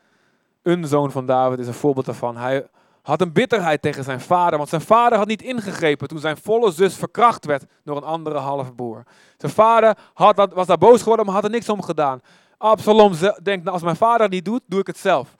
Een 0.62 0.86
zoon 0.86 1.10
van 1.10 1.26
David 1.26 1.58
is 1.58 1.66
een 1.66 1.74
voorbeeld 1.74 2.06
daarvan. 2.06 2.36
Hij 2.36 2.68
had 3.02 3.20
een 3.20 3.32
bitterheid 3.32 3.82
tegen 3.82 4.04
zijn 4.04 4.20
vader, 4.20 4.56
want 4.58 4.70
zijn 4.70 4.80
vader 4.80 5.18
had 5.18 5.26
niet 5.26 5.42
ingegrepen 5.42 6.08
toen 6.08 6.18
zijn 6.18 6.36
volle 6.36 6.70
zus 6.70 6.96
verkracht 6.96 7.44
werd 7.44 7.64
door 7.84 7.96
een 7.96 8.02
andere 8.02 8.38
halfbroer. 8.38 9.02
Zijn 9.36 9.52
vader 9.52 9.96
had, 10.14 10.52
was 10.52 10.66
daar 10.66 10.78
boos 10.78 11.02
geworden, 11.02 11.26
maar 11.26 11.34
had 11.34 11.44
er 11.44 11.50
niks 11.50 11.68
om 11.68 11.82
gedaan. 11.82 12.20
Absalom 12.56 13.12
denkt, 13.42 13.64
nou, 13.64 13.70
als 13.70 13.82
mijn 13.82 13.96
vader 13.96 14.20
het 14.20 14.30
niet 14.30 14.44
doet, 14.44 14.62
doe 14.66 14.80
ik 14.80 14.86
het 14.86 14.98
zelf. 14.98 15.36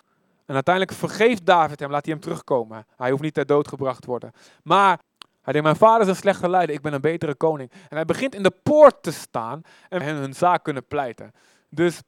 En 0.46 0.54
uiteindelijk 0.54 0.96
vergeeft 0.96 1.46
David 1.46 1.80
hem, 1.80 1.90
laat 1.90 2.04
hij 2.04 2.14
hem 2.14 2.22
terugkomen. 2.22 2.86
Hij 2.96 3.10
hoeft 3.10 3.22
niet 3.22 3.34
ter 3.34 3.46
dood 3.46 3.68
gebracht 3.68 4.04
worden. 4.04 4.32
Maar 4.62 4.98
hij 5.42 5.52
denkt, 5.52 5.62
mijn 5.62 5.76
vader 5.76 6.02
is 6.02 6.08
een 6.08 6.16
slechte 6.16 6.48
leider, 6.48 6.74
ik 6.74 6.82
ben 6.82 6.92
een 6.92 7.00
betere 7.00 7.34
koning. 7.34 7.70
En 7.70 7.96
hij 7.96 8.04
begint 8.04 8.34
in 8.34 8.42
de 8.42 8.52
poort 8.62 9.02
te 9.02 9.12
staan 9.12 9.62
en 9.88 10.02
hun 10.02 10.34
zaak 10.34 10.62
kunnen 10.64 10.86
pleiten. 10.86 11.32
Dus 11.68 12.02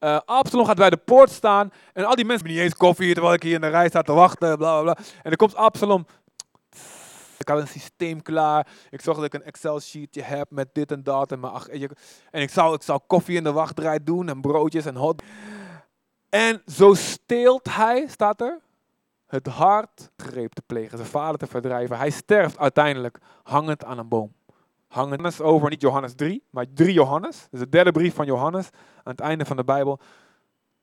uh, 0.00 0.18
Absalom 0.24 0.66
gaat 0.66 0.76
bij 0.76 0.90
de 0.90 0.96
poort 0.96 1.30
staan 1.30 1.72
en 1.92 2.04
al 2.04 2.14
die 2.14 2.24
mensen 2.24 2.46
niet 2.46 2.58
eens 2.58 2.74
koffie 2.74 3.12
terwijl 3.12 3.34
ik 3.34 3.42
hier 3.42 3.54
in 3.54 3.60
de 3.60 3.68
rij 3.68 3.88
sta 3.88 4.02
te 4.02 4.12
wachten, 4.12 4.56
bla 4.56 4.80
bla 4.80 4.82
bla. 4.82 4.96
En 4.96 5.22
dan 5.22 5.36
komt 5.36 5.54
Absalom. 5.54 6.06
Ik 7.38 7.48
had 7.48 7.58
een 7.58 7.68
systeem 7.68 8.22
klaar. 8.22 8.66
Ik 8.90 9.00
zag 9.00 9.16
dat 9.16 9.24
ik 9.24 9.34
een 9.34 9.42
Excel-sheetje 9.42 10.22
heb 10.22 10.50
met 10.50 10.68
dit 10.72 10.92
en 10.92 11.02
dat. 11.02 11.32
En, 11.32 11.44
ach, 11.44 11.68
en 11.68 12.42
ik, 12.42 12.50
zou, 12.50 12.74
ik 12.74 12.82
zou 12.82 13.00
koffie 13.06 13.36
in 13.36 13.44
de 13.44 13.52
wachtrij 13.52 14.02
doen 14.04 14.28
en 14.28 14.40
broodjes 14.40 14.84
en 14.84 14.96
hot. 14.96 15.22
En 16.28 16.62
zo 16.66 16.94
steelt 16.94 17.74
hij, 17.74 18.06
staat 18.08 18.40
er, 18.40 18.60
het 19.26 19.46
hart 19.46 20.10
greep 20.16 20.52
te 20.52 20.62
plegen, 20.66 20.98
zijn 20.98 21.10
vader 21.10 21.38
te 21.38 21.46
verdrijven. 21.46 21.98
Hij 21.98 22.10
sterft 22.10 22.58
uiteindelijk 22.58 23.18
hangend 23.42 23.84
aan 23.84 23.98
een 23.98 24.08
boom. 24.08 24.32
Hangend 24.90 25.40
over, 25.40 25.70
niet 25.70 25.80
Johannes 25.80 26.14
3, 26.14 26.42
maar 26.50 26.66
3 26.74 26.92
Johannes. 26.92 27.46
Dus 27.50 27.60
de 27.60 27.68
derde 27.68 27.92
brief 27.92 28.14
van 28.14 28.26
Johannes, 28.26 28.68
aan 29.02 29.12
het 29.12 29.20
einde 29.20 29.44
van 29.44 29.56
de 29.56 29.64
Bijbel. 29.64 30.00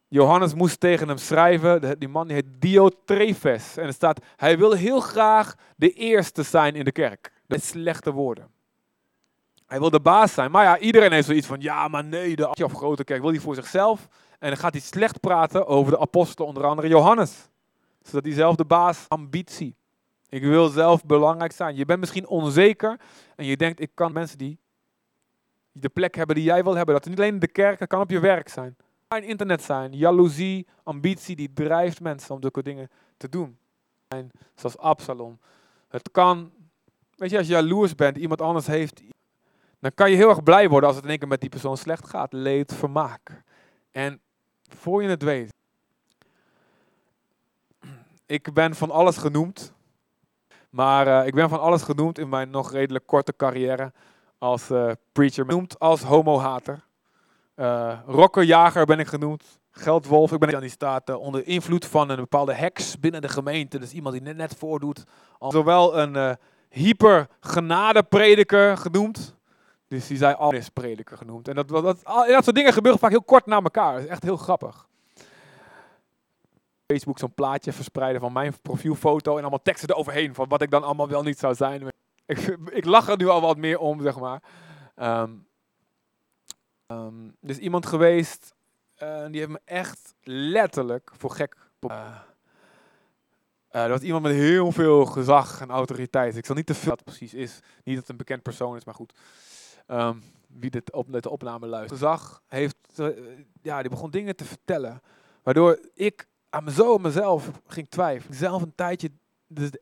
Johannes 0.08 0.54
moest 0.54 0.80
tegen 0.80 1.08
hem 1.08 1.18
schrijven, 1.18 2.00
die 2.00 2.08
man 2.08 2.28
die 2.28 2.36
heet 2.36 2.62
Diotrephes. 2.62 3.78
En 3.78 3.86
er 3.86 3.94
staat, 3.94 4.26
hij 4.36 4.58
wil 4.58 4.72
heel 4.72 5.00
graag 5.00 5.56
de 5.76 5.90
eerste 5.90 6.44
zijn 6.44 6.76
in 6.76 6.84
de 6.86 6.92
kerk. 6.92 7.32
Is 7.48 7.68
slechte 7.68 8.12
woorden. 8.12 8.48
Hij 9.66 9.80
wil 9.80 9.90
de 9.90 10.00
baas 10.00 10.34
zijn. 10.34 10.52
Maar 10.52 10.64
ja, 10.64 10.78
iedereen 10.78 11.12
heeft 11.12 11.28
zoiets 11.28 11.48
van, 11.48 11.62
ja, 11.62 11.88
maar 11.88 12.04
nee, 12.04 12.36
de 12.36 12.50
of 12.64 12.74
grote 12.74 13.04
kerk 13.04 13.22
wil 13.22 13.32
hij 13.32 13.40
voor 13.40 13.56
zichzelf. 13.56 14.08
En 14.40 14.50
dan 14.50 14.58
gaat 14.58 14.74
hij 14.74 14.82
slecht 14.82 15.20
praten 15.20 15.68
over 15.68 15.92
de 15.92 16.00
apostelen, 16.00 16.48
onder 16.48 16.66
andere 16.66 16.88
Johannes 16.88 17.50
zodat 18.08 18.24
diezelfde 18.24 18.66
baas 18.66 19.06
ambitie. 19.08 19.76
Ik 20.30 20.42
wil 20.42 20.68
zelf 20.68 21.06
belangrijk 21.06 21.52
zijn. 21.52 21.76
Je 21.76 21.86
bent 21.86 22.00
misschien 22.00 22.28
onzeker 22.28 23.00
en 23.36 23.46
je 23.46 23.58
denkt, 23.58 23.80
ik 23.80 23.92
kan 23.94 24.14
mensen 24.14 24.38
die 24.38 24.60
de 25.72 25.90
plek 25.90 26.16
hebben 26.16 26.36
die 26.36 26.44
jij 26.44 26.64
wil 26.64 26.76
hebben. 26.76 26.96
Dat 26.96 27.04
is 27.04 27.10
niet 27.10 27.20
alleen 27.20 27.34
in 27.34 27.40
de 27.40 27.48
kerk, 27.48 27.80
dat 27.80 27.88
kan 27.88 28.02
op 28.02 28.10
je 28.10 28.20
werk 28.20 28.50
zijn. 28.50 28.76
Het 28.78 29.08
kan 29.08 29.24
internet 29.24 29.62
zijn. 29.62 29.94
Jaloezie, 29.94 30.68
ambitie, 30.84 31.36
die 31.36 31.54
drijft 31.54 32.02
mensen 32.02 32.36
om 32.36 32.42
zulke 32.42 32.64
dingen 32.64 32.90
te 33.18 33.30
doen. 33.30 33.58
Zoals 34.56 34.78
Absalom. 34.78 35.40
Het 35.88 36.12
kan, 36.12 36.52
weet 37.16 37.30
je, 37.30 37.38
als 37.38 37.48
je 37.48 37.54
jaloers 37.54 37.96
bent, 37.96 38.18
iemand 38.18 38.42
anders 38.42 38.68
heeft, 38.68 39.02
dan 39.80 39.92
kan 39.94 40.10
je 40.10 40.16
heel 40.16 40.30
erg 40.30 40.44
blij 40.44 40.70
worden 40.70 40.88
als 40.88 40.96
het 40.96 41.06
in 41.06 41.12
één 41.12 41.20
keer 41.20 41.28
met 41.28 41.42
die 41.42 41.50
persoon 41.50 41.78
slecht 41.78 42.08
gaat. 42.08 42.34
Leed, 42.34 42.74
vermaak. 42.74 43.44
En 43.92 44.22
voor 44.62 45.04
je 45.04 45.10
het 45.10 45.24
weet, 45.24 45.54
ik 48.26 48.54
ben 48.54 48.76
van 48.76 48.92
alles 48.92 49.18
genoemd. 49.18 49.76
Maar 50.78 51.08
uh, 51.08 51.26
ik 51.26 51.34
ben 51.34 51.50
van 51.50 51.60
alles 51.60 51.82
genoemd 51.82 52.20
in 52.20 52.30
mijn 52.30 52.50
nog 52.50 52.72
redelijk 52.72 53.06
korte 53.06 53.34
carrière 53.38 53.92
als 54.38 54.70
uh, 54.70 54.92
preacher. 55.12 55.46
Genoemd 55.46 55.80
als 55.80 56.02
homohater. 56.02 56.80
Uh, 57.56 57.94
rokkerjager 58.06 58.86
ben 58.86 59.00
ik 59.00 59.08
genoemd. 59.08 59.60
Geldwolf. 59.72 60.32
Ik 60.32 60.40
ben 60.40 60.56
aan 60.56 60.62
die 60.62 60.70
staat 60.70 61.16
onder 61.16 61.48
invloed 61.48 61.86
van 61.86 62.10
een 62.10 62.16
bepaalde 62.16 62.54
heks 62.54 63.00
binnen 63.00 63.22
de 63.22 63.30
gemeente. 63.30 63.80
Dus 63.80 63.92
iemand 63.92 64.16
die 64.16 64.24
net, 64.24 64.38
net 64.38 64.56
voordoet. 64.58 65.04
Zowel 65.40 65.98
een 65.98 66.38
hyper 66.70 67.28
prediker 68.10 68.78
genoemd. 68.78 69.36
Dus 69.88 70.08
die 70.08 70.18
zei 70.18 70.34
alles 70.34 70.70
prediker 70.70 71.18
genoemd. 71.18 71.48
En 71.48 71.56
dat, 71.56 71.68
dat, 71.68 71.84
dat, 71.84 72.04
dat 72.04 72.44
soort 72.44 72.56
dingen 72.56 72.74
gebeuren 72.74 73.00
vaak 73.00 73.12
heel 73.12 73.24
kort 73.24 73.46
na 73.46 73.62
elkaar. 73.62 73.94
Dat 73.94 74.04
is 74.04 74.10
echt 74.10 74.24
heel 74.24 74.38
grappig. 74.38 74.88
Facebook 76.88 77.20
zo'n 77.20 77.34
plaatje 77.34 77.74
verspreiden 77.74 78.22
van 78.22 78.34
mijn 78.34 78.62
profielfoto 78.62 79.36
en 79.36 79.42
allemaal 79.42 79.62
teksten 79.62 79.90
eroverheen 79.90 80.34
van 80.34 80.48
wat 80.48 80.62
ik 80.62 80.72
dan 80.72 80.84
allemaal 80.84 81.10
wel 81.10 81.24
niet 81.24 81.40
zou 81.40 81.56
zijn. 81.56 81.88
Ik, 82.26 82.58
ik 82.70 82.86
lach 82.86 83.08
er 83.08 83.18
nu 83.18 83.28
al 83.28 83.42
wat 83.42 83.58
meer 83.58 83.80
om, 83.80 84.02
zeg 84.02 84.20
maar. 84.20 84.42
Um, 84.96 85.48
um, 86.88 87.36
er 87.42 87.50
is 87.50 87.58
iemand 87.58 87.86
geweest, 87.86 88.56
uh, 89.04 89.26
die 89.26 89.40
heeft 89.40 89.52
me 89.52 89.62
echt 89.66 90.16
letterlijk 90.24 91.12
voor 91.18 91.32
gek. 91.32 91.56
Uh, 91.80 91.92
uh, 93.72 93.84
er 93.84 93.90
was 93.90 94.02
iemand 94.02 94.24
met 94.24 94.34
heel 94.34 94.72
veel 94.72 95.06
gezag 95.06 95.62
en 95.62 95.70
autoriteit. 95.70 96.38
Ik 96.38 96.46
zal 96.46 96.56
niet 96.56 96.66
te 96.66 96.74
veel 96.74 96.90
wat 96.90 97.04
precies 97.04 97.34
is. 97.34 97.60
Niet 97.84 97.96
dat 97.96 97.98
het 97.98 98.10
een 98.10 98.18
bekend 98.18 98.42
persoon 98.42 98.76
is, 98.76 98.86
maar 98.86 98.96
goed. 98.96 99.14
Um, 99.88 100.24
wie 100.48 100.70
dit 100.70 100.94
op, 100.94 101.22
de 101.22 101.30
opname 101.30 101.68
luistert. 101.68 102.00
Gezag 102.00 102.42
heeft, 102.48 103.02
ja, 103.62 103.82
die 103.82 103.90
begon 103.90 104.12
dingen 104.12 104.36
te 104.36 104.46
vertellen. 104.46 105.02
Waardoor 105.44 105.80
ik 105.94 106.28
aan 106.50 106.72
zo 106.72 106.98
mezelf 106.98 107.52
ging 107.68 107.90
twijfelen. 107.90 108.38
Zelf 108.38 108.62
een 108.62 108.76
tijdje, 108.76 109.12
dus 109.48 109.72
de, 109.72 109.82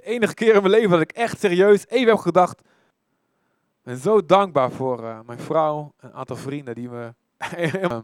enige 0.00 0.34
keer 0.34 0.54
in 0.54 0.60
mijn 0.60 0.74
leven 0.74 0.90
dat 0.90 1.00
ik 1.00 1.12
echt 1.12 1.40
serieus 1.40 1.86
even 1.88 2.08
heb 2.08 2.18
gedacht. 2.18 2.60
Ik 2.60 3.84
ben 3.94 3.96
zo 3.96 4.26
dankbaar 4.26 4.70
voor 4.70 5.02
uh, 5.02 5.20
mijn 5.20 5.38
vrouw, 5.38 5.92
een 6.00 6.12
aantal 6.12 6.36
vrienden 6.36 6.74
die 6.74 6.88
me. 6.88 7.14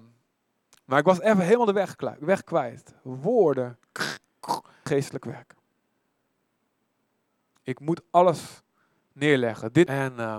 maar 0.85 0.99
ik 0.99 1.05
was 1.05 1.21
even 1.21 1.45
helemaal 1.45 1.67
de 1.67 1.95
weg, 2.19 2.45
kwijt. 2.45 2.95
Woorden, 3.03 3.79
geestelijk 4.85 5.25
werk. 5.25 5.55
Ik 7.63 7.81
moet 7.81 8.03
alles 8.11 8.63
neerleggen. 9.13 9.73
Dit 9.73 9.89
en. 9.89 10.13
Uh, 10.19 10.37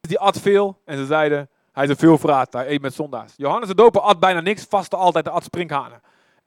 die 0.00 0.18
at 0.18 0.40
veel 0.40 0.80
en 0.84 0.96
ze 0.96 1.06
zeiden: 1.06 1.50
hij 1.72 1.84
is 1.84 1.90
een 1.90 1.96
veelvraat, 1.96 2.52
hij 2.52 2.68
eet 2.68 2.80
met 2.80 2.94
zondaars. 2.94 3.32
Johannes 3.36 3.68
de 3.68 3.74
Doper 3.74 4.00
at 4.00 4.20
bijna 4.20 4.40
niks, 4.40 4.64
vastte 4.64 4.96
altijd 4.96 5.24
de 5.24 5.30
at 5.30 5.44
sprinkhanen. 5.44 6.00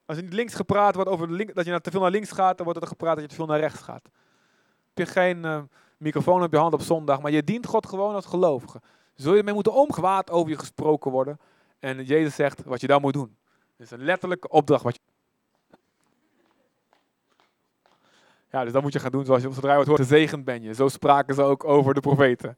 Als 0.06 0.18
er 0.18 0.24
niet 0.24 0.34
links 0.34 0.54
gepraat 0.54 0.96
wordt 0.96 1.10
over 1.10 1.54
dat 1.54 1.66
je 1.66 1.82
te 1.82 1.92
veel 1.92 2.02
naar 2.02 2.12
links 2.12 2.32
gaat, 2.32 2.58
dan 2.58 2.66
wordt 2.66 2.82
er 2.82 2.88
gepraat 2.88 3.14
dat 3.14 3.24
je 3.24 3.30
te 3.30 3.36
veel 3.36 3.46
naar 3.46 3.60
rechts 3.60 3.82
gaat. 3.82 4.04
Heb 4.94 5.08
je 5.08 5.14
geen 5.14 5.46
uh, 5.46 5.62
microfoon 5.98 6.44
op 6.44 6.52
je 6.52 6.58
hand 6.58 6.74
op 6.74 6.82
zondag, 6.82 7.22
maar 7.22 7.32
je 7.32 7.44
dient 7.44 7.66
God 7.66 7.88
gewoon 7.88 8.16
als 8.16 8.26
gelovige. 8.26 8.82
Zul 9.16 9.32
je 9.32 9.38
ermee 9.38 9.54
moeten 9.54 9.74
omgewaad 9.74 10.32
over 10.32 10.50
je 10.50 10.58
gesproken 10.58 11.12
worden. 11.12 11.40
En 11.80 12.04
Jezus 12.04 12.36
zegt 12.36 12.64
wat 12.64 12.82
je 12.82 12.88
dan 12.88 13.02
moet 13.02 13.14
doen. 13.14 13.38
Het 13.78 13.86
is 13.86 13.92
een 13.92 14.04
letterlijke 14.04 14.50
opdracht. 14.50 14.84
Wat 14.84 14.96
je... 14.96 15.02
Ja, 18.52 18.64
dus 18.64 18.74
dat 18.74 18.82
moet 18.82 18.94
je 18.94 19.00
gaan 19.00 19.12
doen 19.12 19.26
zoals 19.26 19.42
je 19.42 19.52
zodra 19.52 19.70
je 19.70 19.76
wordt 19.76 19.90
hoort. 19.90 20.02
Gezegend 20.02 20.46
ben 20.46 20.62
je. 20.62 20.74
Zo 20.74 20.88
spraken 20.88 21.36
ze 21.36 21.42
ook 21.42 21.64
over 21.64 21.94
de 21.94 22.00
profeten. 22.00 22.58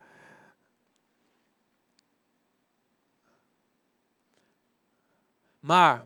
Maar 5.68 6.06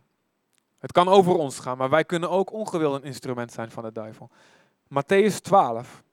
het 0.80 0.92
kan 0.92 1.08
over 1.08 1.34
ons 1.34 1.60
gaan, 1.60 1.78
maar 1.78 1.90
wij 1.90 2.04
kunnen 2.04 2.30
ook 2.30 2.52
ongewild 2.52 2.94
een 2.94 3.04
instrument 3.04 3.52
zijn 3.52 3.72
van 3.72 3.84
de 3.84 3.92
duivel. 3.92 4.30
Matthäus 4.84 5.36
12, 5.42 6.04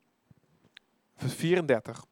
vers 1.17 1.35
34. 1.35 2.05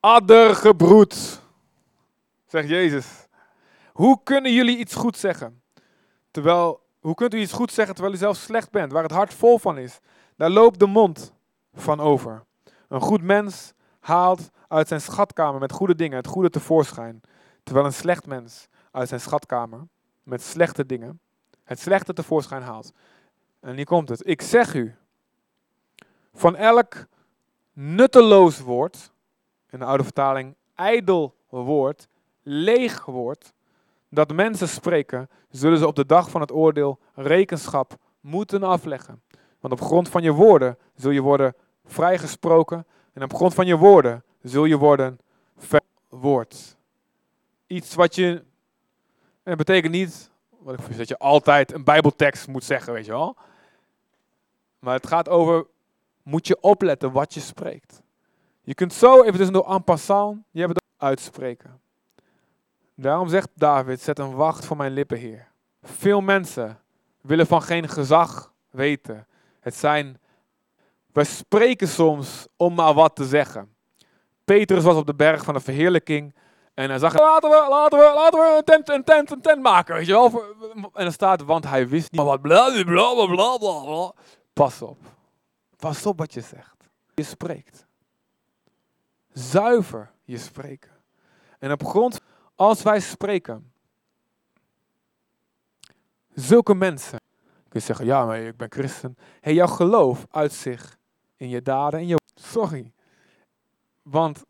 Addergebroed, 0.00 1.40
zegt 2.46 2.68
Jezus. 2.68 3.26
Hoe 3.92 4.20
kunnen 4.22 4.52
jullie 4.52 4.78
iets 4.78 4.94
goed 4.94 5.16
zeggen, 5.16 5.62
terwijl 6.30 6.83
hoe 7.04 7.14
kunt 7.14 7.34
u 7.34 7.38
iets 7.38 7.52
goed 7.52 7.72
zeggen 7.72 7.94
terwijl 7.94 8.16
u 8.16 8.18
zelf 8.18 8.36
slecht 8.36 8.70
bent, 8.70 8.92
waar 8.92 9.02
het 9.02 9.12
hart 9.12 9.34
vol 9.34 9.58
van 9.58 9.78
is? 9.78 10.00
Daar 10.36 10.50
loopt 10.50 10.78
de 10.78 10.86
mond 10.86 11.32
van 11.74 12.00
over. 12.00 12.44
Een 12.88 13.00
goed 13.00 13.22
mens 13.22 13.72
haalt 14.00 14.50
uit 14.68 14.88
zijn 14.88 15.00
schatkamer 15.00 15.60
met 15.60 15.72
goede 15.72 15.94
dingen 15.94 16.16
het 16.16 16.26
goede 16.26 16.50
tevoorschijn, 16.50 17.20
terwijl 17.62 17.86
een 17.86 17.92
slecht 17.92 18.26
mens 18.26 18.68
uit 18.90 19.08
zijn 19.08 19.20
schatkamer 19.20 19.80
met 20.22 20.42
slechte 20.42 20.86
dingen 20.86 21.20
het 21.64 21.80
slechte 21.80 22.12
tevoorschijn 22.12 22.62
haalt. 22.62 22.92
En 23.60 23.76
hier 23.76 23.84
komt 23.84 24.08
het. 24.08 24.28
Ik 24.28 24.42
zeg 24.42 24.74
u, 24.74 24.94
van 26.34 26.56
elk 26.56 27.06
nutteloos 27.72 28.60
woord, 28.60 29.12
in 29.70 29.78
de 29.78 29.84
oude 29.84 30.04
vertaling 30.04 30.54
ijdel 30.74 31.34
woord, 31.48 32.08
leeg 32.42 33.04
woord, 33.04 33.53
dat 34.14 34.32
mensen 34.32 34.68
spreken, 34.68 35.28
zullen 35.50 35.78
ze 35.78 35.86
op 35.86 35.96
de 35.96 36.06
dag 36.06 36.30
van 36.30 36.40
het 36.40 36.52
oordeel 36.52 36.98
rekenschap 37.14 37.96
moeten 38.20 38.62
afleggen. 38.62 39.22
Want 39.60 39.72
op 39.72 39.80
grond 39.80 40.08
van 40.08 40.22
je 40.22 40.32
woorden 40.32 40.78
zul 40.94 41.10
je 41.10 41.20
worden 41.20 41.54
vrijgesproken 41.84 42.86
en 43.12 43.22
op 43.22 43.34
grond 43.34 43.54
van 43.54 43.66
je 43.66 43.76
woorden 43.76 44.24
zul 44.42 44.64
je 44.64 44.76
worden 44.76 45.20
verwoord. 45.56 46.76
Iets 47.66 47.94
wat 47.94 48.14
je, 48.14 48.44
en 49.42 49.56
betekent 49.56 49.92
niet 49.92 50.30
wat 50.58 50.78
ik 50.78 50.96
dat 50.96 51.08
je 51.08 51.18
altijd 51.18 51.72
een 51.72 51.84
bijbeltekst 51.84 52.48
moet 52.48 52.64
zeggen, 52.64 52.92
weet 52.92 53.04
je 53.04 53.10
wel. 53.10 53.36
Maar 54.78 54.94
het 54.94 55.06
gaat 55.06 55.28
over, 55.28 55.66
moet 56.22 56.46
je 56.46 56.60
opletten 56.60 57.12
wat 57.12 57.34
je 57.34 57.40
spreekt. 57.40 58.02
Je 58.62 58.74
kunt 58.74 58.92
zo 58.92 59.22
even 59.22 59.36
tussendoor 59.36 59.74
en 59.74 59.84
passant, 59.84 60.38
je 60.50 60.60
hebt 60.60 60.74
het 60.74 60.84
uitspreken. 60.96 61.80
Daarom 62.94 63.28
zegt 63.28 63.48
David, 63.54 64.00
zet 64.00 64.18
een 64.18 64.34
wacht 64.34 64.64
voor 64.64 64.76
mijn 64.76 64.92
lippen, 64.92 65.18
Heer. 65.18 65.48
Veel 65.82 66.20
mensen 66.20 66.80
willen 67.20 67.46
van 67.46 67.62
geen 67.62 67.88
gezag 67.88 68.52
weten. 68.70 69.26
Het 69.60 69.74
zijn, 69.74 70.20
we 71.12 71.24
spreken 71.24 71.88
soms 71.88 72.46
om 72.56 72.74
maar 72.74 72.94
wat 72.94 73.16
te 73.16 73.24
zeggen. 73.24 73.74
Petrus 74.44 74.82
was 74.82 74.96
op 74.96 75.06
de 75.06 75.14
berg 75.14 75.44
van 75.44 75.54
de 75.54 75.60
verheerlijking 75.60 76.34
en 76.74 76.88
hij 76.88 76.98
zag, 76.98 77.18
laten 77.18 77.50
we, 77.50 77.66
laten 77.68 77.98
we, 77.98 78.12
laten 78.14 78.40
we 78.40 78.54
een 78.56 78.64
tent, 78.64 78.88
een 78.88 79.04
tent, 79.04 79.30
een 79.30 79.40
tent 79.40 79.62
maken, 79.62 79.94
weet 79.94 80.06
je 80.06 80.12
wel. 80.12 80.42
En 80.92 81.06
er 81.06 81.12
staat, 81.12 81.42
want 81.42 81.68
hij 81.68 81.88
wist 81.88 82.12
niet 82.12 82.22
wat 82.22 82.42
bla 82.42 82.70
bla 82.70 83.24
bla 83.26 83.56
bla 83.56 83.56
bla. 83.58 84.12
Pas 84.52 84.82
op. 84.82 84.98
Pas 85.76 86.06
op 86.06 86.18
wat 86.18 86.34
je 86.34 86.40
zegt. 86.40 86.90
Je 87.14 87.22
spreekt. 87.22 87.86
Zuiver 89.32 90.10
je 90.24 90.38
spreken. 90.38 90.90
En 91.58 91.72
op 91.72 91.84
grond, 91.84 92.20
als 92.54 92.82
wij 92.82 93.00
spreken, 93.00 93.72
zulke 96.34 96.74
mensen, 96.74 97.18
kun 97.68 97.80
je 97.80 97.86
zeggen, 97.86 98.06
ja, 98.06 98.24
maar 98.24 98.38
ik 98.38 98.56
ben 98.56 98.72
christen. 98.72 99.16
Hey, 99.40 99.54
jouw 99.54 99.66
geloof 99.66 100.26
uit 100.30 100.52
zich 100.52 100.98
in 101.36 101.48
je 101.48 101.62
daden 101.62 102.00
en 102.00 102.06
je... 102.06 102.16
Sorry. 102.34 102.92
Want 104.02 104.44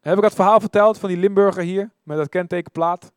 heb 0.00 0.16
ik 0.16 0.22
dat 0.22 0.34
verhaal 0.34 0.60
verteld 0.60 0.98
van 0.98 1.08
die 1.08 1.18
Limburger 1.18 1.62
hier 1.62 1.90
met 2.02 2.16
dat 2.16 2.28
kentekenplaat? 2.28 3.12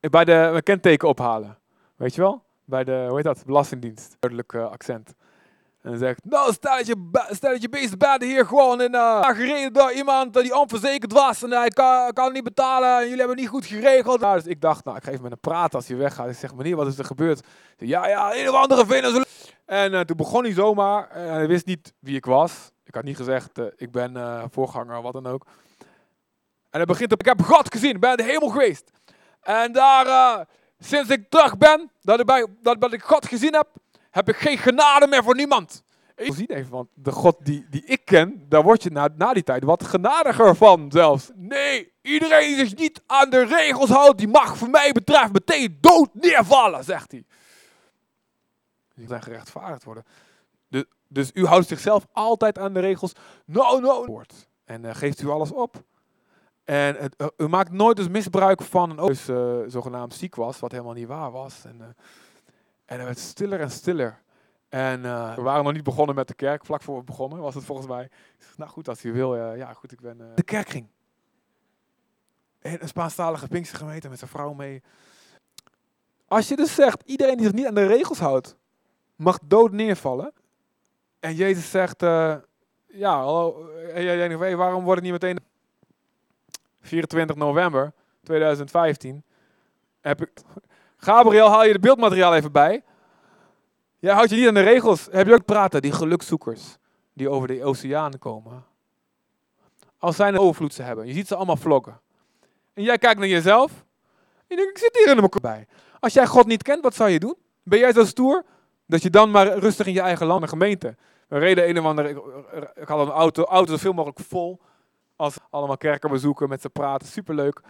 Bij 0.00 0.24
de 0.24 0.60
kenteken 0.62 1.08
ophalen. 1.08 1.58
Weet 1.96 2.14
je 2.14 2.20
wel? 2.20 2.44
Bij 2.64 2.84
de, 2.84 3.04
hoe 3.06 3.16
heet 3.16 3.24
dat? 3.24 3.44
Belastingdienst. 3.44 4.16
Duidelijk 4.18 4.52
uh, 4.52 4.70
accent. 4.70 5.14
En 5.82 5.98
zegt, 5.98 6.24
nou 6.24 6.52
stel 6.52 6.76
dat 6.76 6.86
je, 6.86 7.08
stel 7.30 7.50
dat 7.50 7.62
je 7.62 7.68
bezig 7.68 7.96
bent 7.96 8.22
hier 8.22 8.46
gewoon 8.46 8.80
in 8.82 8.94
uh, 8.94 9.28
gereden 9.28 9.72
door 9.72 9.92
iemand 9.92 10.34
die 10.34 10.56
onverzekerd 10.56 11.12
was 11.12 11.42
en 11.42 11.50
hij 11.50 11.68
kan, 11.68 12.12
kan 12.12 12.32
niet 12.32 12.44
betalen 12.44 12.96
en 12.96 13.02
jullie 13.02 13.18
hebben 13.18 13.36
niet 13.36 13.48
goed 13.48 13.66
geregeld. 13.66 14.20
Dus 14.20 14.44
ik 14.44 14.60
dacht, 14.60 14.84
nou 14.84 14.96
ik 14.96 15.02
ga 15.02 15.10
even 15.10 15.22
met 15.22 15.30
hem 15.30 15.40
praten 15.40 15.78
als 15.78 15.88
hij 15.88 15.96
weggaat. 15.96 16.28
Ik 16.28 16.36
zeg, 16.36 16.54
meneer, 16.54 16.76
wat 16.76 16.86
is 16.86 16.98
er 16.98 17.04
gebeurd? 17.04 17.46
Ja, 17.76 18.08
ja, 18.08 18.34
een 18.34 18.48
of 18.48 18.54
andere 18.54 18.86
vinden. 18.86 19.26
En 19.66 19.92
uh, 19.92 20.00
toen 20.00 20.16
begon 20.16 20.44
hij 20.44 20.52
zomaar 20.52 21.10
en 21.10 21.32
hij 21.32 21.46
wist 21.46 21.66
niet 21.66 21.92
wie 21.98 22.16
ik 22.16 22.24
was. 22.24 22.70
Ik 22.84 22.94
had 22.94 23.04
niet 23.04 23.16
gezegd, 23.16 23.58
ik 23.76 23.90
ben 23.90 24.48
voorganger 24.50 25.02
wat 25.02 25.12
dan 25.12 25.26
ook. 25.26 25.46
En 26.70 26.78
hij 26.78 26.84
begint 26.84 27.12
op, 27.12 27.20
ik 27.20 27.26
heb 27.26 27.42
God 27.42 27.72
gezien, 27.72 27.94
ik 27.94 28.00
ben 28.00 28.16
de 28.16 28.22
hemel 28.22 28.48
geweest. 28.48 28.90
En 29.40 29.72
daar, 29.72 30.46
sinds 30.78 31.10
ik 31.10 31.28
terug 31.28 31.58
ben, 31.58 31.90
dat 32.00 32.20
ik, 32.20 32.26
bij, 32.26 32.46
dat, 32.62 32.80
dat 32.80 32.92
ik 32.92 33.02
God 33.02 33.26
gezien 33.26 33.54
heb, 33.54 33.68
heb 34.10 34.28
ik 34.28 34.36
geen 34.36 34.58
genade 34.58 35.06
meer 35.06 35.22
voor 35.22 35.34
niemand. 35.34 35.82
Ik 36.16 36.32
zie 36.34 36.54
even, 36.54 36.70
want 36.70 36.88
de 36.94 37.12
God 37.12 37.36
die, 37.42 37.66
die 37.70 37.84
ik 37.84 38.04
ken, 38.04 38.44
daar 38.48 38.62
word 38.62 38.82
je 38.82 38.90
na, 38.90 39.08
na 39.16 39.32
die 39.32 39.42
tijd 39.42 39.64
wat 39.64 39.84
genadiger 39.84 40.56
van 40.56 40.90
zelfs. 40.92 41.30
Nee, 41.34 41.92
iedereen 42.02 42.56
die 42.56 42.66
zich 42.66 42.78
niet 42.78 43.02
aan 43.06 43.30
de 43.30 43.44
regels 43.44 43.90
houdt, 43.90 44.18
die 44.18 44.28
mag 44.28 44.56
voor 44.56 44.70
mij 44.70 44.92
betreft 44.92 45.32
meteen 45.32 45.78
dood 45.80 46.08
neervallen, 46.12 46.84
zegt 46.84 47.12
hij. 47.12 47.24
Die 48.94 49.06
zijn 49.06 49.22
gerechtvaardigd 49.22 49.84
worden. 49.84 50.04
Dus, 50.68 50.84
dus 51.08 51.30
u 51.34 51.46
houdt 51.46 51.68
zichzelf 51.68 52.06
altijd 52.12 52.58
aan 52.58 52.72
de 52.72 52.80
regels. 52.80 53.12
No, 53.44 53.78
no. 53.78 54.22
En 54.64 54.84
uh, 54.84 54.94
geeft 54.94 55.22
u 55.22 55.28
alles 55.28 55.52
op. 55.52 55.82
En 56.64 56.96
het, 56.96 57.16
eh, 57.16 57.26
u 57.36 57.48
maakt 57.48 57.72
nooit 57.72 57.96
dus 57.96 58.08
misbruik 58.08 58.62
van 58.62 58.90
een 58.90 58.98
ouders 58.98 59.28
uh, 59.28 59.58
zogenaamd 59.66 60.14
ziek 60.14 60.34
was, 60.34 60.58
wat 60.58 60.72
helemaal 60.72 60.92
niet 60.92 61.06
waar 61.06 61.30
was. 61.30 61.64
En, 61.64 61.96
en 62.90 62.96
het 62.96 63.06
werd 63.06 63.18
stiller 63.18 63.60
en 63.60 63.70
stiller. 63.70 64.22
En 64.68 65.00
uh, 65.00 65.34
we 65.34 65.42
waren 65.42 65.64
nog 65.64 65.72
niet 65.72 65.82
begonnen 65.82 66.14
met 66.14 66.28
de 66.28 66.34
kerk. 66.34 66.64
Vlak 66.64 66.82
voor 66.82 66.98
we 66.98 67.04
begonnen 67.04 67.38
was 67.38 67.54
het 67.54 67.64
volgens 67.64 67.86
mij. 67.86 68.04
Ik 68.04 68.44
zeg, 68.44 68.58
nou 68.58 68.70
goed, 68.70 68.88
als 68.88 69.04
u 69.04 69.12
wil. 69.12 69.54
ja, 69.54 69.72
goed, 69.72 69.92
ik 69.92 70.00
ben... 70.00 70.32
de 70.34 70.42
kerk 70.42 70.68
ging. 70.68 70.86
En 72.58 72.82
een 72.82 72.88
Spaanstalige 72.88 73.48
Pinkse 73.48 73.76
gemeente 73.76 74.08
met 74.08 74.18
zijn 74.18 74.30
vrouw 74.30 74.52
mee. 74.52 74.82
Als 76.26 76.48
je 76.48 76.56
dus 76.56 76.74
zegt, 76.74 77.02
iedereen 77.04 77.36
die 77.36 77.46
zich 77.46 77.54
niet 77.54 77.66
aan 77.66 77.74
de 77.74 77.86
regels 77.86 78.18
houdt, 78.18 78.56
mag 79.16 79.38
dood 79.44 79.72
neervallen. 79.72 80.32
En 81.20 81.34
Jezus 81.34 81.70
zegt, 81.70 82.00
ja, 82.86 83.22
hallo, 83.22 83.70
jij 83.94 84.16
denkt, 84.16 84.38
hey, 84.38 84.56
waarom 84.56 84.84
wordt 84.84 85.00
het 85.02 85.10
niet 85.10 85.22
meteen 85.22 85.38
24 86.80 87.36
november 87.36 87.92
2015. 88.22 89.24
Heb 90.00 90.22
ik, 90.22 90.30
Gabriel, 91.00 91.48
haal 91.48 91.64
je 91.64 91.72
de 91.72 91.78
beeldmateriaal 91.78 92.34
even 92.34 92.52
bij. 92.52 92.82
Jij 93.98 94.14
houdt 94.14 94.30
je 94.30 94.36
niet 94.36 94.48
aan 94.48 94.54
de 94.54 94.60
regels. 94.60 95.08
Heb 95.10 95.26
je 95.26 95.34
ook 95.34 95.44
praten, 95.44 95.82
die 95.82 95.92
gelukzoekers 95.92 96.76
die 97.12 97.28
over 97.28 97.48
de 97.48 97.64
oceaan 97.64 98.18
komen. 98.18 98.64
Als 99.98 100.16
zij 100.16 100.28
een 100.28 100.38
overvloed 100.38 100.74
ze 100.74 100.82
hebben. 100.82 101.06
Je 101.06 101.12
ziet 101.12 101.26
ze 101.26 101.36
allemaal 101.36 101.56
vloggen. 101.56 102.00
En 102.72 102.82
jij 102.82 102.98
kijkt 102.98 103.18
naar 103.18 103.28
jezelf. 103.28 103.70
En 103.70 104.46
je 104.46 104.56
denkt, 104.56 104.70
ik 104.70 104.78
zit 104.78 104.96
hier 104.96 105.16
in 105.16 105.22
elkaar 105.22 105.40
bij. 105.40 105.66
Als 106.00 106.12
jij 106.12 106.26
God 106.26 106.46
niet 106.46 106.62
kent, 106.62 106.82
wat 106.82 106.94
zou 106.94 107.10
je 107.10 107.18
doen? 107.18 107.36
Ben 107.62 107.78
jij 107.78 107.92
zo 107.92 108.04
stoer 108.04 108.44
dat 108.86 109.02
je 109.02 109.10
dan 109.10 109.30
maar 109.30 109.58
rustig 109.58 109.86
in 109.86 109.92
je 109.92 110.00
eigen 110.00 110.26
land 110.26 110.42
en 110.42 110.48
gemeente. 110.48 110.96
We 111.28 111.38
reden 111.38 111.68
een 111.68 111.78
of 111.78 111.84
andere, 111.84 112.08
ik, 112.08 112.16
ik 112.74 112.88
had 112.88 113.06
een 113.06 113.12
auto, 113.12 113.44
auto 113.44 113.72
zoveel 113.72 113.92
mogelijk 113.92 114.20
vol 114.20 114.60
als 115.16 115.36
allemaal 115.50 115.76
kerken 115.76 116.10
bezoeken, 116.10 116.48
met 116.48 116.60
ze 116.60 116.68
praten. 116.68 117.08
Superleuk. 117.08 117.60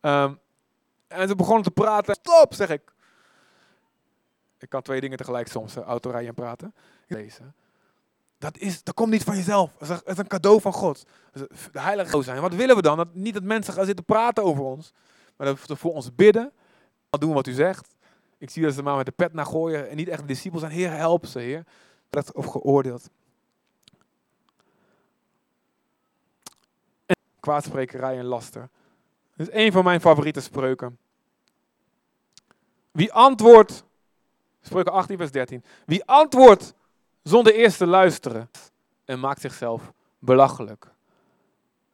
Um, 0.00 0.38
en 1.08 1.28
ze 1.28 1.34
begonnen 1.34 1.62
te 1.62 1.70
praten. 1.70 2.14
Stop, 2.14 2.54
zeg 2.54 2.68
ik. 2.68 2.82
Ik 4.58 4.68
kan 4.68 4.82
twee 4.82 5.00
dingen 5.00 5.16
tegelijk 5.16 5.48
soms, 5.48 5.76
autorijden 5.76 6.28
en 6.28 6.34
praten. 6.34 6.74
Lezen. 7.06 7.54
Dat, 8.38 8.58
is, 8.58 8.82
dat 8.82 8.94
komt 8.94 9.10
niet 9.10 9.24
van 9.24 9.36
jezelf. 9.36 9.70
Het 9.78 10.02
is 10.04 10.18
een 10.18 10.26
cadeau 10.26 10.60
van 10.60 10.72
God. 10.72 11.06
De 11.72 11.80
heilige 11.80 12.22
zijn. 12.22 12.40
Wat 12.40 12.54
willen 12.54 12.76
we 12.76 12.82
dan? 12.82 12.96
Dat, 12.96 13.14
niet 13.14 13.34
dat 13.34 13.42
mensen 13.42 13.74
gaan 13.74 13.84
zitten 13.84 14.04
praten 14.04 14.44
over 14.44 14.64
ons. 14.64 14.92
Maar 15.36 15.46
dat 15.46 15.66
we 15.66 15.76
voor 15.76 15.92
ons 15.92 16.14
bidden. 16.14 16.52
Doen 17.10 17.32
wat 17.32 17.46
u 17.46 17.52
zegt. 17.52 17.94
Ik 18.38 18.50
zie 18.50 18.62
dat 18.62 18.74
ze 18.74 18.82
maar 18.82 18.96
met 18.96 19.06
de 19.06 19.12
pet 19.12 19.32
naar 19.32 19.46
gooien. 19.46 19.88
En 19.88 19.96
niet 19.96 20.08
echt 20.08 20.20
de 20.20 20.26
discipelen 20.26 20.60
zijn. 20.60 20.72
Heer, 20.72 20.90
help 20.90 21.26
ze, 21.26 21.38
Heer. 21.38 21.64
Dat 22.10 22.32
of 22.32 22.46
geoordeeld. 22.46 23.08
kwaadsprekerij 27.46 28.18
en 28.18 28.24
laster. 28.24 28.68
Dat 29.36 29.48
is 29.48 29.54
een 29.54 29.72
van 29.72 29.84
mijn 29.84 30.00
favoriete 30.00 30.40
spreuken. 30.40 30.98
Wie 32.90 33.12
antwoordt, 33.12 33.84
spreuken 34.60 34.92
18 34.92 35.16
vers 35.16 35.30
13. 35.30 35.64
Wie 35.86 36.04
antwoordt 36.04 36.74
zonder 37.22 37.54
eerst 37.54 37.78
te 37.78 37.86
luisteren 37.86 38.50
en 39.04 39.20
maakt 39.20 39.40
zichzelf 39.40 39.92
belachelijk. 40.18 40.86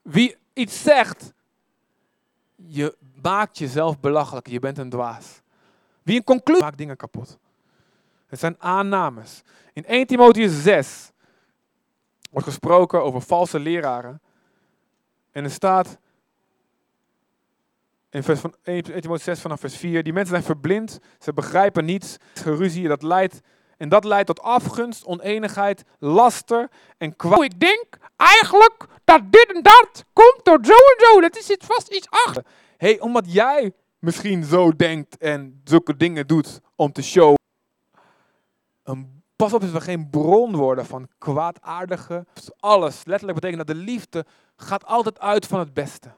Wie 0.03 0.37
iets 0.53 0.83
zegt, 0.83 1.33
je 2.55 2.97
maakt 3.23 3.59
jezelf 3.59 4.01
belachelijk. 4.01 4.47
Je 4.47 4.59
bent 4.59 4.79
een 4.79 4.91
dwaas. 4.91 5.41
Wie 6.03 6.17
een 6.17 6.25
conclusie 6.25 6.65
maakt 6.65 6.79
dingen 6.79 6.97
kapot. 6.97 7.39
Het 8.27 8.39
zijn 8.39 8.57
aannames. 8.59 9.43
In 9.73 9.85
1 9.85 10.07
Timotheus 10.07 10.63
6 10.63 11.11
wordt 12.31 12.47
gesproken 12.47 13.03
over 13.03 13.21
valse 13.21 13.59
leraren 13.59 14.21
en 15.31 15.45
er 15.45 15.51
staat 15.51 15.99
in 18.13 18.23
vers 18.23 18.41
van 18.41 18.55
1 18.63 18.83
Timotheus 18.83 19.25
6 19.25 19.41
vanaf 19.41 19.61
vers 19.61 19.77
4, 19.77 20.03
die 20.03 20.13
mensen 20.13 20.33
zijn 20.33 20.47
verblind, 20.47 20.99
ze 21.19 21.33
begrijpen 21.33 21.85
niets, 21.85 22.17
geruzie, 22.35 22.89
dat 22.89 23.03
leidt 23.03 23.41
En 23.77 23.89
dat 23.89 24.05
leidt 24.05 24.27
tot 24.27 24.41
afgunst, 24.41 25.05
oneenigheid, 25.05 25.83
laster 25.99 26.71
en 26.99 27.17
kwaad. 27.17 27.43
Ik 27.43 27.61
denk 27.61 27.99
eigenlijk 28.17 28.87
dat 29.05 29.21
dit 29.31 29.53
en 29.55 29.63
dat 29.63 30.05
komt 30.13 30.41
door 30.43 30.59
zo 30.63 30.73
en 30.73 31.07
zo. 31.07 31.21
Dat 31.21 31.37
is 31.37 31.49
het 31.49 31.65
vast 31.65 31.89
iets 31.89 32.07
achter. 32.11 32.45
Hé, 32.77 32.89
hey, 32.89 33.01
omdat 33.01 33.33
jij 33.33 33.73
misschien 33.99 34.45
zo 34.45 34.77
denkt 34.77 35.17
en 35.17 35.61
zulke 35.65 35.97
dingen 35.97 36.27
doet 36.27 36.61
om 36.77 36.93
te 36.93 37.03
showen. 37.03 37.39
Pas 39.37 39.53
op 39.53 39.61
dat 39.61 39.71
we 39.71 39.81
geen 39.81 40.11
bron 40.11 40.57
worden 40.57 40.87
van 40.87 41.09
kwaadaardige. 41.19 42.27
Alles. 42.59 43.05
Letterlijk 43.05 43.41
betekent 43.41 43.67
dat 43.67 43.77
de 43.77 43.83
liefde 43.83 44.27
gaat 44.57 44.85
altijd 44.85 45.21
uit 45.21 45.47
van 45.47 45.59
het 45.59 45.75
beste. 45.75 46.13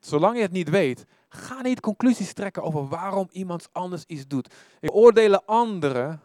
Zolang 0.00 0.36
je 0.36 0.42
het 0.42 0.52
niet 0.52 0.70
weet, 0.70 1.04
ga 1.28 1.62
niet 1.62 1.80
conclusies 1.80 2.32
trekken 2.32 2.62
over 2.62 2.88
waarom 2.88 3.28
iemand 3.32 3.68
anders 3.72 4.04
iets 4.06 4.26
doet. 4.26 4.48
We 4.80 4.86
beoordelen 4.86 5.44
anderen. 5.46 6.20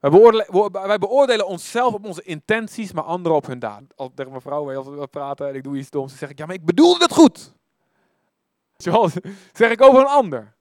Wij 0.00 0.98
beoordelen, 0.98 1.46
onszelf 1.46 1.94
op 1.94 2.04
onze 2.04 2.22
intenties, 2.22 2.92
maar 2.92 3.04
anderen 3.04 3.36
op 3.36 3.46
hun 3.46 3.58
daad. 3.58 3.82
Als 3.96 4.10
tegen 4.14 4.30
mijn 4.30 4.42
vrouw 4.42 4.76
als 4.76 4.86
we 4.86 5.06
praten 5.06 5.48
en 5.48 5.54
ik 5.54 5.62
doe 5.62 5.76
iets 5.76 5.90
doms, 5.90 6.08
dan 6.08 6.18
zeg 6.18 6.30
ik, 6.30 6.38
ja, 6.38 6.46
maar 6.46 6.54
ik 6.54 6.64
bedoelde 6.64 7.04
het 7.04 7.12
goed. 7.12 7.52
Zoals 8.76 9.12
zeg 9.52 9.70
ik 9.70 9.82
over 9.82 10.00
een 10.00 10.06
ander. 10.06 10.54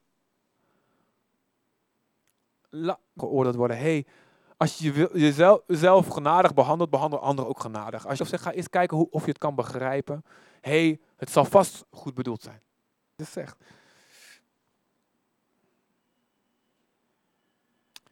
La 2.69 2.99
geoordeeld 3.15 3.55
worden. 3.55 3.77
hey, 3.77 4.05
als 4.57 4.77
je 4.77 5.09
jezelf, 5.13 5.61
jezelf 5.67 6.07
genadig 6.07 6.53
behandelt, 6.53 6.89
behandel 6.89 7.19
anderen 7.19 7.49
ook 7.49 7.59
genadig. 7.59 8.07
Als 8.07 8.17
je 8.17 8.25
zegt, 8.25 8.43
ga 8.43 8.51
eens 8.51 8.69
kijken 8.69 8.97
hoe, 8.97 9.07
of 9.09 9.21
je 9.21 9.29
het 9.29 9.37
kan 9.37 9.55
begrijpen. 9.55 10.23
Hey, 10.69 10.99
het 11.15 11.29
zal 11.29 11.45
vast 11.45 11.85
goed 11.91 12.13
bedoeld 12.13 12.41
zijn. 12.41 12.61
Dat 13.15 13.27
zegt. 13.27 13.57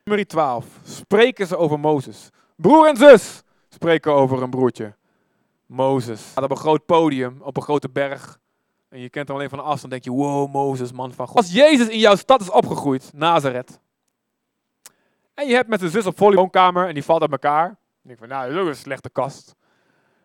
Nummer 0.04 0.28
12. 0.28 0.80
Spreken 0.84 1.48
ze 1.48 1.58
over 1.58 1.80
Mozes. 1.80 2.30
Broer 2.56 2.88
en 2.88 2.96
zus 2.96 3.42
spreken 3.70 4.12
over 4.14 4.42
een 4.42 4.50
broertje. 4.50 4.96
Mozes. 5.66 6.30
Staat 6.30 6.44
op 6.44 6.52
een 6.52 6.58
groot 6.58 6.86
podium, 6.86 7.42
op 7.42 7.58
een 7.58 7.64
grote 7.64 7.90
berg. 7.90 8.40
En 8.90 9.00
je 9.00 9.10
kent 9.10 9.28
hem 9.28 9.38
alleen 9.38 9.50
van 9.50 9.64
afstand. 9.64 9.92
denk 9.92 10.04
je, 10.04 10.12
wow, 10.12 10.52
Mozes, 10.52 10.92
man 10.92 11.14
van 11.14 11.28
God. 11.28 11.38
Als 11.38 11.52
Jezus 11.52 11.88
in 11.88 12.00
jouw 12.00 12.16
stad 12.16 12.42
is 12.42 12.50
opgegroeid, 12.50 13.14
Nazareth. 13.14 13.80
En 15.34 15.48
je 15.48 15.54
hebt 15.54 15.70
met 15.70 15.80
zijn 15.80 15.92
zus 15.92 16.06
op 16.06 16.18
volleybalkamer 16.18 16.88
en 16.88 16.94
die 16.94 17.04
valt 17.04 17.22
uit 17.22 17.32
elkaar. 17.32 17.68
Dan 17.68 17.78
denk 18.02 18.20
van, 18.20 18.28
nou, 18.28 18.46
dat 18.48 18.56
is 18.56 18.62
ook 18.62 18.68
een 18.68 18.76
slechte 18.76 19.10
kast. 19.10 19.56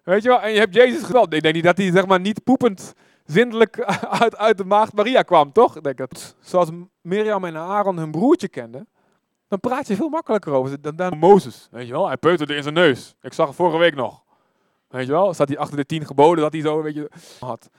Weet 0.09 0.23
je 0.23 0.29
wel? 0.29 0.40
En 0.40 0.53
je 0.53 0.59
hebt 0.59 0.75
Jezus 0.75 1.03
geweld. 1.03 1.33
Ik 1.33 1.42
denk 1.42 1.55
niet 1.55 1.64
dat 1.64 1.77
hij 1.77 1.90
zeg 1.90 2.07
maar 2.07 2.21
niet 2.21 2.44
poepend 2.44 2.94
zindelijk 3.25 3.81
uit, 4.23 4.37
uit 4.37 4.59
de 4.59 4.64
maagd 4.64 4.92
Maria 4.92 5.23
kwam, 5.23 5.53
toch? 5.53 5.77
Ik 5.77 5.83
denk 5.83 5.97
dat, 5.97 6.37
zoals 6.40 6.68
Mirjam 7.01 7.44
en 7.44 7.57
Aaron 7.57 7.99
hun 7.99 8.11
broertje 8.11 8.49
kenden, 8.49 8.88
dan 9.49 9.61
praat 9.61 9.87
je 9.87 9.97
veel 9.97 10.09
makkelijker 10.09 10.53
over 10.53 10.81
dan, 10.81 10.97
dan 10.97 11.18
Mozes. 11.18 11.68
Weet 11.71 11.87
je 11.87 11.92
wel? 11.92 12.07
Hij 12.07 12.16
peuterde 12.16 12.55
in 12.55 12.62
zijn 12.62 12.75
neus. 12.75 13.14
Ik 13.21 13.33
zag 13.33 13.47
het 13.47 13.57
vorige 13.57 13.79
week 13.79 13.94
nog. 13.94 14.25
Weet 14.88 15.07
je 15.07 15.12
wel? 15.12 15.35
Zat 15.35 15.49
hij 15.49 15.59
achter 15.59 15.77
de 15.77 15.87
tien 15.87 16.07
geboden 16.07 16.42
dat 16.42 16.53
hij 16.53 16.62
zo, 16.62 16.83
weet 16.83 16.94
je, 16.94 17.11
had. 17.40 17.71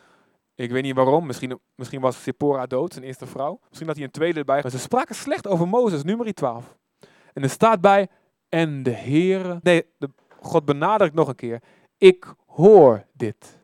Ik 0.56 0.72
weet 0.72 0.84
niet 0.84 0.96
waarom. 0.96 1.26
Misschien, 1.26 1.60
misschien 1.76 2.02
was 2.02 2.24
Sephora 2.24 2.66
dood, 2.66 2.94
zijn 2.94 3.06
eerste 3.06 3.26
vrouw. 3.26 3.60
Misschien 3.68 3.88
had 3.88 3.96
hij 3.96 4.06
een 4.06 4.12
tweede 4.12 4.40
erbij. 4.40 4.62
Maar 4.62 4.72
ze 4.72 4.80
spraken 4.80 5.16
slecht 5.16 5.48
over 5.48 5.68
Mozes, 5.68 6.04
nummer 6.04 6.34
12. 6.34 6.78
En 7.34 7.44
er 7.44 7.50
staat 7.50 7.82
bij, 7.82 8.08
en 8.50 8.84
de 8.84 8.94
Heere, 8.94 9.60
nee, 9.62 9.86
de, 9.98 10.10
God 10.42 10.66
benadrukt 10.66 11.14
nog 11.14 11.28
een 11.28 11.36
keer, 11.36 11.62
ik 12.00 12.34
hoor 12.46 13.06
dit. 13.14 13.58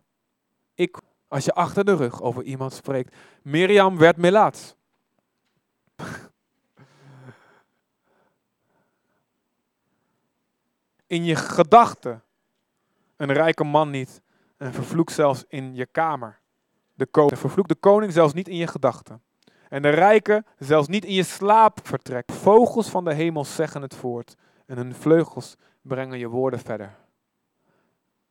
Ik, 0.73 0.97
als 1.27 1.45
je 1.45 1.53
achter 1.53 1.85
de 1.85 1.95
rug 1.95 2.21
over 2.21 2.43
iemand 2.43 2.73
spreekt. 2.73 3.15
Mirjam 3.41 3.97
werd 3.97 4.17
melaats. 4.17 4.75
In 11.07 11.23
je 11.23 11.35
gedachten 11.35 12.23
een 13.15 13.33
rijke 13.33 13.63
man 13.63 13.89
niet 13.89 14.21
en 14.57 14.73
vervloekt 14.73 15.11
zelfs 15.11 15.43
in 15.47 15.75
je 15.75 15.85
kamer. 15.85 16.39
De 16.93 17.05
koning. 17.05 17.39
Vervloekt 17.39 17.69
de 17.69 17.75
koning 17.75 18.13
zelfs 18.13 18.33
niet 18.33 18.47
in 18.47 18.57
je 18.57 18.67
gedachten. 18.67 19.21
En 19.69 19.81
de 19.81 19.89
rijken 19.89 20.45
zelfs 20.57 20.87
niet 20.87 21.05
in 21.05 21.13
je 21.13 21.23
slaap 21.23 21.79
vertrekt. 21.87 22.31
Vogels 22.31 22.89
van 22.89 23.03
de 23.03 23.13
hemel 23.13 23.45
zeggen 23.45 23.81
het 23.81 23.95
voort. 23.95 24.35
En 24.65 24.77
hun 24.77 24.95
vleugels 24.95 25.55
brengen 25.81 26.19
je 26.19 26.27
woorden 26.27 26.59
verder. 26.59 27.04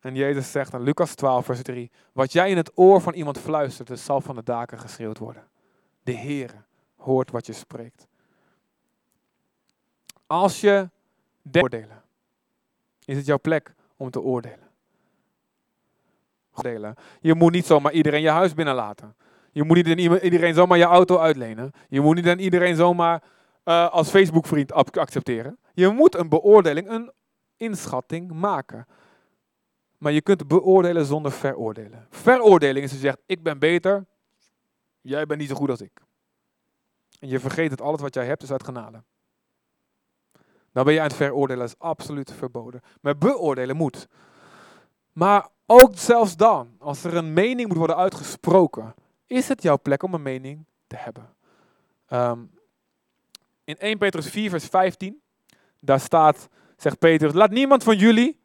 En 0.04 0.14
Jezus 0.14 0.50
zegt 0.50 0.72
in 0.72 0.82
Lucas 0.82 1.14
12, 1.14 1.44
vers 1.44 1.62
3. 1.62 1.90
Wat 2.12 2.32
jij 2.32 2.50
in 2.50 2.56
het 2.56 2.70
oor 2.74 3.00
van 3.00 3.14
iemand 3.14 3.38
fluistert, 3.38 3.98
zal 3.98 4.20
van 4.20 4.34
de 4.34 4.42
daken 4.42 4.78
geschreeuwd 4.78 5.18
worden. 5.18 5.48
De 6.02 6.16
Heere 6.16 6.54
hoort 6.96 7.30
wat 7.30 7.46
je 7.46 7.52
spreekt. 7.52 8.06
Als 10.26 10.60
je 10.60 10.88
oordelen, 11.52 12.02
is 13.04 13.16
het 13.16 13.26
jouw 13.26 13.38
plek 13.38 13.74
om 13.96 14.10
te 14.10 14.20
oordelen. 14.20 14.68
Je 17.20 17.34
moet 17.34 17.52
niet 17.52 17.66
zomaar 17.66 17.92
iedereen 17.92 18.22
je 18.22 18.30
huis 18.30 18.54
binnenlaten. 18.54 19.16
Je 19.52 19.64
moet 19.64 19.84
niet 19.84 20.22
iedereen 20.22 20.54
zomaar 20.54 20.78
je 20.78 20.84
auto 20.84 21.18
uitlenen. 21.18 21.72
Je 21.88 22.00
moet 22.00 22.14
niet 22.14 22.40
iedereen 22.40 22.76
zomaar 22.76 23.22
uh, 23.64 23.90
als 23.90 24.10
Facebook-vriend 24.10 24.72
accepteren. 24.72 25.58
Je 25.72 25.88
moet 25.88 26.14
een 26.14 26.28
beoordeling, 26.28 26.90
een 26.90 27.12
inschatting 27.56 28.32
maken. 28.32 28.86
Maar 30.04 30.12
je 30.12 30.22
kunt 30.22 30.48
beoordelen 30.48 31.06
zonder 31.06 31.32
veroordelen. 31.32 32.06
Veroordeling 32.10 32.84
is 32.84 32.92
je 32.92 32.98
zegt, 32.98 33.18
ik 33.26 33.42
ben 33.42 33.58
beter, 33.58 34.06
jij 35.00 35.26
bent 35.26 35.40
niet 35.40 35.48
zo 35.48 35.54
goed 35.54 35.70
als 35.70 35.80
ik. 35.80 36.00
En 37.20 37.28
je 37.28 37.40
vergeet 37.40 37.70
dat 37.70 37.80
alles 37.80 38.00
wat 38.00 38.14
jij 38.14 38.26
hebt 38.26 38.42
is 38.42 38.50
uit 38.52 38.64
genade. 38.64 39.02
Dan 40.72 40.84
ben 40.84 40.92
je 40.92 41.00
aan 41.00 41.06
het 41.06 41.16
veroordelen, 41.16 41.58
dat 41.58 41.68
is 41.68 41.78
absoluut 41.78 42.32
verboden. 42.32 42.80
Maar 43.00 43.18
beoordelen 43.18 43.76
moet. 43.76 44.08
Maar 45.12 45.48
ook 45.66 45.90
zelfs 45.94 46.36
dan, 46.36 46.76
als 46.78 47.04
er 47.04 47.16
een 47.16 47.32
mening 47.32 47.68
moet 47.68 47.76
worden 47.76 47.96
uitgesproken, 47.96 48.94
is 49.26 49.48
het 49.48 49.62
jouw 49.62 49.78
plek 49.82 50.02
om 50.02 50.14
een 50.14 50.22
mening 50.22 50.64
te 50.86 50.96
hebben. 50.96 51.34
Ehm, 52.06 52.40
in 53.64 53.76
1 53.78 53.98
Petrus 53.98 54.28
4, 54.28 54.50
vers 54.50 54.66
15, 54.66 55.22
daar 55.80 56.00
staat, 56.00 56.48
zegt 56.76 56.98
Petrus, 56.98 57.32
laat 57.32 57.50
niemand 57.50 57.82
van 57.82 57.96
jullie 57.96 58.42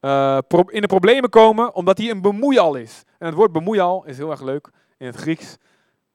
uh, 0.00 0.38
in 0.66 0.80
de 0.80 0.86
problemen 0.86 1.30
komen 1.30 1.74
omdat 1.74 1.98
hij 1.98 2.10
een 2.10 2.22
bemoeial 2.22 2.74
is. 2.74 3.02
En 3.18 3.26
het 3.26 3.34
woord 3.34 3.52
bemoeial 3.52 4.04
is 4.04 4.16
heel 4.16 4.30
erg 4.30 4.42
leuk 4.42 4.70
in 4.96 5.06
het 5.06 5.16
Grieks. 5.16 5.56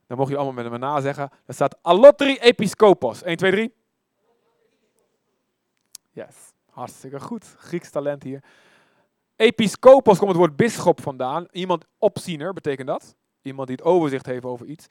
Dan 0.07 0.17
mocht 0.17 0.29
je 0.29 0.37
allemaal 0.37 0.63
met 0.63 0.71
me 0.71 0.77
nazeggen. 0.77 1.29
Daar 1.29 1.55
staat 1.55 1.77
allotri 1.81 2.37
episkopos. 2.37 3.23
1, 3.23 3.37
2, 3.37 3.51
3. 3.51 3.73
Yes, 6.11 6.35
hartstikke 6.69 7.19
goed. 7.19 7.55
Grieks 7.57 7.89
talent 7.89 8.23
hier. 8.23 8.43
Episkopos 9.35 10.17
komt 10.17 10.29
het 10.29 10.39
woord 10.39 10.55
bisschop 10.55 11.01
vandaan. 11.01 11.47
Iemand 11.51 11.85
opziener 11.97 12.53
betekent 12.53 12.87
dat. 12.87 13.15
Iemand 13.41 13.67
die 13.67 13.77
het 13.77 13.85
overzicht 13.85 14.25
heeft 14.25 14.45
over 14.45 14.65
iets. 14.65 14.87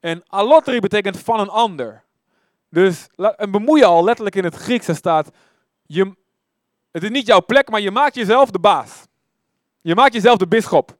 En 0.00 0.22
allotri 0.26 0.80
betekent 0.80 1.18
van 1.18 1.40
een 1.40 1.48
ander. 1.48 2.04
Dus 2.68 3.08
een 3.16 3.50
bemoeien 3.50 3.86
al 3.86 4.04
letterlijk 4.04 4.36
in 4.36 4.44
het 4.44 4.54
Grieks 4.54 4.94
staat, 4.94 5.30
je, 5.82 6.16
het 6.90 7.02
is 7.02 7.10
niet 7.10 7.26
jouw 7.26 7.44
plek, 7.44 7.70
maar 7.70 7.80
je 7.80 7.90
maakt 7.90 8.14
jezelf 8.14 8.50
de 8.50 8.58
baas. 8.58 9.06
Je 9.80 9.94
maakt 9.94 10.12
jezelf 10.12 10.36
de 10.36 10.48
bisschop. 10.48 10.98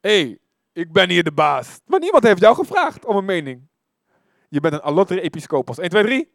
Hé, 0.00 0.20
hey, 0.20 0.38
ik 0.72 0.92
ben 0.92 1.10
hier 1.10 1.24
de 1.24 1.32
baas. 1.32 1.80
Maar 1.86 2.00
niemand 2.00 2.22
heeft 2.22 2.40
jou 2.40 2.54
gevraagd 2.54 3.04
om 3.04 3.16
een 3.16 3.24
mening. 3.24 3.68
Je 4.48 4.60
bent 4.60 4.74
een 4.74 4.80
allotri 4.80 5.20
episcopos. 5.20 5.78
1, 5.78 5.90
2, 5.90 6.02
3. 6.02 6.30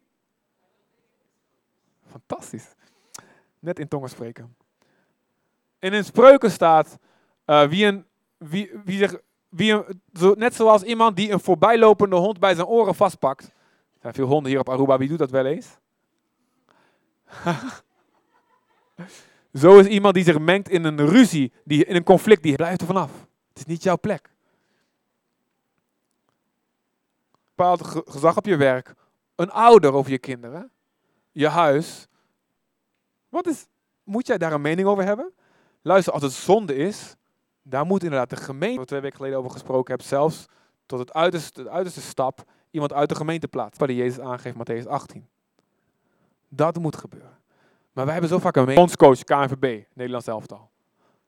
Fantastisch. 2.09 2.75
Net 3.59 3.79
in 3.79 3.87
tongen 3.87 4.09
spreken. 4.09 4.55
En 5.79 5.93
in 5.93 6.03
spreuken 6.03 6.51
staat, 6.51 6.97
uh, 7.45 7.67
wie, 7.67 7.85
een, 7.85 8.05
wie, 8.37 8.71
wie 8.83 8.97
zich 8.97 9.19
wie 9.55 9.83
zo, 10.13 10.33
net 10.37 10.55
zoals 10.55 10.83
iemand 10.83 11.15
die 11.15 11.31
een 11.31 11.39
voorbijlopende 11.39 12.15
hond 12.15 12.39
bij 12.39 12.55
zijn 12.55 12.67
oren 12.67 12.95
vastpakt. 12.95 13.43
Er 13.43 14.01
zijn 14.01 14.13
veel 14.13 14.27
honden 14.27 14.51
hier 14.51 14.59
op 14.59 14.69
Aruba, 14.69 14.97
wie 14.97 15.07
doet 15.07 15.17
dat 15.17 15.29
wel 15.29 15.45
eens? 15.45 15.77
zo 19.53 19.79
is 19.79 19.86
iemand 19.86 20.13
die 20.13 20.23
zich 20.23 20.39
mengt 20.39 20.69
in 20.69 20.84
een 20.84 21.08
ruzie, 21.08 21.51
die, 21.63 21.86
in 21.86 21.95
een 21.95 22.03
conflict, 22.03 22.43
die 22.43 22.55
blijft 22.55 22.81
er 22.81 22.88
vanaf. 22.88 23.12
Het 23.49 23.58
is 23.58 23.65
niet 23.65 23.84
jouw 23.84 23.97
plek. 23.97 24.29
Bepaald 27.55 27.81
gezag 28.05 28.38
op 28.38 28.45
je 28.45 28.55
werk, 28.55 28.93
een 29.36 29.51
ouder 29.51 29.93
over 29.93 30.12
je 30.12 30.17
kinderen, 30.17 30.71
je 31.31 31.47
huis. 31.47 32.08
Wat 33.29 33.47
is, 33.47 33.65
moet 34.03 34.27
jij 34.27 34.38
daar 34.38 34.53
een 34.53 34.62
mening 34.62 34.88
over 34.88 35.03
hebben? 35.03 35.31
Luister, 35.81 36.13
als 36.13 36.21
het 36.21 36.31
zonde 36.31 36.75
is, 36.75 37.15
daar 37.62 37.86
moet 37.86 38.03
inderdaad 38.03 38.29
de 38.29 38.36
gemeente, 38.36 38.75
waar 38.75 38.86
twee 38.86 38.99
weken 38.99 39.17
geleden 39.17 39.38
over 39.38 39.51
gesproken 39.51 39.93
heb, 39.93 40.01
zelfs 40.01 40.45
tot 40.86 40.99
het 40.99 41.13
uiterste, 41.13 41.63
de 41.63 41.69
uiterste 41.69 42.01
stap 42.01 42.43
iemand 42.71 42.93
uit 42.93 43.10
de 43.10 43.15
gemeente 43.15 43.47
plaatsen. 43.47 43.86
Waar 43.86 43.95
Jezus 43.95 44.19
aangeeft, 44.19 44.55
Matthäus 44.55 44.88
18. 44.88 45.27
Dat 46.47 46.79
moet 46.79 46.95
gebeuren. 46.95 47.38
Maar 47.95 48.03
wij 48.05 48.13
hebben 48.13 48.31
zo 48.31 48.39
vaak 48.39 48.55
een 48.55 48.73
bondscoach, 48.73 49.23
KNVB, 49.23 49.84
Nederlands 49.93 50.27
elftal. 50.27 50.69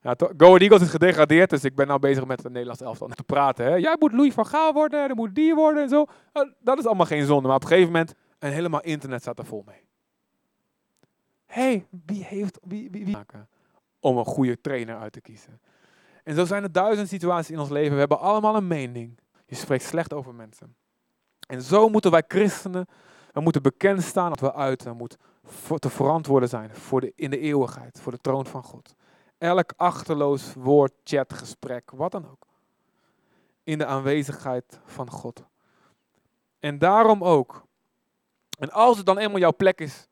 Ja, 0.01 0.15
Go 0.37 0.57
Eagles 0.57 0.81
is 0.81 0.89
gedegradeerd, 0.89 1.49
dus 1.49 1.63
ik 1.63 1.75
ben 1.75 1.87
nou 1.87 1.99
bezig 1.99 2.25
met 2.25 2.43
het 2.43 2.51
Nederlands 2.51 2.81
elftal 2.81 3.07
te 3.07 3.23
praten. 3.23 3.65
Hè. 3.65 3.75
Jij 3.75 3.95
moet 3.99 4.11
Louis 4.11 4.33
van 4.33 4.45
Gaal 4.45 4.73
worden, 4.73 5.09
er 5.09 5.15
moet 5.15 5.35
die 5.35 5.55
worden 5.55 5.83
en 5.83 5.89
zo. 5.89 6.05
Dat 6.59 6.77
is 6.77 6.85
allemaal 6.85 7.05
geen 7.05 7.25
zonde, 7.25 7.47
maar 7.47 7.55
op 7.55 7.61
een 7.61 7.67
gegeven 7.67 7.91
moment, 7.91 8.13
en 8.39 8.51
helemaal 8.51 8.81
internet 8.81 9.21
staat 9.21 9.39
er 9.39 9.45
vol 9.45 9.63
mee. 9.65 9.85
hey, 11.45 11.87
wie 12.05 12.23
heeft, 12.23 12.59
wie, 12.63 12.89
wie 12.91 13.07
maken 13.07 13.47
om 13.99 14.17
een 14.17 14.25
goede 14.25 14.61
trainer 14.61 14.97
uit 14.97 15.11
te 15.11 15.21
kiezen? 15.21 15.61
En 16.23 16.35
zo 16.35 16.45
zijn 16.45 16.63
er 16.63 16.71
duizend 16.71 17.07
situaties 17.07 17.51
in 17.51 17.59
ons 17.59 17.69
leven. 17.69 17.93
We 17.93 17.99
hebben 17.99 18.19
allemaal 18.19 18.55
een 18.55 18.67
mening. 18.67 19.19
Je 19.45 19.55
spreekt 19.55 19.83
slecht 19.83 20.13
over 20.13 20.33
mensen. 20.33 20.75
En 21.47 21.61
zo 21.61 21.89
moeten 21.89 22.11
wij 22.11 22.23
christenen, 22.27 22.85
we 23.33 23.41
moeten 23.41 23.61
bekend 23.61 24.03
staan 24.03 24.29
dat 24.29 24.39
we 24.39 24.53
uit, 24.53 24.83
we 24.83 24.93
moeten 24.93 25.19
te 25.79 25.89
verantwoorden 25.89 26.49
zijn 26.49 26.75
voor 26.75 27.01
de, 27.01 27.13
in 27.15 27.29
de 27.29 27.39
eeuwigheid, 27.39 27.99
voor 28.01 28.11
de 28.11 28.21
troon 28.21 28.45
van 28.45 28.63
God. 28.63 28.95
Elk 29.37 29.73
achterloos 29.75 30.53
woord, 30.53 30.93
chat, 31.03 31.33
gesprek, 31.33 31.91
wat 31.91 32.11
dan 32.11 32.29
ook. 32.29 32.47
In 33.63 33.77
de 33.77 33.85
aanwezigheid 33.85 34.79
van 34.85 35.09
God. 35.09 35.43
En 36.59 36.77
daarom 36.77 37.23
ook. 37.23 37.65
En 38.59 38.71
als 38.71 38.97
het 38.97 39.05
dan 39.05 39.17
eenmaal 39.17 39.39
jouw 39.39 39.55
plek 39.55 39.79
is 39.79 40.07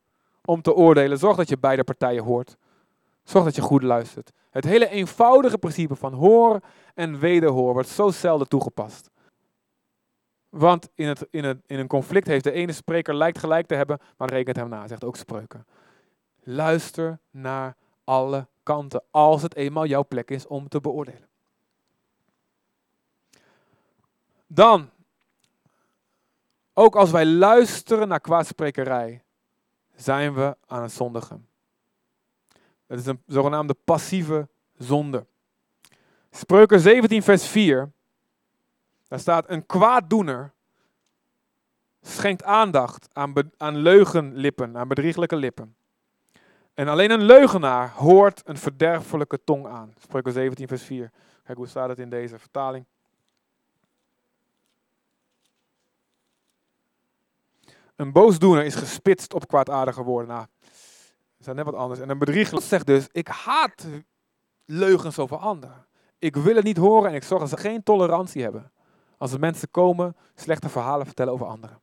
om 0.45 0.61
te 0.61 0.73
oordelen, 0.73 1.17
zorg 1.17 1.37
dat 1.37 1.49
je 1.49 1.57
beide 1.57 1.83
partijen 1.83 2.23
hoort. 2.23 2.57
Zorg 3.23 3.45
dat 3.45 3.55
je 3.55 3.61
goed 3.61 3.83
luistert. 3.83 4.31
Het 4.49 4.63
hele 4.63 4.89
eenvoudige 4.89 5.57
principe 5.57 5.95
van 5.95 6.13
hoor 6.13 6.59
en 6.93 7.19
wederhoor 7.19 7.73
wordt 7.73 7.89
zo 7.89 8.09
zelden 8.09 8.47
toegepast. 8.47 9.09
Want 10.57 10.89
in, 10.93 11.07
het, 11.07 11.27
in, 11.29 11.61
in 11.65 11.79
een 11.79 11.87
conflict 11.87 12.27
heeft 12.27 12.43
de 12.43 12.51
ene 12.51 12.71
spreker 12.71 13.15
lijkt 13.15 13.37
gelijk 13.39 13.67
te 13.67 13.75
hebben, 13.75 13.99
maar 14.17 14.29
rekent 14.29 14.55
hem 14.55 14.69
na, 14.69 14.87
zegt 14.87 15.03
ook 15.03 15.15
spreuken. 15.15 15.65
Luister 16.43 17.19
naar 17.31 17.75
alle 18.03 18.47
kanten, 18.63 19.03
als 19.11 19.41
het 19.41 19.55
eenmaal 19.55 19.85
jouw 19.85 20.05
plek 20.05 20.31
is 20.31 20.47
om 20.47 20.67
te 20.67 20.79
beoordelen. 20.79 21.27
Dan, 24.47 24.89
ook 26.73 26.95
als 26.95 27.11
wij 27.11 27.25
luisteren 27.25 28.07
naar 28.07 28.21
kwaadsprekerij, 28.21 29.23
zijn 29.95 30.33
we 30.33 30.57
aan 30.65 30.81
het 30.81 30.91
zondigen. 30.91 31.47
Het 32.85 32.99
is 32.99 33.05
een 33.05 33.21
zogenaamde 33.25 33.75
passieve 33.83 34.47
zonde. 34.77 35.25
Spreuken 36.31 36.79
17, 36.79 37.23
vers 37.23 37.47
4. 37.47 37.91
Daar 39.07 39.19
staat: 39.19 39.49
Een 39.49 39.65
kwaaddoener 39.65 40.53
schenkt 42.01 42.43
aandacht 42.43 43.07
aan, 43.11 43.33
aan 43.57 43.75
leugenlippen, 43.75 44.77
aan 44.77 44.87
bedrieglijke 44.87 45.35
lippen. 45.35 45.75
En 46.73 46.87
alleen 46.87 47.11
een 47.11 47.23
leugenaar 47.23 47.91
hoort 47.91 48.41
een 48.45 48.57
verderfelijke 48.57 49.43
tong 49.43 49.67
aan. 49.67 49.93
Spreuken 49.97 50.31
17, 50.31 50.67
vers 50.67 50.83
4. 50.83 51.11
Kijk 51.43 51.57
hoe 51.57 51.67
staat 51.67 51.89
het 51.89 51.99
in 51.99 52.09
deze 52.09 52.39
vertaling. 52.39 52.85
Een 57.95 58.11
boosdoener 58.11 58.65
is 58.65 58.75
gespitst 58.75 59.33
op 59.33 59.47
kwaadaardige 59.47 60.03
woorden. 60.03 60.27
Nou, 60.27 60.45
dat 61.37 61.47
is 61.47 61.53
net 61.53 61.65
wat 61.65 61.73
anders. 61.73 61.99
En 61.99 62.09
een 62.09 62.17
bedrieger 62.17 62.61
zegt 62.61 62.85
dus, 62.85 63.07
ik 63.11 63.27
haat 63.27 63.85
leugens 64.65 65.19
over 65.19 65.37
anderen. 65.37 65.85
Ik 66.19 66.35
wil 66.35 66.55
het 66.55 66.63
niet 66.63 66.77
horen 66.77 67.09
en 67.09 67.15
ik 67.15 67.23
zorg 67.23 67.41
dat 67.41 67.49
ze 67.49 67.57
geen 67.57 67.83
tolerantie 67.83 68.43
hebben. 68.43 68.71
Als 69.31 69.37
mensen 69.37 69.71
komen, 69.71 70.15
slechte 70.35 70.69
verhalen 70.69 71.05
vertellen 71.05 71.33
over 71.33 71.45
anderen. 71.45 71.81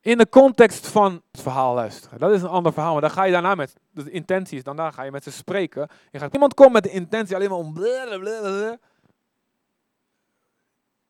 In 0.00 0.18
de 0.18 0.28
context 0.28 0.86
van 0.86 1.22
het 1.30 1.40
verhaal 1.40 1.74
luisteren. 1.74 2.18
Dat 2.18 2.30
is 2.30 2.42
een 2.42 2.48
ander 2.48 2.72
verhaal. 2.72 2.92
Maar 2.92 3.00
dan 3.00 3.10
ga 3.10 3.24
je 3.24 3.32
daarna 3.32 3.54
met 3.54 3.74
de 3.90 4.10
intenties, 4.10 4.62
dan 4.62 4.92
ga 4.92 5.02
je 5.02 5.10
met 5.10 5.22
ze 5.22 5.30
spreken. 5.30 5.88
Je 6.10 6.18
gaat, 6.18 6.32
iemand 6.32 6.54
komt 6.54 6.72
met 6.72 6.82
de 6.82 6.90
intentie 6.90 7.34
alleen 7.34 7.48
maar 7.48 7.58
om. 7.58 7.72
Blablabla. 7.72 8.78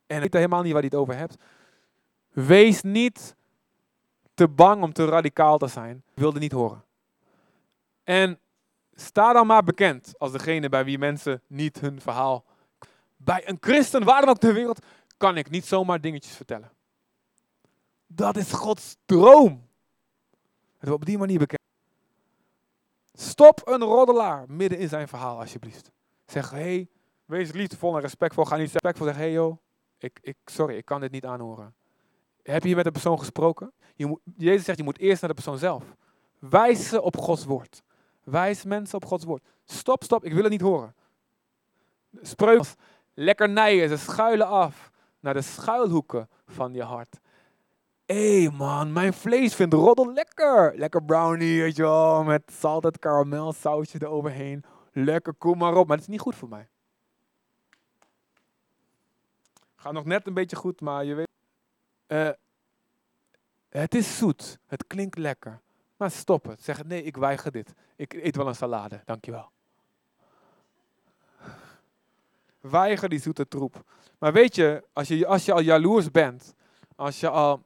En 0.07 0.21
weet 0.21 0.33
helemaal 0.33 0.63
niet 0.63 0.73
waar 0.73 0.81
hij 0.81 0.91
het 0.93 1.01
over 1.01 1.17
hebt. 1.17 1.37
Wees 2.31 2.83
niet 2.83 3.35
te 4.35 4.49
bang 4.49 4.83
om 4.83 4.93
te 4.93 5.05
radicaal 5.05 5.59
te 5.59 5.67
zijn. 5.67 5.97
Ik 5.97 6.21
wilde 6.21 6.39
niet 6.39 6.53
horen. 6.53 6.85
En 8.05 8.39
sta 8.95 9.33
dan 9.33 9.47
maar 9.47 9.65
bekend 9.65 10.15
als 10.19 10.33
degene 10.33 10.69
bij 10.69 10.85
wie 10.85 10.99
mensen 10.99 11.43
niet 11.47 11.81
hun 11.81 12.01
verhaal. 12.01 12.45
Bij 13.25 13.49
een 13.49 13.57
christen, 13.61 14.05
waar 14.05 14.21
dan 14.21 14.31
ook 14.31 14.39
ter 14.39 14.55
wereld, 14.55 14.87
kan 15.17 15.37
ik 15.37 15.51
niet 15.51 15.67
zomaar 15.67 16.01
dingetjes 16.01 16.37
vertellen. 16.37 16.73
Dat 18.07 18.37
is 18.37 18.53
Gods 18.53 18.97
droom. 19.07 19.69
Het 20.79 20.91
op 20.91 21.05
die 21.05 21.19
manier 21.19 21.39
bekend. 21.39 21.61
Stop 23.13 23.69
een 23.69 23.83
roddelaar 23.83 24.45
midden 24.49 24.79
in 24.79 24.89
zijn 24.89 25.09
verhaal, 25.09 25.39
alsjeblieft. 25.39 25.91
Zeg, 26.27 26.51
hé, 26.51 26.59
hey, 26.59 26.89
wees 27.25 27.53
liefdevol 27.53 27.95
en 27.95 28.01
respectvol. 28.01 28.45
Ga 28.45 28.57
niet 28.57 28.73
respectvol 28.73 29.07
zeggen, 29.07 29.25
hé 29.25 29.31
hey 29.31 29.41
joh, 29.41 29.59
ik, 29.99 30.19
ik, 30.23 30.37
sorry, 30.45 30.77
ik 30.77 30.85
kan 30.85 31.01
dit 31.01 31.11
niet 31.11 31.25
aanhoren. 31.25 31.75
Heb 32.43 32.61
je 32.61 32.67
hier 32.67 32.77
met 32.77 32.85
de 32.85 32.91
persoon 32.91 33.19
gesproken? 33.19 33.73
Je 33.95 34.07
moet, 34.07 34.21
Jezus 34.37 34.65
zegt, 34.65 34.79
je 34.79 34.85
moet 34.85 34.99
eerst 34.99 35.21
naar 35.21 35.31
de 35.31 35.37
persoon 35.37 35.59
zelf. 35.59 35.85
Wijs 36.39 36.89
ze 36.89 37.03
op 37.03 37.17
Gods 37.17 37.45
woord. 37.45 37.83
Wijs 38.25 38.65
mensen 38.65 38.97
op 38.97 39.05
Gods 39.05 39.25
woord. 39.25 39.45
Stop, 39.65 40.05
stop, 40.05 40.25
ik 40.25 40.33
wil 40.33 40.43
het 40.43 40.53
niet 40.53 40.61
horen. 40.61 40.95
Spreuk 42.23 42.65
lekkernijen, 43.15 43.89
ze 43.89 43.97
schuilen 43.97 44.47
af 44.47 44.91
naar 45.21 45.35
de 45.35 45.43
schuilhoeken 45.43 46.29
van 46.47 46.75
je 46.75 46.83
hart. 46.83 47.21
Hé 48.07 48.43
hey 48.43 48.51
man, 48.51 48.93
mijn 48.93 49.13
vlees 49.13 49.55
vindt 49.55 49.75
roddel 49.75 50.13
lekker. 50.13 50.73
Lekker 50.77 51.05
brownie, 51.05 51.61
weet 51.61 51.77
je 51.77 51.83
wel, 51.83 52.25
met 52.25 52.43
salted 52.53 52.99
karamel 52.99 53.53
sausje 53.53 53.99
eroverheen. 54.03 54.65
Lekker, 54.93 55.35
kom 55.35 55.59
maar 55.59 55.77
op. 55.77 55.87
Maar 55.87 55.97
het 55.97 56.07
is 56.07 56.13
niet 56.13 56.21
goed 56.21 56.35
voor 56.35 56.49
mij. 56.49 56.69
Gaat 59.77 59.93
nog 59.93 60.05
net 60.05 60.27
een 60.27 60.35
beetje 60.35 60.57
goed, 60.57 60.81
maar 60.81 61.05
je 61.05 61.15
weet... 61.15 61.29
Uh, 62.07 62.29
het 63.69 63.95
is 63.95 64.19
zoet, 64.19 64.59
het 64.67 64.87
klinkt 64.87 65.19
lekker. 65.19 65.61
Maar 65.97 66.11
stop 66.11 66.45
het. 66.45 66.63
Zeg 66.63 66.85
nee, 66.85 67.03
ik 67.03 67.17
weiger 67.17 67.51
dit. 67.51 67.73
Ik 67.97 68.13
eet 68.13 68.37
wel 68.37 68.49
een 68.49 68.55
salade, 68.55 69.03
dankjewel. 69.05 69.51
Weiger 72.71 73.09
die 73.09 73.19
zoete 73.19 73.49
troep. 73.49 73.83
Maar 74.19 74.33
weet 74.33 74.55
je, 74.55 74.85
als 74.93 75.09
je, 75.09 75.27
als 75.27 75.45
je 75.45 75.53
al 75.53 75.61
jaloers 75.61 76.11
bent, 76.11 76.55
als 76.97 77.21
je 77.21 77.29
al 77.29 77.63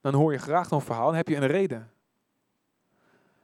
dan 0.00 0.14
hoor 0.14 0.32
je 0.32 0.38
graag 0.38 0.70
een 0.70 0.80
verhaal 0.80 1.08
en 1.08 1.14
heb 1.14 1.28
je 1.28 1.36
een 1.36 1.46
reden. 1.46 1.90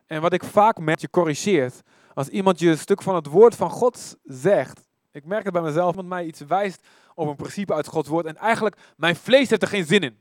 En 0.07 0.21
wat 0.21 0.33
ik 0.33 0.45
vaak 0.45 0.79
merk, 0.79 0.99
je 0.99 1.11
corrigeert. 1.11 1.83
Als 2.15 2.29
iemand 2.29 2.59
je 2.59 2.71
een 2.71 2.79
stuk 2.79 3.03
van 3.03 3.15
het 3.15 3.27
woord 3.27 3.55
van 3.55 3.71
God 3.71 4.17
zegt. 4.25 4.89
Ik 5.13 5.25
merk 5.25 5.45
het 5.45 5.53
bij 5.53 5.63
mezelf, 5.63 5.91
iemand 5.91 6.09
mij 6.09 6.25
iets 6.25 6.41
wijst 6.41 6.87
over 7.15 7.31
een 7.31 7.37
principe 7.37 7.75
uit 7.75 7.87
Gods 7.87 8.09
woord. 8.09 8.27
En 8.27 8.37
eigenlijk, 8.37 8.77
mijn 8.97 9.17
vlees 9.17 9.51
heeft 9.51 9.63
er 9.63 9.69
geen 9.69 9.87
zin 9.87 10.01
in. 10.01 10.21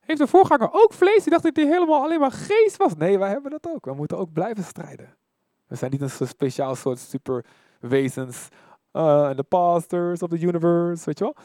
Heeft 0.00 0.20
de 0.20 0.26
voorganger 0.26 0.68
ook 0.72 0.92
vlees? 0.92 1.22
Die 1.22 1.30
dacht 1.30 1.42
dat 1.42 1.56
hij 1.56 1.66
helemaal 1.66 2.02
alleen 2.02 2.20
maar 2.20 2.32
geest 2.32 2.76
was. 2.76 2.94
Nee, 2.94 3.18
wij 3.18 3.30
hebben 3.30 3.50
dat 3.50 3.66
ook. 3.68 3.84
We 3.84 3.94
moeten 3.94 4.18
ook 4.18 4.32
blijven 4.32 4.64
strijden. 4.64 5.16
We 5.66 5.76
zijn 5.76 5.90
niet 5.90 6.00
een 6.00 6.28
speciaal 6.28 6.74
soort 6.74 6.98
superwezens. 7.80 8.48
Uh, 8.92 9.34
de 9.36 9.42
pastors 9.42 10.22
of 10.22 10.28
the 10.28 10.40
universe, 10.40 11.04
weet 11.04 11.18
je 11.18 11.24
wel. 11.24 11.36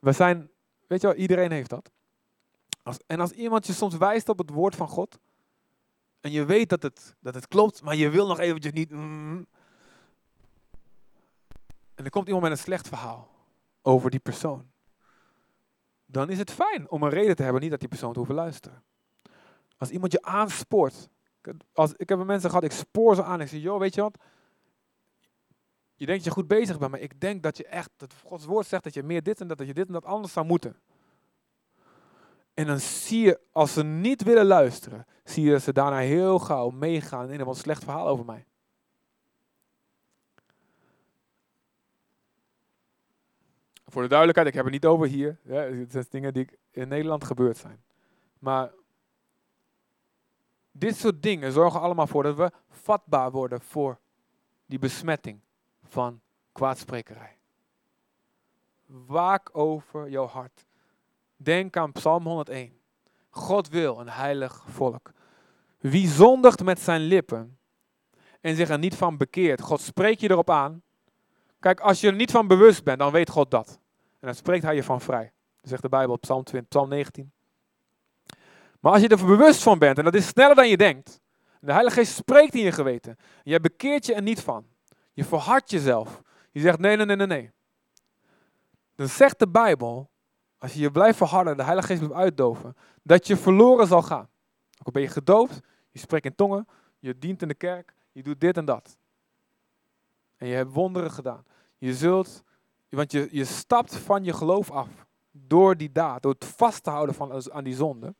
We 0.00 0.12
zijn, 0.12 0.50
weet 0.86 1.00
je 1.00 1.06
wel, 1.06 1.16
iedereen 1.16 1.50
heeft 1.50 1.70
dat 1.70 1.90
en 3.06 3.20
als 3.20 3.30
iemand 3.30 3.66
je 3.66 3.72
soms 3.72 3.96
wijst 3.96 4.28
op 4.28 4.38
het 4.38 4.50
woord 4.50 4.76
van 4.76 4.88
God, 4.88 5.18
en 6.20 6.30
je 6.30 6.44
weet 6.44 6.68
dat 6.68 6.82
het, 6.82 7.16
dat 7.20 7.34
het 7.34 7.48
klopt, 7.48 7.82
maar 7.82 7.96
je 7.96 8.10
wil 8.10 8.26
nog 8.26 8.38
eventjes 8.38 8.72
niet. 8.72 8.90
Mm. 8.90 9.46
en 11.94 12.04
er 12.04 12.10
komt 12.10 12.26
iemand 12.26 12.42
met 12.42 12.52
een 12.52 12.64
slecht 12.64 12.88
verhaal 12.88 13.28
over 13.82 14.10
die 14.10 14.20
persoon. 14.20 14.70
Dan 16.06 16.30
is 16.30 16.38
het 16.38 16.50
fijn 16.50 16.90
om 16.90 17.02
een 17.02 17.10
reden 17.10 17.36
te 17.36 17.42
hebben, 17.42 17.60
niet 17.60 17.70
dat 17.70 17.80
die 17.80 17.88
persoon 17.88 18.12
te 18.12 18.18
hoeven 18.18 18.36
luisteren. 18.36 18.82
Als 19.76 19.90
iemand 19.90 20.12
je 20.12 20.22
aanspoort. 20.22 21.08
Als, 21.72 21.92
ik 21.92 22.08
heb 22.08 22.24
mensen 22.24 22.48
gehad, 22.48 22.64
ik 22.64 22.72
spoor 22.72 23.14
ze 23.14 23.24
aan. 23.24 23.40
Ik 23.40 23.48
zeg, 23.48 23.60
joh, 23.60 23.78
weet 23.78 23.94
je 23.94 24.00
wat? 24.00 24.18
Je 25.98 26.06
denkt 26.06 26.24
dat 26.24 26.34
je 26.34 26.40
goed 26.40 26.48
bezig 26.48 26.78
bent, 26.78 26.90
maar 26.90 27.00
ik 27.00 27.20
denk 27.20 27.42
dat 27.42 27.56
je 27.56 27.66
echt, 27.66 27.90
dat 27.96 28.14
Gods 28.24 28.44
woord 28.44 28.66
zegt 28.66 28.84
dat 28.84 28.94
je 28.94 29.02
meer 29.02 29.22
dit 29.22 29.40
en 29.40 29.48
dat, 29.48 29.58
dat 29.58 29.66
je 29.66 29.74
dit 29.74 29.86
en 29.86 29.92
dat 29.92 30.04
anders 30.04 30.32
zou 30.32 30.46
moeten. 30.46 30.76
En 32.54 32.66
dan 32.66 32.80
zie 32.80 33.20
je, 33.20 33.40
als 33.52 33.72
ze 33.72 33.84
niet 33.84 34.22
willen 34.22 34.46
luisteren, 34.46 35.06
zie 35.24 35.44
je 35.44 35.50
dat 35.50 35.62
ze 35.62 35.72
daarna 35.72 35.98
heel 35.98 36.38
gauw 36.38 36.70
meegaan 36.70 37.30
in 37.30 37.40
een 37.40 37.46
wat 37.46 37.56
slecht 37.56 37.84
verhaal 37.84 38.06
over 38.06 38.24
mij. 38.24 38.46
Voor 43.86 44.02
de 44.02 44.08
duidelijkheid, 44.08 44.48
ik 44.48 44.54
heb 44.54 44.64
het 44.64 44.72
niet 44.72 44.86
over 44.86 45.06
hier. 45.06 45.38
Ja, 45.42 45.60
het 45.60 45.92
zijn 45.92 46.06
dingen 46.10 46.32
die 46.32 46.48
in 46.70 46.88
Nederland 46.88 47.24
gebeurd 47.24 47.56
zijn. 47.56 47.82
Maar 48.38 48.72
dit 50.70 50.96
soort 50.96 51.22
dingen 51.22 51.52
zorgen 51.52 51.80
allemaal 51.80 52.06
voor 52.06 52.22
dat 52.22 52.36
we 52.36 52.52
vatbaar 52.68 53.30
worden 53.30 53.60
voor 53.60 53.98
die 54.66 54.78
besmetting 54.78 55.40
van 55.88 56.20
kwaadsprekerij. 56.52 57.36
Waak 58.86 59.48
over 59.52 60.08
jouw 60.08 60.26
hart. 60.26 60.66
Denk 61.36 61.76
aan 61.76 61.92
Psalm 61.92 62.26
101. 62.26 62.78
God 63.30 63.68
wil 63.68 64.00
een 64.00 64.08
heilig 64.08 64.64
volk. 64.68 65.12
Wie 65.78 66.08
zondigt 66.08 66.62
met 66.62 66.80
zijn 66.80 67.00
lippen 67.00 67.58
en 68.40 68.56
zich 68.56 68.68
er 68.68 68.78
niet 68.78 68.94
van 68.94 69.16
bekeert, 69.16 69.60
God 69.60 69.80
spreekt 69.80 70.20
je 70.20 70.30
erop 70.30 70.50
aan. 70.50 70.82
Kijk, 71.60 71.80
als 71.80 72.00
je 72.00 72.06
er 72.06 72.14
niet 72.14 72.30
van 72.30 72.46
bewust 72.46 72.84
bent, 72.84 72.98
dan 72.98 73.12
weet 73.12 73.30
God 73.30 73.50
dat. 73.50 73.80
En 73.94 74.26
dan 74.26 74.34
spreekt 74.34 74.62
hij 74.62 74.74
je 74.74 74.82
van 74.82 75.00
vrij. 75.00 75.32
Zegt 75.62 75.82
de 75.82 75.88
Bijbel, 75.88 76.16
Psalm, 76.16 76.44
20, 76.44 76.68
Psalm 76.68 76.88
19. 76.88 77.32
Maar 78.80 78.92
als 78.92 79.02
je 79.02 79.08
er 79.08 79.26
bewust 79.26 79.62
van 79.62 79.78
bent, 79.78 79.98
en 79.98 80.04
dat 80.04 80.14
is 80.14 80.26
sneller 80.26 80.54
dan 80.54 80.68
je 80.68 80.76
denkt, 80.76 81.20
de 81.60 81.72
Heilige 81.72 81.96
Geest 81.96 82.14
spreekt 82.14 82.54
in 82.54 82.62
je 82.62 82.72
geweten, 82.72 83.16
en 83.18 83.50
jij 83.50 83.60
bekeert 83.60 84.06
je 84.06 84.14
er 84.14 84.22
niet 84.22 84.40
van, 84.40 84.66
je 85.18 85.24
verhardt 85.24 85.70
jezelf, 85.70 86.22
je 86.50 86.60
zegt 86.60 86.78
nee, 86.78 86.96
nee, 86.96 87.16
nee, 87.16 87.26
nee. 87.26 87.52
Dan 88.94 89.08
zegt 89.08 89.38
de 89.38 89.48
Bijbel, 89.48 90.10
als 90.58 90.72
je 90.72 90.80
je 90.80 90.90
blijft 90.90 91.16
verharden, 91.16 91.56
de 91.56 91.62
Heilige 91.62 91.86
Geest 91.86 92.00
blijft 92.00 92.20
uitdoven, 92.20 92.76
dat 93.02 93.26
je 93.26 93.36
verloren 93.36 93.86
zal 93.86 94.02
gaan. 94.02 94.28
Ook 94.78 94.86
al 94.86 94.92
ben 94.92 95.02
je 95.02 95.08
gedoopt, 95.08 95.60
je 95.90 95.98
spreekt 95.98 96.24
in 96.24 96.34
tongen, 96.34 96.68
je 96.98 97.18
dient 97.18 97.42
in 97.42 97.48
de 97.48 97.54
kerk, 97.54 97.94
je 98.12 98.22
doet 98.22 98.40
dit 98.40 98.56
en 98.56 98.64
dat. 98.64 98.98
En 100.36 100.46
je 100.46 100.54
hebt 100.54 100.72
wonderen 100.72 101.10
gedaan. 101.10 101.44
Je 101.78 101.94
zult, 101.94 102.42
want 102.88 103.12
je, 103.12 103.28
je 103.30 103.44
stapt 103.44 103.96
van 103.96 104.24
je 104.24 104.32
geloof 104.32 104.70
af 104.70 105.06
door 105.30 105.76
die 105.76 105.92
daad, 105.92 106.22
door 106.22 106.32
het 106.32 106.44
vast 106.44 106.82
te 106.82 106.90
houden 106.90 107.14
van, 107.14 107.52
aan 107.52 107.64
die 107.64 107.74
zonde. 107.74 108.14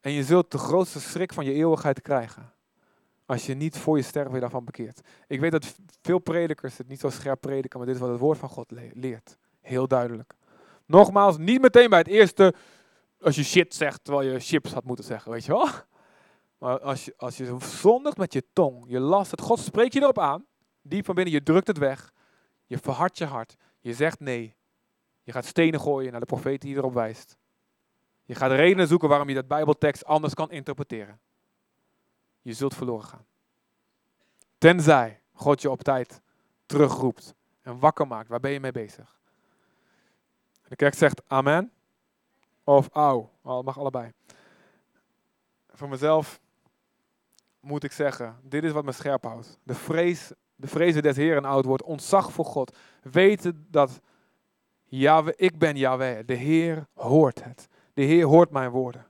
En 0.00 0.12
je 0.12 0.24
zult 0.24 0.50
de 0.50 0.58
grootste 0.58 1.00
schrik 1.00 1.32
van 1.32 1.44
je 1.44 1.52
eeuwigheid 1.52 2.00
krijgen. 2.00 2.52
Als 3.30 3.46
je 3.46 3.54
niet 3.54 3.78
voor 3.78 3.96
je 3.96 4.02
sterven 4.02 4.34
je 4.34 4.40
daarvan 4.40 4.64
bekeert. 4.64 5.00
Ik 5.26 5.40
weet 5.40 5.52
dat 5.52 5.74
veel 6.02 6.18
predikers 6.18 6.78
het 6.78 6.88
niet 6.88 7.00
zo 7.00 7.10
scherp 7.10 7.40
prediken, 7.40 7.78
maar 7.78 7.86
dit 7.86 7.96
is 7.96 8.02
wat 8.02 8.10
het 8.10 8.20
woord 8.20 8.38
van 8.38 8.48
God 8.48 8.70
leert. 8.92 9.36
Heel 9.60 9.88
duidelijk. 9.88 10.34
Nogmaals, 10.86 11.38
niet 11.38 11.60
meteen 11.60 11.88
bij 11.90 11.98
het 11.98 12.08
eerste, 12.08 12.54
als 13.20 13.36
je 13.36 13.44
shit 13.44 13.74
zegt, 13.74 14.04
terwijl 14.04 14.30
je 14.30 14.40
chips 14.40 14.72
had 14.72 14.84
moeten 14.84 15.04
zeggen, 15.04 15.32
weet 15.32 15.44
je 15.44 15.52
wel. 15.52 15.68
Maar 16.58 16.80
als 16.80 17.04
je, 17.04 17.14
als 17.16 17.36
je 17.36 17.56
zondigt 17.58 18.16
met 18.16 18.32
je 18.32 18.44
tong, 18.52 18.84
je 18.86 19.00
last 19.00 19.30
het, 19.30 19.40
God 19.40 19.58
spreekt 19.58 19.92
je 19.92 20.00
erop 20.00 20.18
aan, 20.18 20.46
diep 20.82 21.04
van 21.04 21.14
binnen, 21.14 21.34
je 21.34 21.42
drukt 21.42 21.66
het 21.66 21.78
weg, 21.78 22.12
je 22.66 22.78
verhardt 22.78 23.18
je 23.18 23.24
hart, 23.24 23.56
je 23.80 23.94
zegt 23.94 24.20
nee. 24.20 24.56
Je 25.22 25.32
gaat 25.32 25.44
stenen 25.44 25.80
gooien 25.80 26.10
naar 26.10 26.20
de 26.20 26.26
profeet 26.26 26.60
die 26.60 26.76
erop 26.76 26.94
wijst. 26.94 27.36
Je 28.24 28.34
gaat 28.34 28.50
redenen 28.50 28.88
zoeken 28.88 29.08
waarom 29.08 29.28
je 29.28 29.34
dat 29.34 29.48
Bijbeltekst 29.48 30.04
anders 30.04 30.34
kan 30.34 30.50
interpreteren. 30.50 31.20
Je 32.42 32.52
zult 32.52 32.74
verloren 32.74 33.06
gaan. 33.06 33.24
Tenzij 34.58 35.20
God 35.32 35.60
je 35.60 35.70
op 35.70 35.82
tijd 35.82 36.20
terugroept 36.66 37.34
en 37.62 37.78
wakker 37.78 38.06
maakt. 38.06 38.28
Waar 38.28 38.40
ben 38.40 38.50
je 38.50 38.60
mee 38.60 38.72
bezig? 38.72 39.18
De 40.68 40.76
kerk 40.76 40.94
zegt 40.94 41.22
amen 41.26 41.72
of 42.64 42.88
au. 42.92 43.26
Oh, 43.42 43.64
mag 43.64 43.78
allebei. 43.78 44.12
Voor 45.68 45.88
mezelf 45.88 46.40
moet 47.60 47.84
ik 47.84 47.92
zeggen, 47.92 48.36
dit 48.42 48.64
is 48.64 48.72
wat 48.72 48.84
me 48.84 48.92
scherp 48.92 49.24
houdt. 49.24 49.58
De 49.62 49.74
vrees, 49.74 50.32
de 50.56 50.66
vrezen 50.66 51.02
des 51.02 51.16
Heeren 51.16 51.44
oud 51.44 51.64
wordt, 51.64 51.82
ontzag 51.82 52.32
voor 52.32 52.44
God. 52.44 52.76
Weten 53.02 53.66
dat 53.70 54.00
Yahweh, 54.84 55.34
ik 55.36 55.58
ben 55.58 55.76
Yahweh, 55.76 56.26
de 56.26 56.34
Heer 56.34 56.86
hoort 56.94 57.44
het. 57.44 57.68
De 57.94 58.02
Heer 58.02 58.24
hoort 58.24 58.50
mijn 58.50 58.70
woorden. 58.70 59.06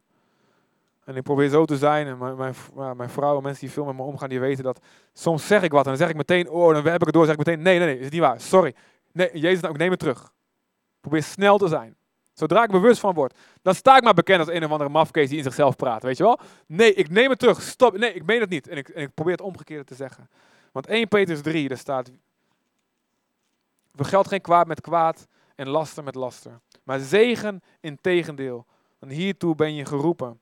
En 1.11 1.17
ik 1.17 1.23
probeer 1.23 1.49
zo 1.49 1.65
te 1.65 1.77
zijn. 1.77 2.07
En 2.07 2.19
mijn, 2.19 2.37
mijn, 2.37 2.97
mijn 2.97 3.11
vrouw 3.11 3.37
en 3.37 3.43
mensen 3.43 3.61
die 3.61 3.71
veel 3.71 3.85
met 3.85 3.97
me 3.97 4.03
omgaan, 4.03 4.29
die 4.29 4.41
weten 4.41 4.65
dat 4.65 4.81
soms 5.13 5.47
zeg 5.47 5.63
ik 5.63 5.73
wat 5.73 5.85
en 5.85 5.89
dan 5.89 5.97
zeg 5.97 6.09
ik 6.09 6.17
meteen, 6.17 6.51
oh, 6.51 6.75
dan 6.75 6.85
heb 6.85 7.01
ik 7.01 7.07
het 7.07 7.13
door, 7.13 7.25
zeg 7.25 7.33
ik 7.33 7.47
meteen, 7.47 7.63
nee, 7.63 7.79
nee, 7.79 7.87
nee, 7.87 7.99
is 7.99 8.11
niet 8.11 8.21
waar, 8.21 8.41
sorry. 8.41 8.75
Nee, 9.13 9.31
Jezus, 9.33 9.61
nou, 9.61 9.73
ik 9.75 9.81
neem 9.81 9.91
het 9.91 9.99
terug. 9.99 10.33
probeer 11.01 11.23
snel 11.23 11.59
te 11.59 11.69
zijn. 11.69 11.97
Zodra 12.33 12.63
ik 12.63 12.71
bewust 12.71 13.01
van 13.01 13.15
word, 13.15 13.35
dan 13.63 13.75
sta 13.75 13.97
ik 13.97 14.03
maar 14.03 14.15
bekend 14.15 14.39
als 14.39 14.49
een 14.49 14.65
of 14.65 14.71
andere 14.71 14.91
mafkees 14.91 15.29
die 15.29 15.37
in 15.37 15.45
zichzelf 15.45 15.77
praat, 15.77 16.03
weet 16.03 16.17
je 16.17 16.23
wel? 16.23 16.39
Nee, 16.67 16.95
ik 16.95 17.11
neem 17.11 17.31
het 17.31 17.39
terug, 17.39 17.63
stop, 17.63 17.99
nee, 17.99 18.13
ik 18.13 18.25
meen 18.25 18.41
het 18.41 18.51
niet. 18.51 18.69
En 18.69 18.77
ik, 18.77 18.89
en 18.89 19.03
ik 19.03 19.15
probeer 19.15 19.33
het 19.33 19.43
omgekeerde 19.43 19.85
te 19.85 19.95
zeggen. 19.95 20.29
Want 20.73 20.87
1 20.87 21.09
Petrus 21.09 21.41
3, 21.41 21.69
daar 21.69 21.79
staat, 21.79 22.11
vergeld 23.95 24.29
geen 24.29 24.41
kwaad 24.41 24.67
met 24.67 24.81
kwaad 24.81 25.27
en 25.55 25.69
laster 25.69 26.05
met 26.05 26.15
laster. 26.15 26.61
Maar 26.83 26.99
zegen 26.99 27.63
in 27.81 27.99
tegendeel. 28.01 28.67
Want 28.99 29.13
hiertoe 29.13 29.55
ben 29.55 29.75
je 29.75 29.85
geroepen. 29.85 30.41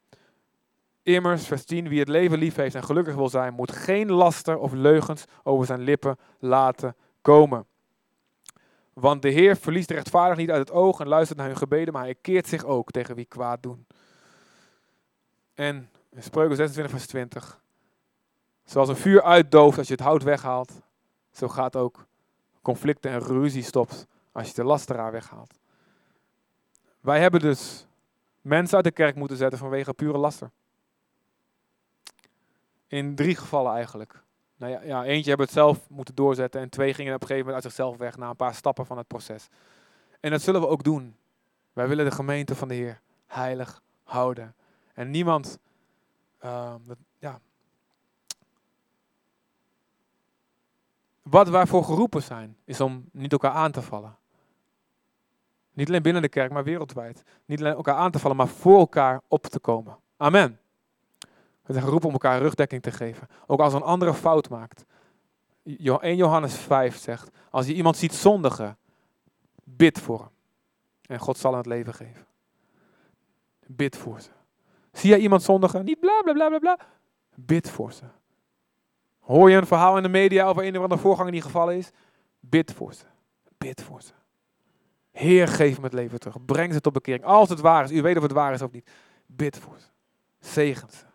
Immers, 1.08 1.46
vers 1.46 1.64
10, 1.64 1.88
wie 1.88 1.98
het 1.98 2.08
leven 2.08 2.38
lief 2.38 2.54
heeft 2.54 2.74
en 2.74 2.82
gelukkig 2.82 3.14
wil 3.14 3.28
zijn, 3.28 3.54
moet 3.54 3.72
geen 3.72 4.12
laster 4.12 4.58
of 4.58 4.72
leugens 4.72 5.24
over 5.42 5.66
zijn 5.66 5.80
lippen 5.80 6.16
laten 6.38 6.96
komen. 7.22 7.66
Want 8.92 9.22
de 9.22 9.28
Heer 9.28 9.56
verliest 9.56 9.88
de 9.88 9.94
rechtvaardig 9.94 10.36
niet 10.36 10.50
uit 10.50 10.68
het 10.68 10.70
oog 10.70 11.00
en 11.00 11.08
luistert 11.08 11.38
naar 11.38 11.48
hun 11.48 11.56
gebeden, 11.56 11.92
maar 11.92 12.02
hij 12.02 12.14
keert 12.14 12.46
zich 12.46 12.64
ook 12.64 12.90
tegen 12.90 13.14
wie 13.14 13.24
kwaad 13.24 13.62
doen. 13.62 13.86
En 15.54 15.90
Spreuken 16.18 16.56
26, 16.56 16.90
vers 16.96 17.06
20. 17.06 17.60
Zoals 18.64 18.88
een 18.88 18.96
vuur 18.96 19.22
uitdooft 19.22 19.78
als 19.78 19.86
je 19.86 19.92
het 19.92 20.02
hout 20.02 20.22
weghaalt, 20.22 20.72
zo 21.30 21.48
gaat 21.48 21.76
ook 21.76 22.06
conflicten 22.62 23.10
en 23.10 23.20
ruzie 23.20 23.62
stopt 23.62 24.06
als 24.32 24.48
je 24.48 24.54
de 24.54 24.64
lasteraar 24.64 25.12
weghaalt. 25.12 25.58
Wij 27.00 27.20
hebben 27.20 27.40
dus 27.40 27.86
mensen 28.40 28.76
uit 28.76 28.84
de 28.84 28.90
kerk 28.90 29.14
moeten 29.14 29.36
zetten 29.36 29.58
vanwege 29.58 29.94
pure 29.94 30.18
laster. 30.18 30.50
In 32.88 33.14
drie 33.14 33.36
gevallen 33.36 33.74
eigenlijk. 33.74 34.22
Nou 34.56 34.72
ja, 34.72 34.80
ja, 34.82 35.04
eentje 35.04 35.28
hebben 35.28 35.46
het 35.46 35.54
zelf 35.54 35.88
moeten 35.88 36.14
doorzetten 36.14 36.60
en 36.60 36.68
twee 36.68 36.94
gingen 36.94 37.14
op 37.14 37.20
een 37.20 37.26
gegeven 37.26 37.46
moment 37.46 37.64
uit 37.64 37.74
zichzelf 37.74 37.96
weg 37.96 38.16
na 38.16 38.28
een 38.28 38.36
paar 38.36 38.54
stappen 38.54 38.86
van 38.86 38.98
het 38.98 39.06
proces. 39.06 39.48
En 40.20 40.30
dat 40.30 40.42
zullen 40.42 40.60
we 40.60 40.68
ook 40.68 40.84
doen. 40.84 41.16
Wij 41.72 41.88
willen 41.88 42.04
de 42.04 42.10
gemeente 42.10 42.54
van 42.54 42.68
de 42.68 42.74
Heer 42.74 43.00
heilig 43.26 43.82
houden. 44.04 44.54
En 44.94 45.10
niemand, 45.10 45.58
uh, 46.44 46.74
ja. 47.18 47.40
Wat 51.22 51.48
wij 51.48 51.66
voor 51.66 51.84
geroepen 51.84 52.22
zijn, 52.22 52.56
is 52.64 52.80
om 52.80 53.04
niet 53.12 53.32
elkaar 53.32 53.52
aan 53.52 53.72
te 53.72 53.82
vallen. 53.82 54.16
Niet 55.72 55.88
alleen 55.88 56.02
binnen 56.02 56.22
de 56.22 56.28
kerk, 56.28 56.52
maar 56.52 56.64
wereldwijd. 56.64 57.24
Niet 57.44 57.60
alleen 57.60 57.74
elkaar 57.74 57.94
aan 57.94 58.10
te 58.10 58.18
vallen, 58.18 58.36
maar 58.36 58.48
voor 58.48 58.78
elkaar 58.78 59.20
op 59.28 59.46
te 59.46 59.58
komen. 59.58 59.96
Amen. 60.16 60.60
We 61.68 61.74
zijn 61.74 61.84
geroepen 61.84 62.08
om 62.08 62.14
elkaar 62.14 62.40
rugdekking 62.40 62.82
te 62.82 62.90
geven. 62.90 63.28
Ook 63.46 63.60
als 63.60 63.74
een 63.74 63.82
andere 63.82 64.14
fout 64.14 64.48
maakt. 64.48 64.84
1 65.64 66.16
Johannes 66.16 66.54
5 66.54 66.96
zegt, 66.96 67.30
als 67.50 67.66
je 67.66 67.74
iemand 67.74 67.96
ziet 67.96 68.14
zondigen, 68.14 68.76
bid 69.64 70.00
voor 70.00 70.18
hem. 70.18 70.30
En 71.06 71.18
God 71.18 71.38
zal 71.38 71.50
hem 71.50 71.60
het 71.60 71.68
leven 71.68 71.94
geven. 71.94 72.26
Bid 73.66 73.96
voor 73.96 74.20
ze. 74.20 74.28
Zie 74.92 75.10
je 75.10 75.18
iemand 75.18 75.42
zondigen? 75.42 75.84
Niet 75.84 76.00
bla 76.00 76.20
bla 76.22 76.32
bla 76.32 76.48
bla 76.48 76.58
bla. 76.58 76.78
Bid 77.34 77.70
voor 77.70 77.92
ze. 77.92 78.04
Hoor 79.20 79.50
je 79.50 79.56
een 79.56 79.66
verhaal 79.66 79.96
in 79.96 80.02
de 80.02 80.08
media 80.08 80.46
over 80.46 80.64
een 80.64 80.76
of 80.76 80.82
andere 80.82 81.00
voorganger 81.00 81.32
die 81.32 81.42
gevallen 81.42 81.76
is? 81.76 81.90
Bid 82.40 82.72
voor 82.72 82.94
ze. 82.94 83.04
Bid 83.58 83.82
voor 83.82 84.02
ze. 84.02 84.12
Heer, 85.10 85.48
geef 85.48 85.74
hem 85.74 85.84
het 85.84 85.92
leven 85.92 86.20
terug. 86.20 86.44
Breng 86.44 86.72
ze 86.72 86.80
tot 86.80 86.92
bekering. 86.92 87.24
Als 87.24 87.48
het 87.48 87.60
waar 87.60 87.84
is, 87.84 87.90
u 87.90 88.02
weet 88.02 88.16
of 88.16 88.22
het 88.22 88.32
waar 88.32 88.52
is 88.52 88.62
of 88.62 88.72
niet. 88.72 88.90
Bid 89.26 89.58
voor 89.58 89.78
ze. 89.78 89.86
Zegen 90.38 90.90
ze. 90.90 91.07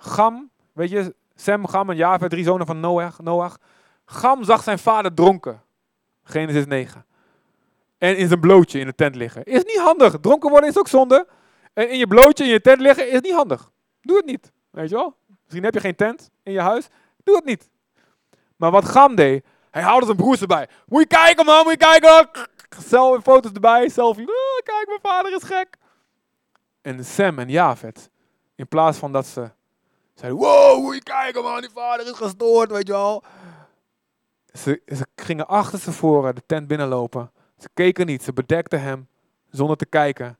Gam, 0.00 0.50
weet 0.72 0.90
je, 0.90 1.14
Sem, 1.34 1.66
Gam 1.66 1.90
en 1.90 1.96
Javed, 1.96 2.30
drie 2.30 2.44
zonen 2.44 2.66
van 2.66 2.80
Noach, 2.80 3.20
Noach. 3.20 3.58
Gam 4.04 4.44
zag 4.44 4.62
zijn 4.62 4.78
vader 4.78 5.14
dronken. 5.14 5.62
Genesis 6.22 6.66
9. 6.66 7.04
En 7.98 8.16
in 8.16 8.28
zijn 8.28 8.40
blootje 8.40 8.78
in 8.78 8.86
de 8.86 8.94
tent 8.94 9.14
liggen. 9.14 9.44
Is 9.44 9.64
niet 9.64 9.78
handig. 9.78 10.16
Dronken 10.20 10.50
worden 10.50 10.68
is 10.68 10.78
ook 10.78 10.88
zonde. 10.88 11.28
En 11.72 11.90
in 11.90 11.98
je 11.98 12.06
blootje 12.06 12.44
in 12.44 12.50
je 12.50 12.60
tent 12.60 12.80
liggen 12.80 13.10
is 13.10 13.20
niet 13.20 13.32
handig. 13.32 13.70
Doe 14.00 14.16
het 14.16 14.26
niet. 14.26 14.52
Weet 14.70 14.88
je 14.88 14.94
wel? 14.94 15.16
Misschien 15.42 15.64
heb 15.64 15.74
je 15.74 15.80
geen 15.80 15.96
tent 15.96 16.30
in 16.42 16.52
je 16.52 16.60
huis. 16.60 16.88
Doe 17.22 17.36
het 17.36 17.44
niet. 17.44 17.68
Maar 18.56 18.70
wat 18.70 18.84
Gam 18.84 19.14
deed, 19.14 19.44
hij 19.70 19.82
haalde 19.82 20.04
zijn 20.04 20.16
broers 20.16 20.40
erbij. 20.40 20.68
Moet 20.86 21.00
je 21.00 21.06
kijken 21.06 21.44
man, 21.44 21.62
moet 21.62 21.72
je 21.72 21.78
kijken. 21.78 22.30
Zelf 22.78 23.22
foto's 23.22 23.52
erbij, 23.52 23.88
selfie. 23.88 24.28
Oh, 24.28 24.62
kijk, 24.64 24.86
mijn 24.86 25.00
vader 25.02 25.34
is 25.34 25.42
gek. 25.42 25.76
En 26.82 27.04
Sem 27.04 27.38
en 27.38 27.48
Javed, 27.48 28.10
in 28.54 28.68
plaats 28.68 28.98
van 28.98 29.12
dat 29.12 29.26
ze 29.26 29.50
zeiden, 30.20 30.40
wow, 30.40 30.82
moet 30.82 30.94
je 30.94 31.02
kijken 31.02 31.42
man, 31.42 31.60
die 31.60 31.70
vader 31.70 32.06
is 32.06 32.16
gestoord, 32.16 32.70
weet 32.70 32.86
je 32.86 32.92
wel. 32.92 33.24
Ze, 34.52 34.82
gingen 35.16 35.48
achter 35.48 35.78
ze 35.78 35.92
voren 35.92 36.34
de 36.34 36.42
tent 36.46 36.66
binnenlopen. 36.66 37.30
Ze 37.58 37.68
keken 37.74 38.06
niet, 38.06 38.22
ze 38.22 38.32
bedekten 38.32 38.82
hem 38.82 39.08
zonder 39.50 39.76
te 39.76 39.86
kijken. 39.86 40.38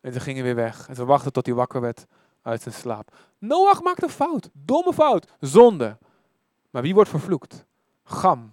En 0.00 0.12
ze 0.12 0.20
gingen 0.20 0.44
weer 0.44 0.54
weg. 0.54 0.88
En 0.88 0.94
ze 0.94 1.04
wachten 1.04 1.32
tot 1.32 1.46
hij 1.46 1.54
wakker 1.54 1.80
werd 1.80 2.06
uit 2.42 2.62
zijn 2.62 2.74
slaap. 2.74 3.16
Noach 3.38 3.82
maakt 3.82 4.02
een 4.02 4.08
fout. 4.08 4.50
Domme 4.52 4.92
fout. 4.92 5.26
Zonde. 5.40 5.98
Maar 6.70 6.82
wie 6.82 6.94
wordt 6.94 7.10
vervloekt? 7.10 7.64
Gam 8.04 8.52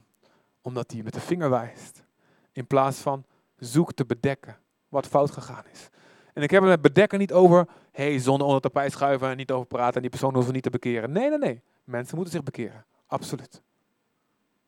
omdat 0.62 0.92
hij 0.92 1.04
met 1.04 1.14
de 1.14 1.20
vinger 1.20 1.50
wijst. 1.50 2.04
In 2.52 2.68
plaats 2.68 2.98
van 2.98 3.26
zoek 3.58 3.94
te 3.94 4.06
bedekken 4.06 4.58
wat 4.90 5.08
fout 5.08 5.32
gegaan 5.32 5.64
is. 5.72 5.90
En 6.34 6.44
ik 6.44 6.52
heb 6.52 6.62
het 6.62 6.72
met 6.72 6.82
bedekken 6.82 7.20
niet 7.20 7.34
over, 7.34 7.68
hey, 7.92 8.20
zonde 8.20 8.44
onder 8.44 8.62
het 8.62 8.74
tapijt 8.74 8.92
schuiven 8.92 9.30
en 9.30 9.38
niet 9.38 9.52
over 9.52 9.68
praten 9.68 9.96
en 9.96 10.02
die 10.02 10.10
persoon 10.10 10.34
hoeven 10.34 10.54
niet 10.54 10.64
te 10.64 10.70
bekeren. 10.70 11.12
Nee, 11.12 11.30
nee, 11.30 11.38
nee. 11.38 11.62
Mensen 11.84 12.16
moeten 12.16 12.34
zich 12.34 12.44
bekeren. 12.44 12.86
Absoluut. 13.08 13.62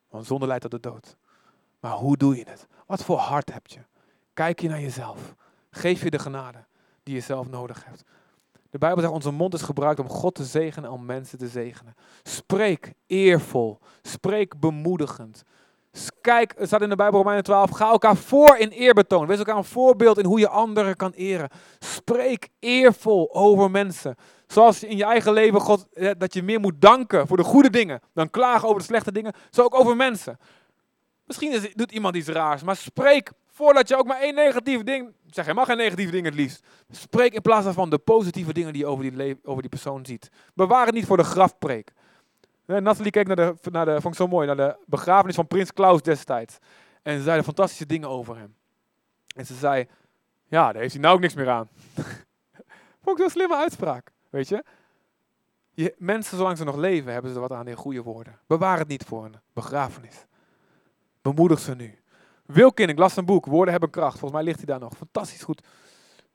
Want 0.08 0.26
zonde 0.26 0.46
leidt 0.46 0.62
tot 0.62 0.70
de 0.70 0.80
dood. 0.80 1.16
Maar 1.80 1.92
hoe 1.92 2.16
doe 2.16 2.36
je 2.36 2.44
het? 2.48 2.66
Wat 2.86 3.04
voor 3.04 3.18
hart 3.18 3.52
heb 3.52 3.66
je? 3.66 3.80
Kijk 4.34 4.60
je 4.60 4.68
naar 4.68 4.80
jezelf. 4.80 5.34
Geef 5.70 6.02
je 6.02 6.10
de 6.10 6.18
genade 6.18 6.64
die 7.02 7.14
je 7.14 7.20
zelf 7.20 7.48
nodig 7.48 7.84
hebt. 7.84 8.04
De 8.70 8.78
Bijbel 8.78 9.00
zegt, 9.00 9.12
onze 9.12 9.30
mond 9.30 9.54
is 9.54 9.62
gebruikt 9.62 10.00
om 10.00 10.08
God 10.08 10.34
te 10.34 10.44
zegenen 10.44 10.88
en 10.88 10.94
om 10.94 11.04
mensen 11.04 11.38
te 11.38 11.48
zegenen. 11.48 11.94
Spreek 12.22 12.92
eervol. 13.06 13.78
Spreek 14.02 14.60
bemoedigend. 14.60 15.42
Kijk, 16.20 16.54
het 16.56 16.66
staat 16.66 16.82
in 16.82 16.88
de 16.88 16.96
Bijbel 16.96 17.18
Romeinen 17.18 17.44
12. 17.44 17.70
Ga 17.70 17.90
elkaar 17.90 18.16
voor 18.16 18.56
in 18.56 18.68
eerbetoon. 18.68 19.26
Wees 19.26 19.38
elkaar 19.38 19.56
een 19.56 19.64
voorbeeld 19.64 20.18
in 20.18 20.24
hoe 20.24 20.38
je 20.38 20.48
anderen 20.48 20.96
kan 20.96 21.12
eren. 21.12 21.48
Spreek 21.78 22.48
eervol 22.58 23.34
over 23.34 23.70
mensen. 23.70 24.14
Zoals 24.46 24.84
in 24.84 24.96
je 24.96 25.04
eigen 25.04 25.32
leven 25.32 25.60
God, 25.60 25.86
dat 26.18 26.34
je 26.34 26.42
meer 26.42 26.60
moet 26.60 26.80
danken 26.80 27.26
voor 27.26 27.36
de 27.36 27.42
goede 27.42 27.70
dingen 27.70 28.00
dan 28.14 28.30
klagen 28.30 28.68
over 28.68 28.80
de 28.80 28.86
slechte 28.86 29.12
dingen. 29.12 29.32
Zo 29.50 29.62
ook 29.62 29.74
over 29.74 29.96
mensen. 29.96 30.38
Misschien 31.24 31.52
is, 31.52 31.74
doet 31.74 31.92
iemand 31.92 32.16
iets 32.16 32.28
raars, 32.28 32.62
maar 32.62 32.76
spreek 32.76 33.30
voordat 33.46 33.88
je 33.88 33.96
ook 33.96 34.06
maar 34.06 34.20
één 34.20 34.34
negatief 34.34 34.82
ding. 34.82 35.12
Zeg 35.30 35.44
helemaal 35.44 35.64
geen 35.64 35.76
negatieve 35.76 36.10
dingen 36.10 36.30
het 36.30 36.40
liefst. 36.40 36.66
Spreek 36.90 37.34
in 37.34 37.42
plaats 37.42 37.64
daarvan 37.64 37.90
de 37.90 37.98
positieve 37.98 38.52
dingen 38.52 38.72
die 38.72 38.82
je 38.82 38.88
over 38.88 39.16
die, 39.16 39.38
over 39.44 39.60
die 39.60 39.70
persoon 39.70 40.06
ziet. 40.06 40.28
Bewaar 40.54 40.86
het 40.86 40.94
niet 40.94 41.06
voor 41.06 41.16
de 41.16 41.24
grafpreek. 41.24 41.92
Nathalie 42.66 43.10
keek 43.10 43.26
naar 43.26 43.36
de, 43.36 43.54
naar 43.70 43.84
de, 43.84 44.00
vond 44.00 44.14
ik 44.14 44.20
zo 44.20 44.26
mooi, 44.26 44.46
naar 44.46 44.56
de 44.56 44.76
begrafenis 44.86 45.34
van 45.34 45.46
prins 45.46 45.72
Klaus 45.72 46.02
destijds. 46.02 46.58
En 47.02 47.16
ze 47.16 47.22
zeiden 47.22 47.44
fantastische 47.44 47.86
dingen 47.86 48.08
over 48.08 48.36
hem. 48.36 48.54
En 49.36 49.46
ze 49.46 49.54
zei, 49.54 49.88
ja, 50.46 50.72
daar 50.72 50.80
heeft 50.80 50.92
hij 50.92 51.02
nou 51.02 51.14
ook 51.14 51.20
niks 51.20 51.34
meer 51.34 51.50
aan. 51.50 51.68
vond 53.02 53.16
ik 53.16 53.22
zo'n 53.22 53.30
slimme 53.30 53.56
uitspraak, 53.56 54.10
weet 54.30 54.48
je. 54.48 54.64
je. 55.70 55.94
Mensen, 55.98 56.36
zolang 56.36 56.56
ze 56.56 56.64
nog 56.64 56.76
leven, 56.76 57.12
hebben 57.12 57.32
ze 57.32 57.40
wat 57.40 57.52
aan 57.52 57.68
in 57.68 57.76
goede 57.76 58.02
woorden. 58.02 58.38
Bewaar 58.46 58.78
het 58.78 58.88
niet 58.88 59.04
voor 59.04 59.24
een 59.24 59.36
begrafenis. 59.52 60.26
Bemoedig 61.22 61.58
ze 61.58 61.74
nu. 61.74 61.98
Wilkin, 62.46 62.88
ik 62.88 62.98
las 62.98 63.16
een 63.16 63.24
boek, 63.24 63.46
Woorden 63.46 63.70
hebben 63.70 63.90
kracht. 63.90 64.18
Volgens 64.18 64.32
mij 64.32 64.42
ligt 64.42 64.56
hij 64.56 64.66
daar 64.66 64.80
nog. 64.80 64.96
Fantastisch 64.96 65.42
goed. 65.42 65.66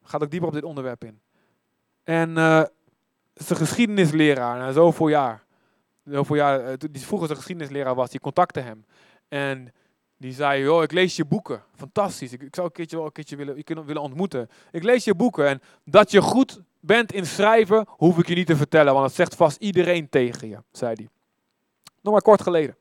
Gaat 0.03 0.23
ook 0.23 0.31
dieper 0.31 0.47
op 0.47 0.53
dit 0.53 0.63
onderwerp 0.63 1.03
in. 1.03 1.21
En 2.03 2.29
uh, 2.29 2.63
is 3.33 3.47
geschiedenisleraar 3.47 4.57
na 4.57 4.71
zoveel 4.71 5.07
jaar 5.07 5.43
jaar, 6.35 6.65
eh, 6.65 6.73
die 6.91 7.05
vroeger 7.05 7.27
zijn 7.27 7.39
geschiedenisleraar 7.39 7.95
was, 7.95 8.09
die 8.09 8.19
contacte 8.19 8.59
hem. 8.59 8.85
En 9.27 9.73
die 10.17 10.33
zei, 10.33 10.63
joh, 10.63 10.83
ik 10.83 10.91
lees 10.91 11.15
je 11.15 11.25
boeken. 11.25 11.63
Fantastisch. 11.75 12.33
Ik, 12.33 12.41
ik 12.41 12.55
zou 12.55 12.67
een 12.67 12.73
keertje 12.73 12.97
wel 12.97 13.05
een 13.05 13.11
keertje 13.11 13.35
willen, 13.35 13.63
kunnen, 13.63 13.85
willen 13.85 14.01
ontmoeten. 14.01 14.49
Ik 14.71 14.83
lees 14.83 15.03
je 15.03 15.15
boeken. 15.15 15.47
En 15.47 15.61
dat 15.85 16.11
je 16.11 16.21
goed 16.21 16.61
bent 16.79 17.13
in 17.13 17.25
schrijven, 17.25 17.85
hoef 17.87 18.17
ik 18.17 18.27
je 18.27 18.35
niet 18.35 18.47
te 18.47 18.55
vertellen. 18.55 18.93
Want 18.93 19.05
dat 19.05 19.15
zegt 19.15 19.35
vast 19.35 19.61
iedereen 19.61 20.09
tegen 20.09 20.47
je, 20.47 20.57
zei 20.71 20.93
hij. 20.93 21.09
Nog 22.01 22.13
maar 22.13 22.21
kort 22.21 22.41
geleden. 22.41 22.75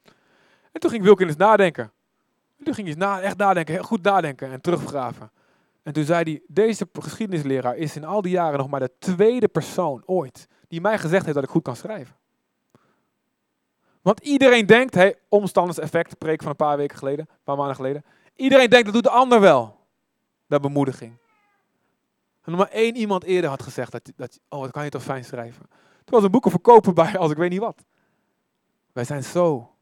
En 0.73 0.81
toen 0.81 0.91
ging 0.91 1.03
Wilkins 1.03 1.37
nadenken. 1.37 1.93
En 2.59 2.65
toen 2.65 2.75
ging 2.75 2.95
hij 2.99 3.21
echt 3.23 3.37
nadenken, 3.37 3.85
goed 3.85 4.03
nadenken 4.03 4.53
en 4.53 4.61
teruggraven. 4.61 5.31
En 5.83 5.93
toen 5.93 6.05
zei 6.05 6.23
hij, 6.23 6.43
deze 6.47 6.89
geschiedenisleraar 6.93 7.77
is 7.77 7.97
in 7.97 8.05
al 8.05 8.23
die 8.23 8.33
jaren 8.33 8.59
nog 8.59 8.69
maar 8.69 8.81
de 8.81 8.93
tweede 8.99 9.49
persoon 9.49 10.03
ooit 10.07 10.49
die 10.69 10.81
mij 10.81 10.99
gezegd 10.99 11.23
heeft 11.23 11.35
dat 11.35 11.45
ik 11.45 11.51
goed 11.51 11.63
kan 11.63 11.77
schrijven. 11.77 12.15
Want 14.09 14.21
iedereen 14.21 14.67
denkt, 14.67 14.95
hey, 14.95 15.19
omstanderseffect, 15.29 16.19
preek 16.19 16.43
van 16.43 16.51
een 16.51 16.57
paar 16.57 16.77
weken 16.77 16.99
geleden, 16.99 17.27
een 17.31 17.45
paar 17.45 17.57
maanden 17.57 17.77
geleden. 17.77 18.05
Iedereen 18.37 18.71
denkt, 18.71 18.85
dat 18.85 18.95
doet 18.95 19.03
de 19.03 19.11
ander 19.11 19.41
wel. 19.41 19.87
Dat 20.47 20.61
bemoediging. 20.61 21.17
En 22.43 22.53
maar 22.53 22.69
één 22.69 22.97
iemand 22.97 23.25
eerder 23.25 23.51
had 23.51 23.63
gezegd, 23.63 23.93
dat, 23.93 24.13
dat, 24.17 24.41
oh, 24.49 24.61
wat 24.61 24.71
kan 24.71 24.85
je 24.85 24.91
toch 24.91 25.03
fijn 25.03 25.25
schrijven. 25.25 25.67
Toen 26.05 26.15
was 26.15 26.23
een 26.23 26.31
boeken 26.31 26.51
verkopen 26.51 26.95
bij 26.95 27.19
als 27.19 27.31
ik 27.31 27.37
weet 27.37 27.51
niet 27.51 27.61
wat. 27.61 27.85
Wij 28.93 29.05
zijn 29.05 29.25
zo 29.25 29.75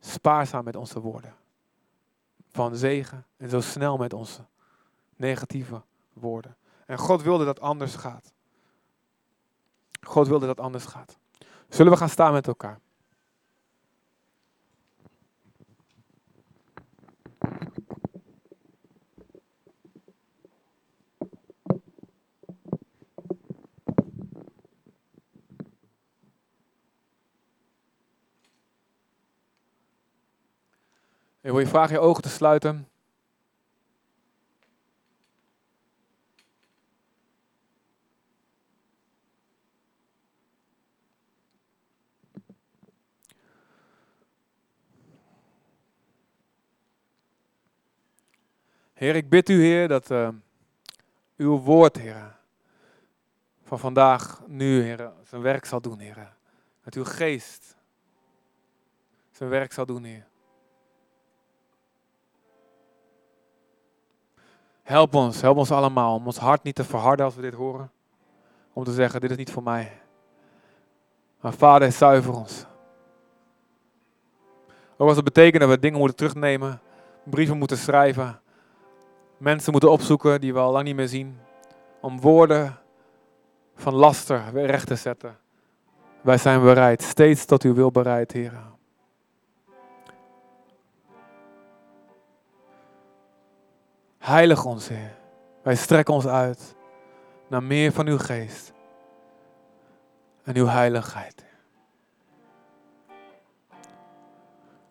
spaarzaam 0.00 0.64
met 0.64 0.76
onze 0.76 1.00
woorden. 1.00 1.34
Van 2.48 2.76
zegen 2.76 3.26
en 3.36 3.48
zo 3.48 3.60
snel 3.60 3.96
met 3.96 4.12
onze 4.12 4.46
negatieve 5.16 5.82
woorden. 6.12 6.56
En 6.86 6.98
God 6.98 7.22
wilde 7.22 7.44
dat 7.44 7.60
anders 7.60 7.94
gaat. 7.94 8.32
God 10.00 10.28
wilde 10.28 10.46
dat 10.46 10.60
anders 10.60 10.84
gaat. 10.84 11.19
Zullen 11.70 11.92
we 11.92 11.98
gaan 11.98 12.08
staan 12.08 12.32
met 12.32 12.46
elkaar? 12.46 12.80
Ik 31.42 31.56
wil 31.56 31.58
je 31.58 31.66
vragen 31.66 31.94
je 31.94 32.00
ogen 32.00 32.22
te 32.22 32.28
sluiten. 32.28 32.89
Heer, 49.00 49.16
ik 49.16 49.28
bid 49.28 49.48
u, 49.48 49.62
Heer, 49.62 49.88
dat 49.88 50.10
uh, 50.10 50.28
uw 51.36 51.58
woord, 51.58 51.96
Heer, 51.96 52.36
van 53.62 53.78
vandaag, 53.78 54.42
nu, 54.46 54.82
Heer, 54.82 55.12
zijn 55.24 55.42
werk 55.42 55.64
zal 55.64 55.80
doen, 55.80 55.98
Heer. 55.98 56.32
Dat 56.84 56.94
uw 56.94 57.04
geest 57.04 57.76
zijn 59.30 59.50
werk 59.50 59.72
zal 59.72 59.86
doen, 59.86 60.04
Heer. 60.04 60.26
Help 64.82 65.14
ons, 65.14 65.40
help 65.40 65.56
ons 65.56 65.70
allemaal 65.70 66.14
om 66.14 66.26
ons 66.26 66.38
hart 66.38 66.62
niet 66.62 66.74
te 66.74 66.84
verharden 66.84 67.24
als 67.24 67.34
we 67.34 67.42
dit 67.42 67.54
horen. 67.54 67.90
Om 68.72 68.84
te 68.84 68.92
zeggen, 68.92 69.20
dit 69.20 69.30
is 69.30 69.36
niet 69.36 69.52
voor 69.52 69.62
mij. 69.62 70.00
Maar 71.40 71.52
Vader, 71.52 71.92
zuiver 71.92 72.32
ons. 72.32 72.66
Ook 74.96 75.08
als 75.08 75.16
het 75.16 75.24
betekent 75.24 75.60
dat 75.60 75.70
we 75.70 75.78
dingen 75.78 75.98
moeten 75.98 76.16
terugnemen, 76.16 76.80
brieven 77.24 77.58
moeten 77.58 77.76
schrijven, 77.76 78.40
mensen 79.40 79.72
moeten 79.72 79.90
opzoeken 79.90 80.40
die 80.40 80.52
we 80.52 80.58
al 80.58 80.72
lang 80.72 80.84
niet 80.84 80.94
meer 80.94 81.08
zien. 81.08 81.38
Om 82.00 82.20
woorden 82.20 82.78
van 83.74 83.94
laster 83.94 84.52
weer 84.52 84.66
recht 84.66 84.86
te 84.86 84.96
zetten. 84.96 85.38
Wij 86.20 86.38
zijn 86.38 86.60
bereid, 86.60 87.02
steeds 87.02 87.44
tot 87.44 87.62
uw 87.62 87.74
wil 87.74 87.90
bereid, 87.90 88.32
Heer. 88.32 88.52
Heilig 94.18 94.64
ons, 94.64 94.88
Heer. 94.88 95.16
Wij 95.62 95.76
strekken 95.76 96.14
ons 96.14 96.26
uit 96.26 96.74
naar 97.48 97.62
meer 97.62 97.92
van 97.92 98.06
uw 98.06 98.18
geest 98.18 98.72
en 100.42 100.56
uw 100.56 100.66
heiligheid. 100.66 101.44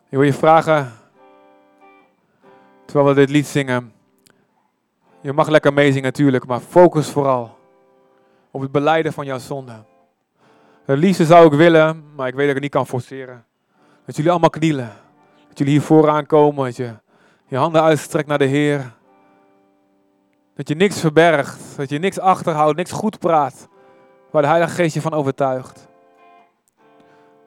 Ik 0.08 0.16
wil 0.16 0.22
je 0.22 0.32
vragen, 0.32 0.92
terwijl 2.84 3.08
we 3.08 3.14
dit 3.14 3.30
lied 3.30 3.46
zingen, 3.46 3.92
je 5.20 5.32
mag 5.32 5.48
lekker 5.48 5.72
meezingen 5.72 6.02
natuurlijk, 6.02 6.46
maar 6.46 6.60
focus 6.60 7.08
vooral 7.08 7.58
op 8.50 8.60
het 8.60 8.72
beleiden 8.72 9.12
van 9.12 9.26
jouw 9.26 9.38
zonde. 9.38 9.84
Het 10.84 10.98
liefste 10.98 11.24
zou 11.24 11.46
ik 11.46 11.52
willen, 11.52 12.04
maar 12.16 12.28
ik 12.28 12.34
weet 12.34 12.46
dat 12.46 12.56
ik 12.56 12.62
het 12.62 12.62
niet 12.62 12.70
kan 12.70 12.86
forceren. 12.86 13.44
Dat 14.04 14.16
jullie 14.16 14.30
allemaal 14.30 14.50
knielen. 14.50 14.92
Dat 15.48 15.58
jullie 15.58 15.72
hier 15.72 15.82
vooraan 15.82 16.26
komen. 16.26 16.64
Dat 16.64 16.76
je 16.76 16.94
je 17.46 17.56
handen 17.56 17.82
uitstrekt 17.82 18.28
naar 18.28 18.38
de 18.38 18.44
Heer. 18.44 18.92
Dat 20.54 20.68
je 20.68 20.74
niks 20.74 21.00
verbergt. 21.00 21.76
Dat 21.76 21.90
je 21.90 21.98
niks 21.98 22.18
achterhoudt, 22.18 22.76
niks 22.76 22.90
goed 22.90 23.18
praat. 23.18 23.68
Waar 24.30 24.42
de 24.42 24.48
Heilige 24.48 24.74
Geest 24.74 24.94
je 24.94 25.00
van 25.00 25.12
overtuigt. 25.12 25.88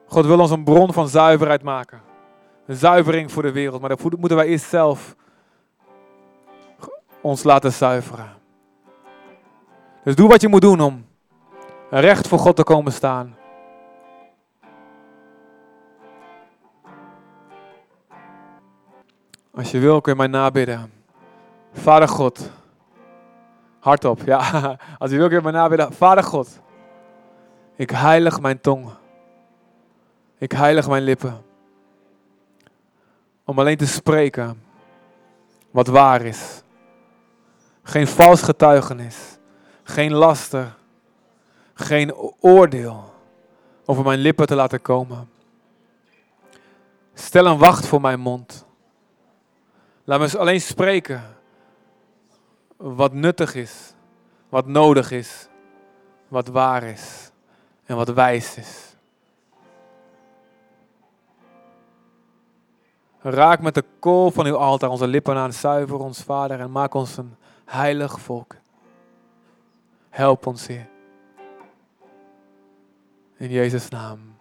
God 0.05 0.25
wil 0.25 0.39
ons 0.39 0.51
een 0.51 0.63
bron 0.63 0.93
van 0.93 1.07
zuiverheid 1.07 1.63
maken. 1.63 2.01
Een 2.65 2.75
zuivering 2.75 3.31
voor 3.31 3.43
de 3.43 3.51
wereld. 3.51 3.79
Maar 3.79 3.89
dat 3.89 4.17
moeten 4.17 4.37
wij 4.37 4.47
eerst 4.47 4.69
zelf 4.69 5.15
ons 7.23 7.43
laten 7.43 7.71
zuiveren. 7.71 8.31
Dus 10.03 10.15
doe 10.15 10.29
wat 10.29 10.41
je 10.41 10.47
moet 10.47 10.61
doen 10.61 10.81
om 10.81 11.05
recht 11.89 12.27
voor 12.27 12.39
God 12.39 12.55
te 12.55 12.63
komen 12.63 12.91
staan. 12.91 13.35
Als 19.55 19.71
je 19.71 19.79
wil 19.79 20.01
kun 20.01 20.11
je 20.11 20.17
mij 20.17 20.27
nabidden. 20.27 20.93
Vader 21.73 22.07
God. 22.07 22.51
Hardop, 23.79 24.21
ja. 24.25 24.39
Als 24.99 25.11
je 25.11 25.17
wil 25.17 25.27
kun 25.27 25.37
je 25.37 25.43
mij 25.43 25.51
nabidden. 25.51 25.93
Vader 25.93 26.23
God. 26.23 26.61
Ik 27.75 27.89
heilig 27.89 28.41
mijn 28.41 28.61
tong. 28.61 28.89
Ik 30.37 30.51
heilig 30.51 30.87
mijn 30.87 31.03
lippen. 31.03 31.41
Om 33.45 33.59
alleen 33.59 33.77
te 33.77 33.87
spreken 33.87 34.63
wat 35.71 35.87
waar 35.87 36.21
is. 36.21 36.63
Geen 37.83 38.07
vals 38.07 38.41
getuigenis. 38.41 39.37
Geen 39.83 40.13
laster. 40.13 40.75
Geen 41.73 42.13
oordeel 42.39 43.13
over 43.85 44.03
mijn 44.03 44.19
lippen 44.19 44.47
te 44.47 44.55
laten 44.55 44.81
komen. 44.81 45.29
Stel 47.13 47.45
een 47.45 47.57
wacht 47.57 47.87
voor 47.87 48.01
mijn 48.01 48.19
mond. 48.19 48.65
Laat 50.03 50.19
me 50.19 50.37
alleen 50.37 50.61
spreken 50.61 51.23
wat 52.77 53.13
nuttig 53.13 53.55
is, 53.55 53.93
wat 54.49 54.67
nodig 54.67 55.11
is, 55.11 55.47
wat 56.27 56.47
waar 56.47 56.83
is 56.83 57.31
en 57.85 57.95
wat 57.95 58.09
wijs 58.09 58.57
is. 58.57 58.95
Raak 63.19 63.61
met 63.61 63.73
de 63.73 63.83
kool 63.99 64.31
van 64.31 64.45
uw 64.45 64.55
altaar 64.55 64.89
onze 64.89 65.07
lippen 65.07 65.35
aan, 65.35 65.53
zuiver 65.53 65.97
ons, 65.97 66.19
Vader, 66.19 66.59
en 66.59 66.71
maak 66.71 66.93
ons 66.93 67.17
een 67.17 67.35
heilig 67.65 68.19
volk. 68.19 68.55
Help 70.09 70.47
ons, 70.47 70.67
Heer. 70.67 70.87
In 73.37 73.49
Jezus' 73.49 73.89
naam. 73.89 74.32